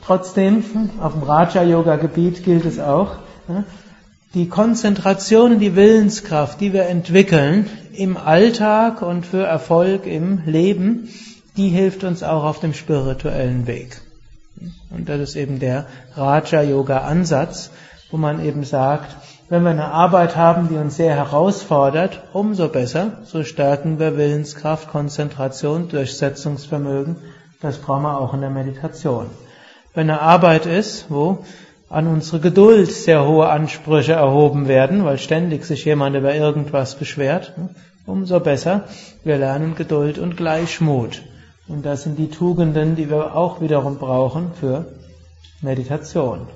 Trotzdem, 0.04 0.64
auf 1.00 1.14
dem 1.14 1.24
Raja-Yoga-Gebiet 1.24 2.44
gilt 2.44 2.66
es 2.66 2.80
auch, 2.80 3.18
die 4.34 4.48
Konzentration 4.48 5.54
und 5.54 5.60
die 5.60 5.76
Willenskraft, 5.76 6.60
die 6.62 6.74
wir 6.74 6.86
entwickeln 6.86 7.70
im 7.94 8.18
Alltag 8.18 9.02
und 9.02 9.26
für 9.26 9.44
Erfolg 9.44 10.06
im 10.08 10.44
Leben, 10.46 11.10
die 11.58 11.70
hilft 11.70 12.04
uns 12.04 12.24
auch 12.24 12.44
auf 12.44 12.60
dem 12.60 12.74
spirituellen 12.74 13.68
Weg. 13.68 14.02
Und 14.90 15.10
das 15.10 15.20
ist 15.22 15.36
eben 15.36 15.60
der 15.60 15.88
Raja-Yoga-Ansatz, 16.16 17.72
wo 18.12 18.18
man 18.18 18.44
eben 18.44 18.64
sagt, 18.64 19.16
wenn 19.50 19.64
wir 19.64 19.72
eine 19.72 19.92
Arbeit 19.92 20.36
haben, 20.38 20.70
die 20.70 20.76
uns 20.76 20.96
sehr 20.96 21.14
herausfordert, 21.14 22.24
umso 22.32 22.70
besser, 22.70 23.18
so 23.26 23.44
stärken 23.44 24.00
wir 24.00 24.18
Willenskraft, 24.18 24.90
Konzentration, 24.90 25.90
Durchsetzungsvermögen. 25.90 27.18
Das 27.62 27.78
brauchen 27.78 28.04
wir 28.04 28.18
auch 28.18 28.34
in 28.34 28.42
der 28.42 28.50
Meditation. 28.50 29.28
Wenn 29.94 30.10
eine 30.10 30.22
Arbeit 30.22 30.66
ist, 30.66 31.08
wo 31.10 31.44
an 31.90 32.08
unsere 32.08 32.40
Geduld 32.40 32.92
sehr 32.92 33.28
hohe 33.28 33.50
Ansprüche 33.50 34.14
erhoben 34.14 34.70
werden, 34.70 35.04
weil 35.04 35.18
ständig 35.18 35.66
sich 35.66 35.84
jemand 35.84 36.16
über 36.16 36.34
irgendwas 36.34 36.96
beschwert, 36.96 37.54
umso 38.06 38.40
besser, 38.40 38.86
wir 39.26 39.38
lernen 39.38 39.76
Geduld 39.76 40.18
und 40.18 40.38
Gleichmut. 40.38 41.22
Und 41.68 41.86
das 41.86 42.04
sind 42.04 42.18
die 42.18 42.30
Tugenden, 42.30 42.96
die 42.96 43.10
wir 43.10 43.36
auch 43.36 43.62
wiederum 43.62 43.98
brauchen 43.98 44.52
für 44.60 44.86
Meditation. 45.62 46.48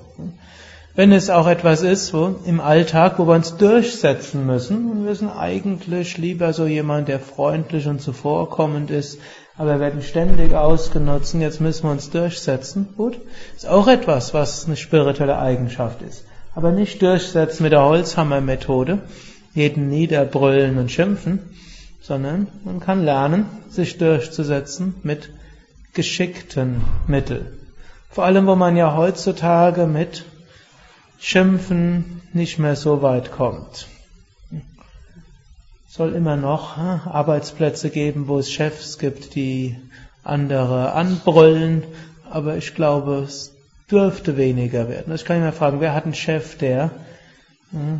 Wenn 0.94 1.12
es 1.12 1.28
auch 1.28 1.46
etwas 1.46 1.82
ist, 1.82 2.14
wo 2.14 2.36
im 2.46 2.58
Alltag, 2.58 3.18
wo 3.18 3.26
wir 3.26 3.34
uns 3.34 3.56
durchsetzen 3.56 4.46
müssen, 4.46 4.90
und 4.90 5.06
wir 5.06 5.14
sind 5.14 5.28
eigentlich 5.28 6.16
lieber 6.16 6.54
so 6.54 6.66
jemand, 6.66 7.08
der 7.08 7.20
freundlich 7.20 7.86
und 7.86 8.00
zuvorkommend 8.00 8.90
ist, 8.90 9.18
aber 9.58 9.74
wir 9.74 9.80
werden 9.80 10.02
ständig 10.02 10.54
ausgenutzt 10.54 11.34
jetzt 11.34 11.60
müssen 11.60 11.84
wir 11.84 11.90
uns 11.90 12.10
durchsetzen. 12.10 12.88
Gut, 12.96 13.18
ist 13.54 13.68
auch 13.68 13.88
etwas, 13.88 14.34
was 14.34 14.66
eine 14.66 14.76
spirituelle 14.76 15.38
Eigenschaft 15.38 16.02
ist. 16.02 16.24
Aber 16.54 16.72
nicht 16.72 17.02
durchsetzen 17.02 17.62
mit 17.62 17.72
der 17.72 17.84
Holzhammer-Methode, 17.84 19.00
jeden 19.54 19.88
niederbrüllen 19.88 20.78
und 20.78 20.90
schimpfen, 20.90 21.40
sondern 22.06 22.46
man 22.62 22.78
kann 22.78 23.04
lernen, 23.04 23.46
sich 23.68 23.98
durchzusetzen 23.98 24.94
mit 25.02 25.30
geschickten 25.92 26.84
Mitteln. 27.08 27.46
Vor 28.10 28.24
allem, 28.24 28.46
wo 28.46 28.54
man 28.54 28.76
ja 28.76 28.94
heutzutage 28.94 29.88
mit 29.88 30.24
Schimpfen 31.18 32.22
nicht 32.32 32.60
mehr 32.60 32.76
so 32.76 33.02
weit 33.02 33.32
kommt. 33.32 33.88
Es 35.88 35.94
soll 35.94 36.12
immer 36.12 36.36
noch 36.36 36.76
hm, 36.76 37.00
Arbeitsplätze 37.06 37.90
geben, 37.90 38.28
wo 38.28 38.38
es 38.38 38.52
Chefs 38.52 38.98
gibt, 38.98 39.34
die 39.34 39.76
andere 40.22 40.92
anbrüllen, 40.92 41.82
aber 42.30 42.56
ich 42.56 42.76
glaube, 42.76 43.24
es 43.26 43.52
dürfte 43.90 44.36
weniger 44.36 44.88
werden. 44.88 45.12
Ich 45.12 45.24
kann 45.24 45.40
mal 45.40 45.50
fragen, 45.50 45.80
wer 45.80 45.92
hat 45.92 46.04
einen 46.04 46.14
Chef, 46.14 46.56
der 46.56 46.92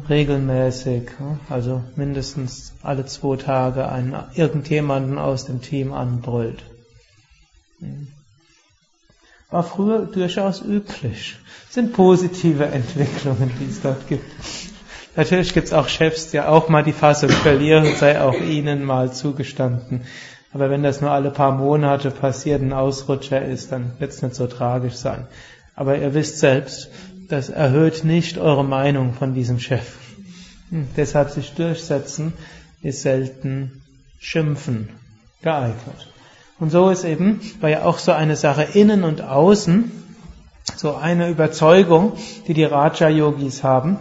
regelmäßig, 0.08 1.10
also 1.48 1.82
mindestens 1.96 2.74
alle 2.82 3.06
zwei 3.06 3.36
Tage 3.36 3.88
einen, 3.88 4.14
irgendjemanden 4.34 5.18
aus 5.18 5.46
dem 5.46 5.60
Team 5.60 5.92
anbrüllt. 5.92 6.62
War 9.50 9.62
früher 9.62 10.06
durchaus 10.06 10.62
üblich. 10.62 11.36
Das 11.66 11.74
sind 11.74 11.92
positive 11.92 12.64
Entwicklungen, 12.80 13.50
die 13.60 13.70
es 13.70 13.80
dort 13.82 14.08
gibt. 14.08 14.24
Natürlich 15.14 15.54
gibt 15.54 15.68
es 15.68 15.72
auch 15.72 15.88
Chefs, 15.88 16.30
die 16.30 16.40
auch 16.40 16.68
mal 16.68 16.82
die 16.82 16.92
Fassung 16.92 17.30
verlieren, 17.30 17.94
sei 17.96 18.20
auch 18.20 18.38
ihnen 18.38 18.84
mal 18.84 19.12
zugestanden. 19.12 20.02
Aber 20.52 20.70
wenn 20.70 20.82
das 20.82 21.00
nur 21.00 21.10
alle 21.10 21.30
paar 21.30 21.52
Monate 21.52 22.10
passiert, 22.10 22.62
ein 22.62 22.72
Ausrutscher 22.72 23.44
ist, 23.44 23.72
dann 23.72 23.92
wird 23.98 24.12
es 24.12 24.22
nicht 24.22 24.34
so 24.34 24.46
tragisch 24.46 24.94
sein. 24.94 25.26
Aber 25.74 25.98
ihr 25.98 26.14
wisst 26.14 26.38
selbst, 26.38 26.90
das 27.28 27.48
erhöht 27.48 28.04
nicht 28.04 28.38
eure 28.38 28.64
Meinung 28.64 29.14
von 29.14 29.34
diesem 29.34 29.58
Chef. 29.58 29.96
Hm, 30.70 30.88
deshalb 30.96 31.30
sich 31.30 31.52
durchsetzen 31.52 32.32
ist 32.82 33.02
selten 33.02 33.82
schimpfen. 34.18 34.88
geeignet. 35.42 36.08
Und 36.58 36.70
so 36.70 36.90
ist 36.90 37.04
eben, 37.04 37.40
ja 37.62 37.84
auch 37.84 37.98
so 37.98 38.12
eine 38.12 38.36
Sache 38.36 38.62
innen 38.62 39.04
und 39.04 39.20
außen, 39.20 39.92
so 40.76 40.94
eine 40.94 41.28
Überzeugung, 41.28 42.14
die 42.48 42.54
die 42.54 42.64
Raja-Yogis 42.64 43.62
haben, 43.62 43.98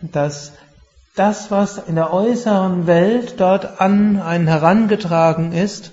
dass 0.00 0.52
das, 1.14 1.50
was 1.50 1.78
in 1.78 1.94
der 1.94 2.12
äußeren 2.12 2.86
Welt 2.86 3.34
dort 3.38 3.80
an 3.80 4.20
einen 4.20 4.48
herangetragen 4.48 5.52
ist, 5.52 5.92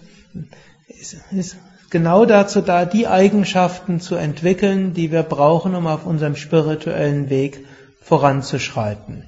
ist, 0.88 1.18
ist 1.32 1.58
genau 1.90 2.26
dazu 2.26 2.62
da, 2.62 2.86
die 2.86 3.08
Eigenschaften 3.08 4.00
zu 4.00 4.16
entwickeln, 4.16 4.94
die 4.94 5.12
wir 5.12 5.24
brauchen, 5.24 5.76
um 5.76 5.88
auf 5.88 6.06
unserem 6.06 6.36
spirituellen 6.36 7.30
Weg 7.30 7.66
voranzuschreiten. 8.02 9.24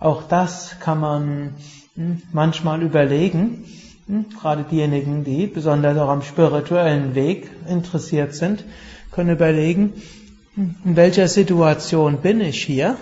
Auch 0.00 0.22
das 0.22 0.76
kann 0.80 1.00
man 1.00 1.54
hm, 1.94 2.22
manchmal 2.32 2.82
überlegen, 2.82 3.64
hm, 4.06 4.26
gerade 4.40 4.64
diejenigen, 4.64 5.24
die 5.24 5.46
besonders 5.46 5.96
auch 5.98 6.08
am 6.08 6.22
spirituellen 6.22 7.14
Weg 7.14 7.50
interessiert 7.68 8.34
sind, 8.34 8.64
können 9.10 9.30
überlegen, 9.30 9.92
hm, 10.54 10.74
in 10.84 10.96
welcher 10.96 11.28
Situation 11.28 12.18
bin 12.18 12.40
ich 12.40 12.62
hier 12.62 12.96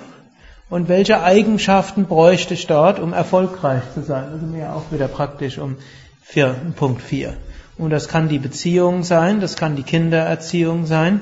und 0.70 0.88
welche 0.88 1.22
Eigenschaften 1.22 2.06
bräuchte 2.06 2.54
ich 2.54 2.66
dort, 2.66 2.98
um 2.98 3.12
erfolgreich 3.12 3.82
zu 3.94 4.02
sein. 4.02 4.24
Also 4.32 4.46
mir 4.46 4.74
auch 4.74 4.90
wieder 4.90 5.08
praktisch 5.08 5.58
um 5.58 5.76
vier, 6.22 6.54
Punkt 6.76 7.02
4. 7.02 7.34
Und 7.82 7.90
das 7.90 8.06
kann 8.06 8.28
die 8.28 8.38
Beziehung 8.38 9.02
sein, 9.02 9.40
das 9.40 9.56
kann 9.56 9.74
die 9.74 9.82
Kindererziehung 9.82 10.86
sein, 10.86 11.20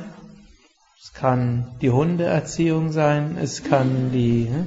es 1.01 1.15
kann 1.15 1.69
die 1.81 1.89
Hundeerziehung 1.89 2.93
sein, 2.93 3.39
es 3.41 3.65
kann 3.65 4.11
die, 4.13 4.51
ne, 4.51 4.67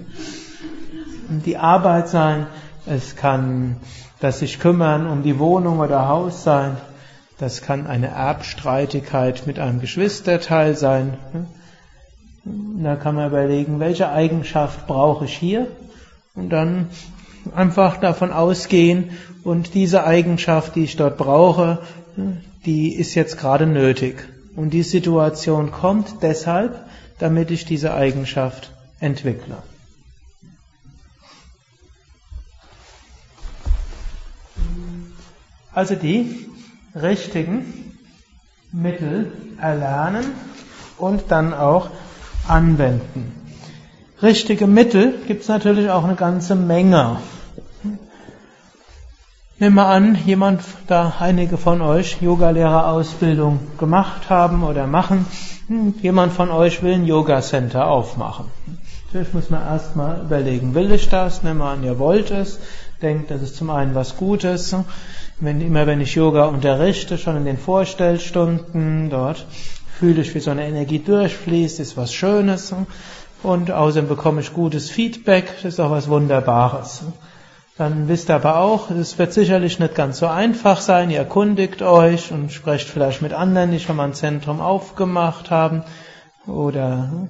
die 1.45 1.55
Arbeit 1.55 2.09
sein, 2.09 2.47
es 2.87 3.15
kann 3.15 3.75
das 4.19 4.39
sich 4.39 4.59
kümmern 4.59 5.05
um 5.05 5.21
die 5.21 5.37
Wohnung 5.37 5.81
oder 5.81 6.07
Haus 6.07 6.43
sein, 6.43 6.77
das 7.37 7.61
kann 7.61 7.85
eine 7.85 8.07
Erbstreitigkeit 8.07 9.45
mit 9.45 9.59
einem 9.59 9.79
Geschwisterteil 9.79 10.75
sein. 10.75 11.19
Ne. 11.31 12.83
Da 12.83 12.95
kann 12.95 13.13
man 13.13 13.27
überlegen, 13.27 13.79
welche 13.79 14.09
Eigenschaft 14.09 14.87
brauche 14.87 15.25
ich 15.25 15.37
hier 15.37 15.67
und 16.33 16.49
dann 16.49 16.89
einfach 17.53 17.97
davon 17.97 18.31
ausgehen 18.33 19.11
und 19.43 19.73
diese 19.73 20.05
Eigenschaft, 20.05 20.75
die 20.75 20.83
ich 20.83 20.95
dort 20.95 21.17
brauche, 21.17 21.79
die 22.65 22.93
ist 22.95 23.15
jetzt 23.15 23.37
gerade 23.37 23.65
nötig. 23.67 24.27
Und 24.55 24.69
die 24.71 24.83
Situation 24.83 25.71
kommt 25.71 26.21
deshalb, 26.21 26.85
damit 27.19 27.51
ich 27.51 27.65
diese 27.65 27.93
Eigenschaft 27.93 28.71
entwickle. 28.99 29.57
Also 35.73 35.95
die 35.95 36.47
richtigen 36.95 37.97
Mittel 38.71 39.31
erlernen 39.59 40.25
und 40.97 41.23
dann 41.29 41.53
auch 41.53 41.89
anwenden. 42.47 43.33
Richtige 44.21 44.67
Mittel 44.67 45.15
gibt 45.27 45.41
es 45.41 45.47
natürlich 45.47 45.89
auch 45.89 46.03
eine 46.03 46.15
ganze 46.15 46.55
Menge. 46.55 47.17
Nehmen 49.63 49.77
wir 49.77 49.87
an, 49.87 50.17
jemand, 50.25 50.61
da 50.87 51.13
einige 51.21 51.57
von 51.57 51.81
euch 51.81 52.21
Yogalehrerausbildung 52.21 53.61
gemacht 53.77 54.29
haben 54.29 54.61
oder 54.61 54.87
machen, 54.87 55.25
hm, 55.67 55.93
jemand 56.01 56.33
von 56.33 56.51
euch 56.51 56.83
will 56.83 56.95
ein 56.95 57.05
Yoga 57.05 57.41
Center 57.41 57.87
aufmachen. 57.87 58.47
Natürlich 59.05 59.33
muss 59.33 59.49
man 59.49 59.61
erstmal 59.61 60.19
überlegen, 60.19 60.75
will 60.75 60.91
ich 60.91 61.07
das? 61.07 61.43
Nehmen 61.43 61.59
wir 61.59 61.67
an, 61.67 61.81
ihr 61.81 61.97
wollt 61.97 62.29
es, 62.29 62.59
denkt, 63.01 63.31
das 63.31 63.41
ist 63.41 63.55
zum 63.55 63.69
einen 63.69 63.95
was 63.95 64.17
Gutes. 64.17 64.75
Wenn, 65.39 65.61
immer 65.61 65.87
wenn 65.87 66.01
ich 66.01 66.13
Yoga 66.13 66.47
unterrichte, 66.47 67.17
schon 67.17 67.37
in 67.37 67.45
den 67.45 67.57
Vorstellstunden 67.57 69.09
dort, 69.09 69.45
fühle 69.97 70.23
ich, 70.23 70.35
wie 70.35 70.41
so 70.41 70.51
eine 70.51 70.67
Energie 70.67 70.99
durchfließt, 70.99 71.79
ist 71.79 71.95
was 71.95 72.13
Schönes. 72.13 72.75
Und 73.41 73.71
außerdem 73.71 74.09
bekomme 74.09 74.41
ich 74.41 74.51
gutes 74.51 74.89
Feedback, 74.89 75.53
das 75.63 75.75
ist 75.75 75.79
auch 75.79 75.91
was 75.91 76.09
Wunderbares. 76.09 77.05
Dann 77.77 78.07
wisst 78.07 78.29
ihr 78.29 78.35
aber 78.35 78.59
auch, 78.59 78.91
es 78.91 79.17
wird 79.17 79.33
sicherlich 79.33 79.79
nicht 79.79 79.95
ganz 79.95 80.19
so 80.19 80.27
einfach 80.27 80.79
sein. 80.79 81.09
Ihr 81.09 81.17
erkundigt 81.17 81.81
euch 81.81 82.31
und 82.31 82.51
sprecht 82.51 82.87
vielleicht 82.87 83.23
mit 83.23 83.33
anderen, 83.33 83.71
die 83.71 83.79
schon 83.79 83.95
mal 83.95 84.05
ein 84.05 84.13
Zentrum 84.13 84.61
aufgemacht 84.61 85.49
haben. 85.49 85.83
Oder 86.45 87.27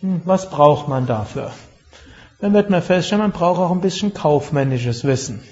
hm, 0.00 0.22
was 0.24 0.50
braucht 0.50 0.88
man 0.88 1.06
dafür? 1.06 1.52
Dann 2.40 2.52
wird 2.52 2.70
man 2.70 2.82
feststellen, 2.82 3.22
man 3.22 3.32
braucht 3.32 3.60
auch 3.60 3.70
ein 3.70 3.80
bisschen 3.80 4.12
kaufmännisches 4.12 5.04
Wissen. 5.04 5.42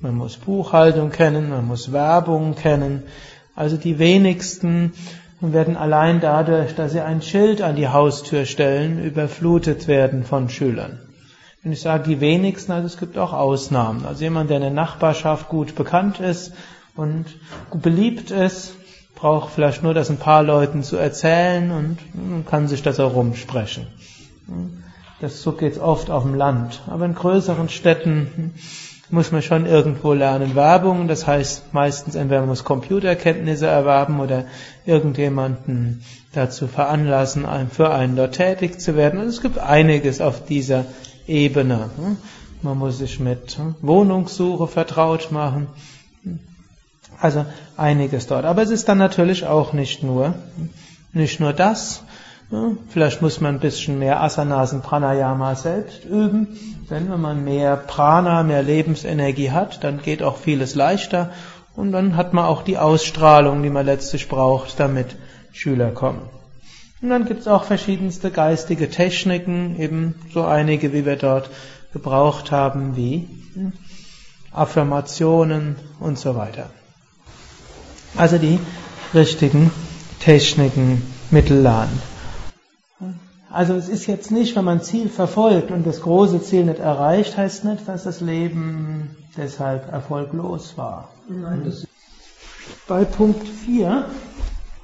Man 0.00 0.14
muss 0.14 0.36
Buchhaltung 0.36 1.10
kennen, 1.10 1.50
man 1.50 1.66
muss 1.66 1.92
Werbung 1.92 2.54
kennen, 2.54 3.02
also 3.54 3.76
die 3.76 3.98
wenigsten 3.98 4.94
werden 5.40 5.76
allein 5.76 6.20
dadurch, 6.20 6.74
dass 6.74 6.92
sie 6.92 7.00
ein 7.00 7.22
Schild 7.22 7.62
an 7.62 7.76
die 7.76 7.88
Haustür 7.88 8.46
stellen, 8.46 9.02
überflutet 9.04 9.88
werden 9.88 10.24
von 10.24 10.48
Schülern. 10.48 11.00
Wenn 11.62 11.72
ich 11.72 11.82
sage 11.82 12.04
die 12.08 12.20
wenigsten, 12.20 12.72
also 12.72 12.86
es 12.86 12.96
gibt 12.96 13.18
auch 13.18 13.34
Ausnahmen. 13.34 14.06
Also 14.06 14.24
jemand, 14.24 14.48
der 14.48 14.56
in 14.56 14.62
der 14.62 14.70
Nachbarschaft 14.70 15.48
gut 15.48 15.74
bekannt 15.74 16.20
ist 16.20 16.52
und 16.96 17.26
beliebt 17.74 18.30
ist, 18.30 18.74
braucht 19.14 19.52
vielleicht 19.52 19.82
nur 19.82 19.94
das 19.94 20.10
ein 20.10 20.18
paar 20.18 20.42
Leuten 20.42 20.82
zu 20.82 20.96
erzählen 20.96 21.70
und 21.70 22.46
kann 22.46 22.68
sich 22.68 22.82
das 22.82 23.00
auch 23.00 23.14
rumsprechen. 23.14 23.86
Das 25.20 25.42
so 25.42 25.52
geht's 25.52 25.78
oft 25.78 26.10
auf 26.10 26.22
dem 26.22 26.34
Land. 26.34 26.80
Aber 26.86 27.04
in 27.04 27.14
größeren 27.14 27.68
Städten 27.68 28.54
muss 29.10 29.32
man 29.32 29.42
schon 29.42 29.66
irgendwo 29.66 30.12
lernen. 30.12 30.54
Werbung, 30.54 31.08
das 31.08 31.26
heißt 31.26 31.74
meistens 31.74 32.14
entweder 32.14 32.40
man 32.40 32.50
muss 32.50 32.64
Computerkenntnisse 32.64 33.66
erwerben 33.66 34.20
oder 34.20 34.44
irgendjemanden 34.86 36.02
dazu 36.32 36.68
veranlassen, 36.68 37.44
für 37.70 37.90
einen 37.90 38.16
dort 38.16 38.36
tätig 38.36 38.80
zu 38.80 38.96
werden. 38.96 39.20
Und 39.20 39.26
es 39.26 39.42
gibt 39.42 39.58
einiges 39.58 40.20
auf 40.20 40.44
dieser 40.44 40.86
Ebene. 41.26 41.90
Man 42.62 42.78
muss 42.78 42.98
sich 42.98 43.20
mit 43.20 43.58
Wohnungssuche 43.82 44.68
vertraut 44.68 45.32
machen. 45.32 45.68
Also 47.20 47.44
einiges 47.76 48.26
dort. 48.26 48.44
Aber 48.44 48.62
es 48.62 48.70
ist 48.70 48.88
dann 48.88 48.98
natürlich 48.98 49.46
auch 49.46 49.72
nicht 49.72 50.02
nur, 50.02 50.34
nicht 51.12 51.40
nur 51.40 51.52
das, 51.52 52.02
Vielleicht 52.88 53.22
muss 53.22 53.40
man 53.40 53.54
ein 53.54 53.60
bisschen 53.60 54.00
mehr 54.00 54.20
Asanas 54.20 54.72
und 54.72 54.82
Pranayama 54.82 55.54
selbst 55.54 56.04
üben, 56.04 56.58
denn 56.90 57.08
wenn 57.08 57.20
man 57.20 57.44
mehr 57.44 57.76
Prana, 57.76 58.42
mehr 58.42 58.64
Lebensenergie 58.64 59.52
hat, 59.52 59.84
dann 59.84 60.02
geht 60.02 60.24
auch 60.24 60.36
vieles 60.36 60.74
leichter 60.74 61.30
und 61.76 61.92
dann 61.92 62.16
hat 62.16 62.34
man 62.34 62.46
auch 62.46 62.62
die 62.62 62.76
Ausstrahlung, 62.76 63.62
die 63.62 63.70
man 63.70 63.86
letztlich 63.86 64.28
braucht, 64.28 64.80
damit 64.80 65.14
Schüler 65.52 65.92
kommen. 65.92 66.22
Und 67.00 67.10
dann 67.10 67.24
gibt 67.24 67.42
es 67.42 67.48
auch 67.48 67.62
verschiedenste 67.62 68.32
geistige 68.32 68.90
Techniken, 68.90 69.78
eben 69.78 70.16
so 70.34 70.44
einige, 70.44 70.92
wie 70.92 71.06
wir 71.06 71.16
dort 71.16 71.50
gebraucht 71.92 72.50
haben, 72.50 72.96
wie 72.96 73.28
Affirmationen 74.50 75.76
und 76.00 76.18
so 76.18 76.34
weiter. 76.34 76.70
Also 78.16 78.38
die 78.38 78.58
richtigen 79.14 79.70
Techniken, 80.20 81.02
Mittel 81.30 81.60
lernen. 81.60 82.02
Also 83.52 83.74
es 83.74 83.88
ist 83.88 84.06
jetzt 84.06 84.30
nicht, 84.30 84.54
wenn 84.54 84.64
man 84.64 84.80
Ziel 84.80 85.08
verfolgt 85.08 85.72
und 85.72 85.84
das 85.84 86.02
große 86.02 86.42
Ziel 86.42 86.64
nicht 86.64 86.78
erreicht, 86.78 87.36
heißt 87.36 87.64
nicht, 87.64 87.88
dass 87.88 88.04
das 88.04 88.20
Leben 88.20 89.16
deshalb 89.36 89.90
erfolglos 89.92 90.74
war. 90.76 91.08
Nein, 91.28 91.72
Bei 92.86 93.04
Punkt 93.04 93.46
4 93.48 94.04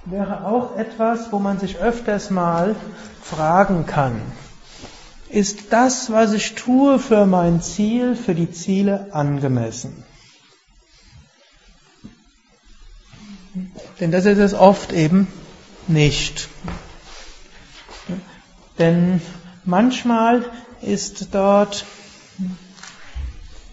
wäre 0.06 0.46
auch 0.46 0.76
etwas, 0.76 1.32
wo 1.32 1.38
man 1.38 1.58
sich 1.60 1.78
öfters 1.78 2.30
mal 2.30 2.74
fragen 3.22 3.86
kann. 3.86 4.20
Ist 5.28 5.72
das, 5.72 6.10
was 6.10 6.32
ich 6.32 6.54
tue 6.54 6.98
für 6.98 7.26
mein 7.26 7.60
Ziel, 7.60 8.16
für 8.16 8.34
die 8.34 8.50
Ziele 8.50 9.08
angemessen? 9.12 10.05
Denn 14.00 14.10
das 14.10 14.26
ist 14.26 14.38
es 14.38 14.54
oft 14.54 14.92
eben 14.92 15.28
nicht. 15.86 16.48
Denn 18.78 19.20
manchmal 19.64 20.44
ist 20.82 21.34
dort, 21.34 21.84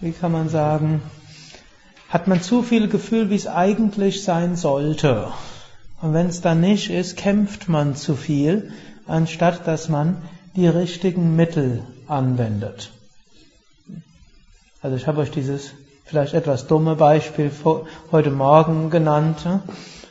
wie 0.00 0.12
kann 0.12 0.32
man 0.32 0.48
sagen, 0.48 1.02
hat 2.08 2.28
man 2.28 2.40
zu 2.42 2.62
viel 2.62 2.88
Gefühl, 2.88 3.30
wie 3.30 3.34
es 3.34 3.46
eigentlich 3.46 4.22
sein 4.22 4.56
sollte. 4.56 5.32
Und 6.00 6.14
wenn 6.14 6.28
es 6.28 6.40
dann 6.40 6.60
nicht 6.60 6.90
ist, 6.90 7.16
kämpft 7.16 7.68
man 7.68 7.96
zu 7.96 8.14
viel, 8.14 8.72
anstatt 9.06 9.66
dass 9.66 9.88
man 9.88 10.22
die 10.56 10.68
richtigen 10.68 11.34
Mittel 11.36 11.84
anwendet. 12.06 12.90
Also 14.80 14.96
ich 14.96 15.06
habe 15.06 15.20
euch 15.20 15.30
dieses 15.30 15.72
vielleicht 16.04 16.34
etwas 16.34 16.66
dumme 16.66 16.96
Beispiel 16.96 17.50
heute 18.12 18.30
Morgen 18.30 18.90
genannt. 18.90 19.46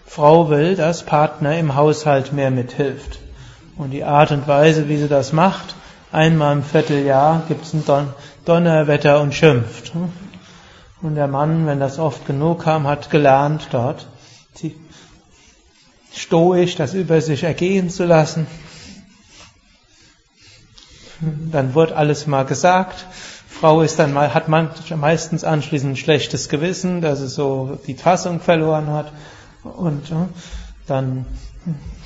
Frau 0.06 0.50
will, 0.50 0.76
dass 0.76 1.04
Partner 1.04 1.58
im 1.58 1.76
Haushalt 1.76 2.34
mehr 2.34 2.52
mithilft. 2.52 3.20
Und 3.78 3.92
die 3.92 4.04
Art 4.04 4.32
und 4.32 4.48
Weise, 4.48 4.90
wie 4.90 4.98
sie 4.98 5.08
das 5.08 5.34
macht, 5.34 5.76
einmal 6.12 6.54
im 6.54 6.64
Vierteljahr 6.64 7.44
gibt 7.48 7.66
es 7.66 7.74
ein 7.74 7.86
Don 7.86 8.14
Donnerwetter 8.46 9.22
und 9.22 9.34
schimpft. 9.34 9.94
Und 11.02 11.16
der 11.16 11.28
Mann, 11.28 11.66
wenn 11.66 11.80
das 11.80 11.98
oft 12.00 12.26
genug 12.26 12.64
kam, 12.64 12.88
hat 12.88 13.10
gelernt 13.10 13.70
dort, 13.72 14.08
stoisch 16.14 16.76
das 16.76 16.94
über 16.94 17.22
sich 17.22 17.44
ergehen 17.44 17.90
zu 17.90 18.06
lassen. 18.06 18.48
Dann 21.52 21.74
wird 21.74 21.92
alles 21.94 22.28
mal 22.28 22.44
gesagt. 22.44 23.06
Frau 23.64 23.82
ist 23.82 23.98
dann 23.98 24.14
hat 24.14 24.50
man 24.50 24.72
meistens 24.98 25.46
anschließend 25.46 25.94
ein 25.94 25.96
schlechtes 25.96 26.50
Gewissen, 26.50 27.00
dass 27.00 27.20
sie 27.20 27.30
so 27.30 27.80
die 27.88 27.94
Fassung 27.94 28.42
verloren 28.42 28.88
hat. 28.90 29.14
Und 29.64 30.14
dann 30.86 31.26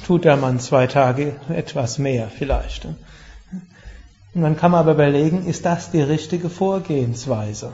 tut 0.06 0.26
der 0.26 0.38
Mann 0.38 0.60
zwei 0.60 0.86
Tage 0.86 1.36
etwas 1.50 1.98
mehr 1.98 2.28
vielleicht. 2.28 2.86
Und 2.86 2.96
dann 4.36 4.56
kann 4.56 4.70
man 4.70 4.82
aber 4.82 4.92
überlegen, 4.92 5.48
ist 5.48 5.66
das 5.66 5.90
die 5.90 6.04
richtige 6.04 6.52
Vorgehensweise? 6.52 7.74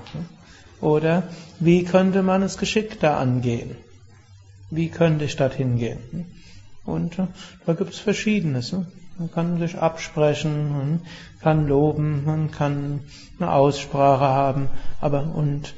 Oder 0.79 1.23
wie 1.59 1.83
könnte 1.83 2.23
man 2.23 2.41
es 2.41 2.57
geschickter 2.57 3.17
angehen? 3.17 3.75
Wie 4.69 4.87
könnte 4.87 5.25
ich 5.25 5.35
dorthin 5.35 5.77
gehen? 5.77 6.31
Und 6.85 7.17
da 7.65 7.73
gibt 7.73 7.91
es 7.91 7.99
Verschiedenes. 7.99 8.73
Man 9.17 9.31
kann 9.31 9.59
sich 9.59 9.77
absprechen, 9.77 10.71
man 10.71 11.01
kann 11.41 11.67
loben, 11.67 12.23
man 12.25 12.51
kann 12.51 13.01
eine 13.39 13.51
Aussprache 13.51 14.25
haben, 14.25 14.69
aber 15.01 15.23
und 15.35 15.73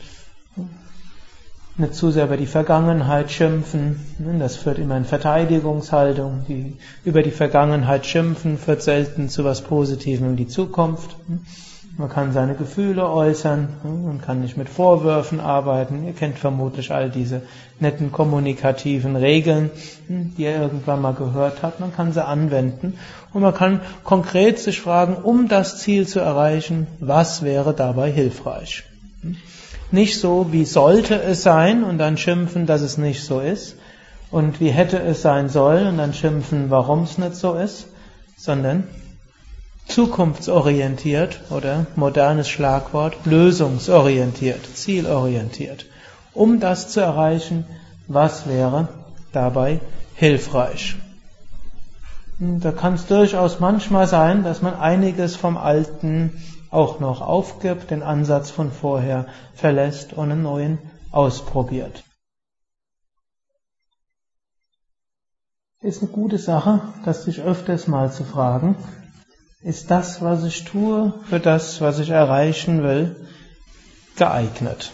nicht 1.78 1.94
zu 1.94 2.12
sehr 2.12 2.26
über 2.26 2.38
die 2.38 2.46
Vergangenheit 2.46 3.32
schimpfen. 3.32 4.00
Das 4.40 4.56
führt 4.56 4.80
immer 4.80 4.96
in 4.96 5.06
Verteidigungshaltung. 5.06 6.46
Die, 6.48 6.78
über 7.04 7.22
die 7.22 7.32
Vergangenheit 7.32 8.06
schimpfen 8.06 8.58
führt 8.58 8.82
selten 8.82 9.28
zu 9.28 9.44
was 9.44 9.62
Positivem 9.62 10.32
in 10.32 10.36
die 10.38 10.48
Zukunft. 10.48 11.18
Man 11.98 12.10
kann 12.10 12.34
seine 12.34 12.56
Gefühle 12.56 13.10
äußern, 13.10 13.70
man 13.84 14.20
kann 14.20 14.42
nicht 14.42 14.58
mit 14.58 14.68
Vorwürfen 14.68 15.40
arbeiten. 15.40 16.06
Ihr 16.06 16.12
kennt 16.12 16.38
vermutlich 16.38 16.92
all 16.92 17.10
diese 17.10 17.44
netten 17.80 18.12
kommunikativen 18.12 19.16
Regeln, 19.16 19.72
die 20.10 20.44
ihr 20.44 20.60
irgendwann 20.60 21.02
mal 21.02 21.14
gehört 21.14 21.64
habt. 21.64 21.80
Man 21.80 21.96
kann 21.96 22.12
sie 22.12 22.26
anwenden 22.26 22.98
und 23.32 23.44
man 23.44 23.54
kann 23.54 23.80
konkret 24.04 24.60
sich 24.60 24.82
fragen, 24.82 25.16
um 25.16 25.48
das 25.48 25.78
Ziel 25.78 26.06
zu 26.06 26.20
erreichen, 26.20 26.88
was 27.00 27.44
wäre 27.44 27.74
dabei 27.74 28.12
hilfreich. 28.12 28.84
Nicht 29.90 30.20
so, 30.20 30.52
wie 30.52 30.66
sollte 30.66 31.22
es 31.22 31.44
sein 31.44 31.86
und 31.86 31.98
dann 31.98 32.18
schimpfen, 32.18 32.66
dass 32.66 32.82
es 32.82 32.98
nicht 32.98 33.24
so 33.24 33.40
ist 33.40 33.78
und 34.32 34.60
wie 34.60 34.70
hätte 34.70 35.02
es 35.02 35.22
sein 35.22 35.48
sollen 35.48 35.88
und 35.88 35.98
dann 35.98 36.14
schimpfen, 36.14 36.70
warum 36.70 37.04
es 37.04 37.18
nicht 37.18 37.36
so 37.36 37.54
ist, 37.54 37.88
sondern 38.36 38.84
zukunftsorientiert 39.88 41.42
oder 41.52 41.86
modernes 41.96 42.50
Schlagwort 42.50 43.26
lösungsorientiert, 43.26 44.66
zielorientiert. 44.76 45.86
Um 46.34 46.60
das 46.60 46.90
zu 46.90 47.00
erreichen, 47.00 47.66
was 48.08 48.48
wäre 48.48 48.90
dabei 49.32 49.80
hilfreich? 50.16 50.96
Da 52.40 52.72
kann 52.72 52.96
es 52.96 53.06
durchaus 53.06 53.60
manchmal 53.60 54.08
sein, 54.08 54.44
dass 54.44 54.62
man 54.62 54.74
einiges 54.74 55.36
vom 55.38 55.56
Alten 55.58 56.44
auch 56.70 57.00
noch 57.00 57.22
aufgibt, 57.22 57.92
den 57.92 58.04
Ansatz 58.04 58.52
von 58.52 58.72
vorher 58.72 59.28
verlässt 59.54 60.12
und 60.12 60.32
einen 60.32 60.44
neuen 60.44 60.78
ausprobiert. 61.12 62.04
Ist 65.80 66.02
eine 66.02 66.12
gute 66.12 66.38
Sache, 66.38 66.82
das 67.06 67.24
sich 67.24 67.42
öfters 67.42 67.88
mal 67.88 68.12
zu 68.12 68.26
fragen, 68.26 68.76
ist 69.66 69.90
das, 69.90 70.22
was 70.22 70.44
ich 70.44 70.64
tue, 70.64 71.12
für 71.28 71.40
das, 71.40 71.82
was 71.82 71.98
ich 71.98 72.12
erreichen 72.12 72.84
will, 72.84 73.16
geeignet? 74.16 74.92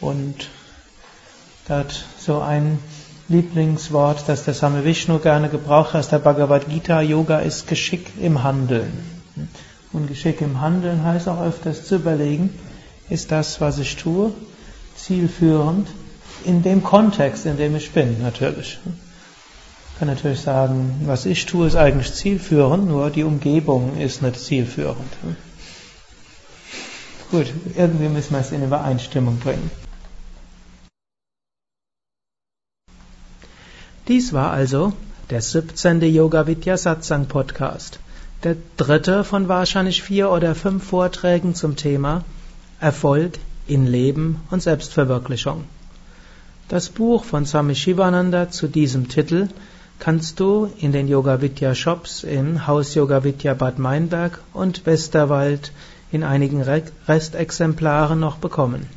Und 0.00 0.48
da 1.68 1.80
hat 1.80 2.04
so 2.18 2.40
ein 2.40 2.78
Lieblingswort, 3.28 4.24
das 4.26 4.44
der 4.44 4.54
Same 4.54 4.86
Vishnu 4.86 5.18
gerne 5.18 5.50
gebraucht 5.50 5.94
aus 5.94 6.08
der 6.08 6.20
Bhagavad 6.20 6.70
Gita, 6.70 7.02
Yoga 7.02 7.40
ist 7.40 7.68
Geschick 7.68 8.06
im 8.18 8.42
Handeln. 8.42 8.90
Und 9.92 10.08
Geschick 10.08 10.40
im 10.40 10.62
Handeln 10.62 11.04
heißt 11.04 11.28
auch 11.28 11.42
öfters 11.42 11.84
zu 11.84 11.96
überlegen, 11.96 12.58
ist 13.10 13.30
das, 13.30 13.60
was 13.60 13.78
ich 13.78 13.96
tue, 13.96 14.32
zielführend 14.96 15.86
in 16.46 16.62
dem 16.62 16.82
Kontext, 16.82 17.44
in 17.44 17.58
dem 17.58 17.76
ich 17.76 17.92
bin, 17.92 18.22
natürlich 18.22 18.78
kann 20.02 20.08
natürlich 20.08 20.40
sagen, 20.40 21.00
was 21.04 21.26
ich 21.26 21.46
tue, 21.46 21.68
ist 21.68 21.76
eigentlich 21.76 22.12
zielführend, 22.12 22.88
nur 22.88 23.10
die 23.10 23.22
Umgebung 23.22 23.98
ist 23.98 24.20
nicht 24.20 24.36
zielführend. 24.36 25.12
Gut, 27.30 27.46
irgendwie 27.76 28.08
müssen 28.08 28.32
wir 28.32 28.40
es 28.40 28.50
in 28.50 28.64
Übereinstimmung 28.64 29.38
bringen. 29.38 29.70
Dies 34.08 34.32
war 34.32 34.50
also 34.50 34.92
der 35.30 35.40
17. 35.40 36.02
Yoga 36.12 36.48
Vidya 36.48 36.76
Satsang 36.76 37.26
Podcast. 37.26 38.00
Der 38.42 38.56
dritte 38.76 39.22
von 39.22 39.46
wahrscheinlich 39.46 40.02
vier 40.02 40.32
oder 40.32 40.56
fünf 40.56 40.82
Vorträgen 40.82 41.54
zum 41.54 41.76
Thema 41.76 42.24
Erfolg 42.80 43.38
in 43.68 43.86
Leben 43.86 44.40
und 44.50 44.64
Selbstverwirklichung. 44.64 45.62
Das 46.66 46.88
Buch 46.88 47.22
von 47.22 47.46
Swami 47.46 47.76
Shivananda 47.76 48.50
zu 48.50 48.66
diesem 48.66 49.08
Titel 49.08 49.46
kannst 50.02 50.38
du 50.40 50.68
in 50.78 50.90
den 50.90 51.06
Yoga 51.06 51.40
Vidya 51.40 51.76
Shops 51.76 52.24
im 52.24 52.66
Haus 52.66 52.96
Yoga 52.96 53.22
Vidya 53.22 53.54
Bad 53.54 53.78
Meinberg 53.78 54.40
und 54.52 54.84
Westerwald 54.84 55.70
in 56.10 56.24
einigen 56.24 56.60
Restexemplaren 57.06 58.18
noch 58.18 58.38
bekommen. 58.38 58.88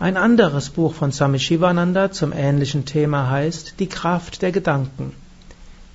Ein 0.00 0.16
anderes 0.16 0.70
Buch 0.70 0.94
von 0.94 1.12
Swami 1.12 1.38
Shivananda 1.38 2.10
zum 2.10 2.32
ähnlichen 2.32 2.86
Thema 2.86 3.30
heißt 3.30 3.78
Die 3.78 3.86
Kraft 3.86 4.42
der 4.42 4.50
Gedanken. 4.50 5.12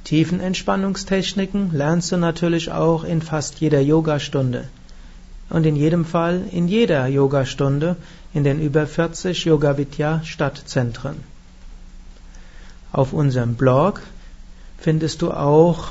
Tiefenentspannungstechniken 0.05 1.73
lernst 1.73 2.13
du 2.13 2.17
natürlich 2.17 2.71
auch 2.71 3.03
in 3.03 3.23
fast 3.23 3.61
jeder 3.61 3.81
Yogastunde. 3.81 4.69
Und 5.49 5.65
in 5.65 5.77
jedem 5.77 6.05
Fall 6.05 6.43
in 6.51 6.69
jeder 6.69 7.07
Yogastunde 7.07 7.97
in 8.35 8.45
den 8.45 8.61
über 8.61 8.87
40 8.87 9.45
Yoga 9.45 9.79
Vidya 9.79 10.23
Stadtzentren. 10.25 11.17
Auf 12.93 13.13
unserem 13.13 13.55
Blog 13.55 14.03
findest 14.79 15.23
du 15.23 15.33
auch 15.33 15.89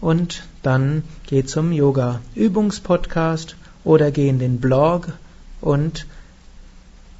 und 0.00 0.44
dann 0.62 1.02
geh 1.26 1.44
zum 1.44 1.72
Yoga 1.72 2.20
Übungspodcast 2.34 3.56
oder 3.84 4.10
geh 4.10 4.28
in 4.28 4.38
den 4.38 4.60
Blog 4.60 5.08
und 5.60 6.06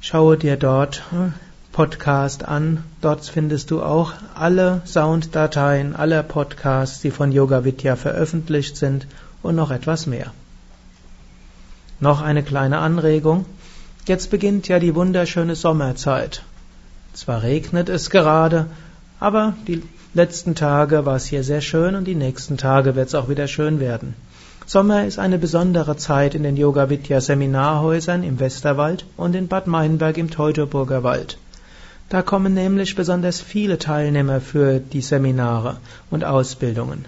schaue 0.01 0.37
dir 0.37 0.55
dort 0.55 1.03
Podcast 1.75 2.45
an. 2.45 2.85
Dort 3.01 3.25
findest 3.25 3.69
du 3.69 3.83
auch 3.83 4.13
alle 4.33 4.81
Sounddateien 4.85 5.93
aller 5.93 6.23
Podcasts, 6.23 7.01
die 7.01 7.11
von 7.11 7.33
Yoga 7.33 7.65
Vidya 7.65 7.97
veröffentlicht 7.97 8.77
sind 8.77 9.07
und 9.43 9.55
noch 9.55 9.71
etwas 9.71 10.07
mehr. 10.07 10.31
Noch 11.99 12.21
eine 12.21 12.43
kleine 12.43 12.77
Anregung. 12.77 13.45
Jetzt 14.07 14.31
beginnt 14.31 14.69
ja 14.69 14.79
die 14.79 14.95
wunderschöne 14.95 15.55
Sommerzeit. 15.55 16.43
Zwar 17.11 17.43
regnet 17.43 17.89
es 17.89 18.09
gerade, 18.09 18.67
aber 19.19 19.53
die 19.67 19.83
letzten 20.13 20.55
Tage 20.55 21.05
war 21.05 21.17
es 21.17 21.25
hier 21.25 21.43
sehr 21.43 21.59
schön 21.59 21.95
und 21.95 22.05
die 22.05 22.15
nächsten 22.15 22.55
Tage 22.55 22.95
wird 22.95 23.09
es 23.09 23.15
auch 23.15 23.27
wieder 23.27 23.49
schön 23.49 23.81
werden. 23.81 24.15
Sommer 24.65 25.05
ist 25.05 25.19
eine 25.19 25.37
besondere 25.37 25.97
Zeit 25.97 26.35
in 26.35 26.43
den 26.43 26.55
Yoga 26.55 26.89
Vidya 26.89 27.19
Seminarhäusern 27.19 28.23
im 28.23 28.39
Westerwald 28.39 29.05
und 29.17 29.35
in 29.35 29.49
Bad 29.49 29.67
Meinberg 29.67 30.17
im 30.17 30.31
Teutoburger 30.31 31.03
Wald. 31.03 31.37
Da 32.09 32.21
kommen 32.21 32.53
nämlich 32.53 32.95
besonders 32.95 33.41
viele 33.41 33.79
Teilnehmer 33.79 34.39
für 34.39 34.79
die 34.79 35.01
Seminare 35.01 35.77
und 36.11 36.23
Ausbildungen. 36.23 37.05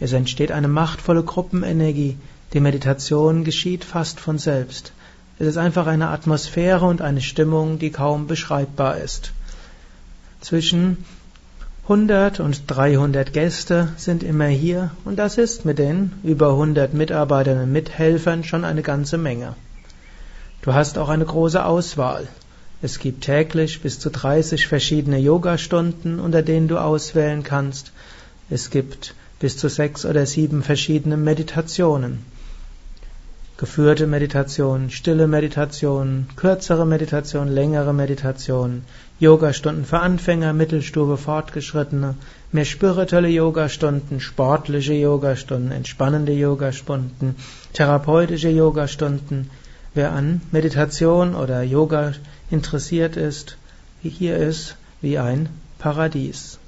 Es 0.00 0.12
entsteht 0.12 0.50
eine 0.50 0.66
machtvolle 0.66 1.22
Gruppenenergie, 1.22 2.16
die 2.52 2.60
Meditation 2.60 3.44
geschieht 3.44 3.84
fast 3.84 4.18
von 4.18 4.38
selbst. 4.38 4.92
Es 5.38 5.46
ist 5.46 5.56
einfach 5.56 5.86
eine 5.86 6.08
Atmosphäre 6.08 6.86
und 6.86 7.00
eine 7.02 7.20
Stimmung, 7.20 7.78
die 7.78 7.90
kaum 7.90 8.26
beschreibbar 8.26 8.98
ist. 8.98 9.32
Zwischen 10.40 11.04
100 11.84 12.40
und 12.40 12.64
300 12.66 13.32
Gäste 13.32 13.88
sind 13.96 14.22
immer 14.22 14.46
hier 14.46 14.90
und 15.04 15.16
das 15.16 15.38
ist 15.38 15.64
mit 15.64 15.78
den 15.78 16.12
über 16.24 16.50
100 16.50 16.94
Mitarbeitern 16.94 17.62
und 17.62 17.72
Mithelfern 17.72 18.44
schon 18.44 18.64
eine 18.64 18.82
ganze 18.82 19.18
Menge. 19.18 19.54
Du 20.62 20.74
hast 20.74 20.98
auch 20.98 21.08
eine 21.08 21.24
große 21.24 21.64
Auswahl. 21.64 22.28
Es 22.82 22.98
gibt 22.98 23.24
täglich 23.24 23.80
bis 23.80 23.98
zu 23.98 24.10
30 24.10 24.66
verschiedene 24.66 25.18
Yogastunden, 25.18 26.20
unter 26.20 26.42
denen 26.42 26.68
du 26.68 26.78
auswählen 26.78 27.42
kannst. 27.42 27.92
Es 28.50 28.70
gibt 28.70 29.14
bis 29.38 29.56
zu 29.56 29.68
sechs 29.68 30.04
oder 30.04 30.26
sieben 30.26 30.62
verschiedene 30.62 31.16
Meditationen 31.16 32.24
geführte 33.62 34.08
Meditation, 34.08 34.90
stille 34.90 35.28
Meditation, 35.28 36.26
kürzere 36.34 36.84
Meditation, 36.84 37.46
längere 37.46 37.94
Meditation, 37.94 38.82
Yogastunden 39.20 39.84
für 39.84 40.00
Anfänger, 40.00 40.52
Mittelstufe, 40.52 41.16
Fortgeschrittene, 41.16 42.16
mehr 42.50 42.64
spirituelle 42.64 43.28
Yogastunden, 43.28 44.18
sportliche 44.18 44.94
Yogastunden, 44.94 45.70
entspannende 45.70 46.32
Yogastunden, 46.32 47.36
therapeutische 47.72 48.48
Yogastunden. 48.48 49.48
Wer 49.94 50.10
an 50.10 50.40
Meditation 50.50 51.36
oder 51.36 51.62
Yoga 51.62 52.14
interessiert 52.52 53.16
ist, 53.16 53.56
hier 54.02 54.36
ist 54.36 54.76
wie 55.00 55.18
ein 55.18 55.48
Paradies. 55.78 56.58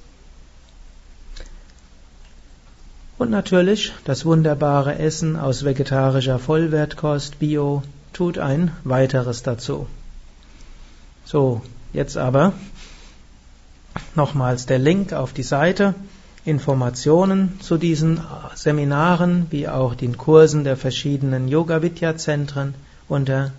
Und 3.17 3.29
natürlich 3.29 3.93
das 4.03 4.25
wunderbare 4.25 4.97
Essen 4.99 5.37
aus 5.37 5.63
vegetarischer 5.63 6.37
Vollwertkost, 6.37 7.39
Bio, 7.39 7.83
tut 8.11 8.37
ein 8.37 8.71
weiteres 8.83 9.43
dazu. 9.43 9.87
So, 11.23 11.61
jetzt 11.93 12.17
aber 12.17 12.53
nochmals 14.15 14.65
der 14.65 14.79
Link 14.79 15.13
auf 15.13 15.33
die 15.33 15.43
Seite. 15.43 15.95
Informationen 16.43 17.59
zu 17.61 17.77
diesen 17.77 18.21
Seminaren 18.53 19.47
wie 19.49 19.67
auch 19.67 19.95
den 19.95 20.17
Kursen 20.17 20.63
der 20.63 20.77
verschiedenen 20.77 21.47
Yoga-Vidya-Zentren 21.47 22.75
unter 23.07 23.51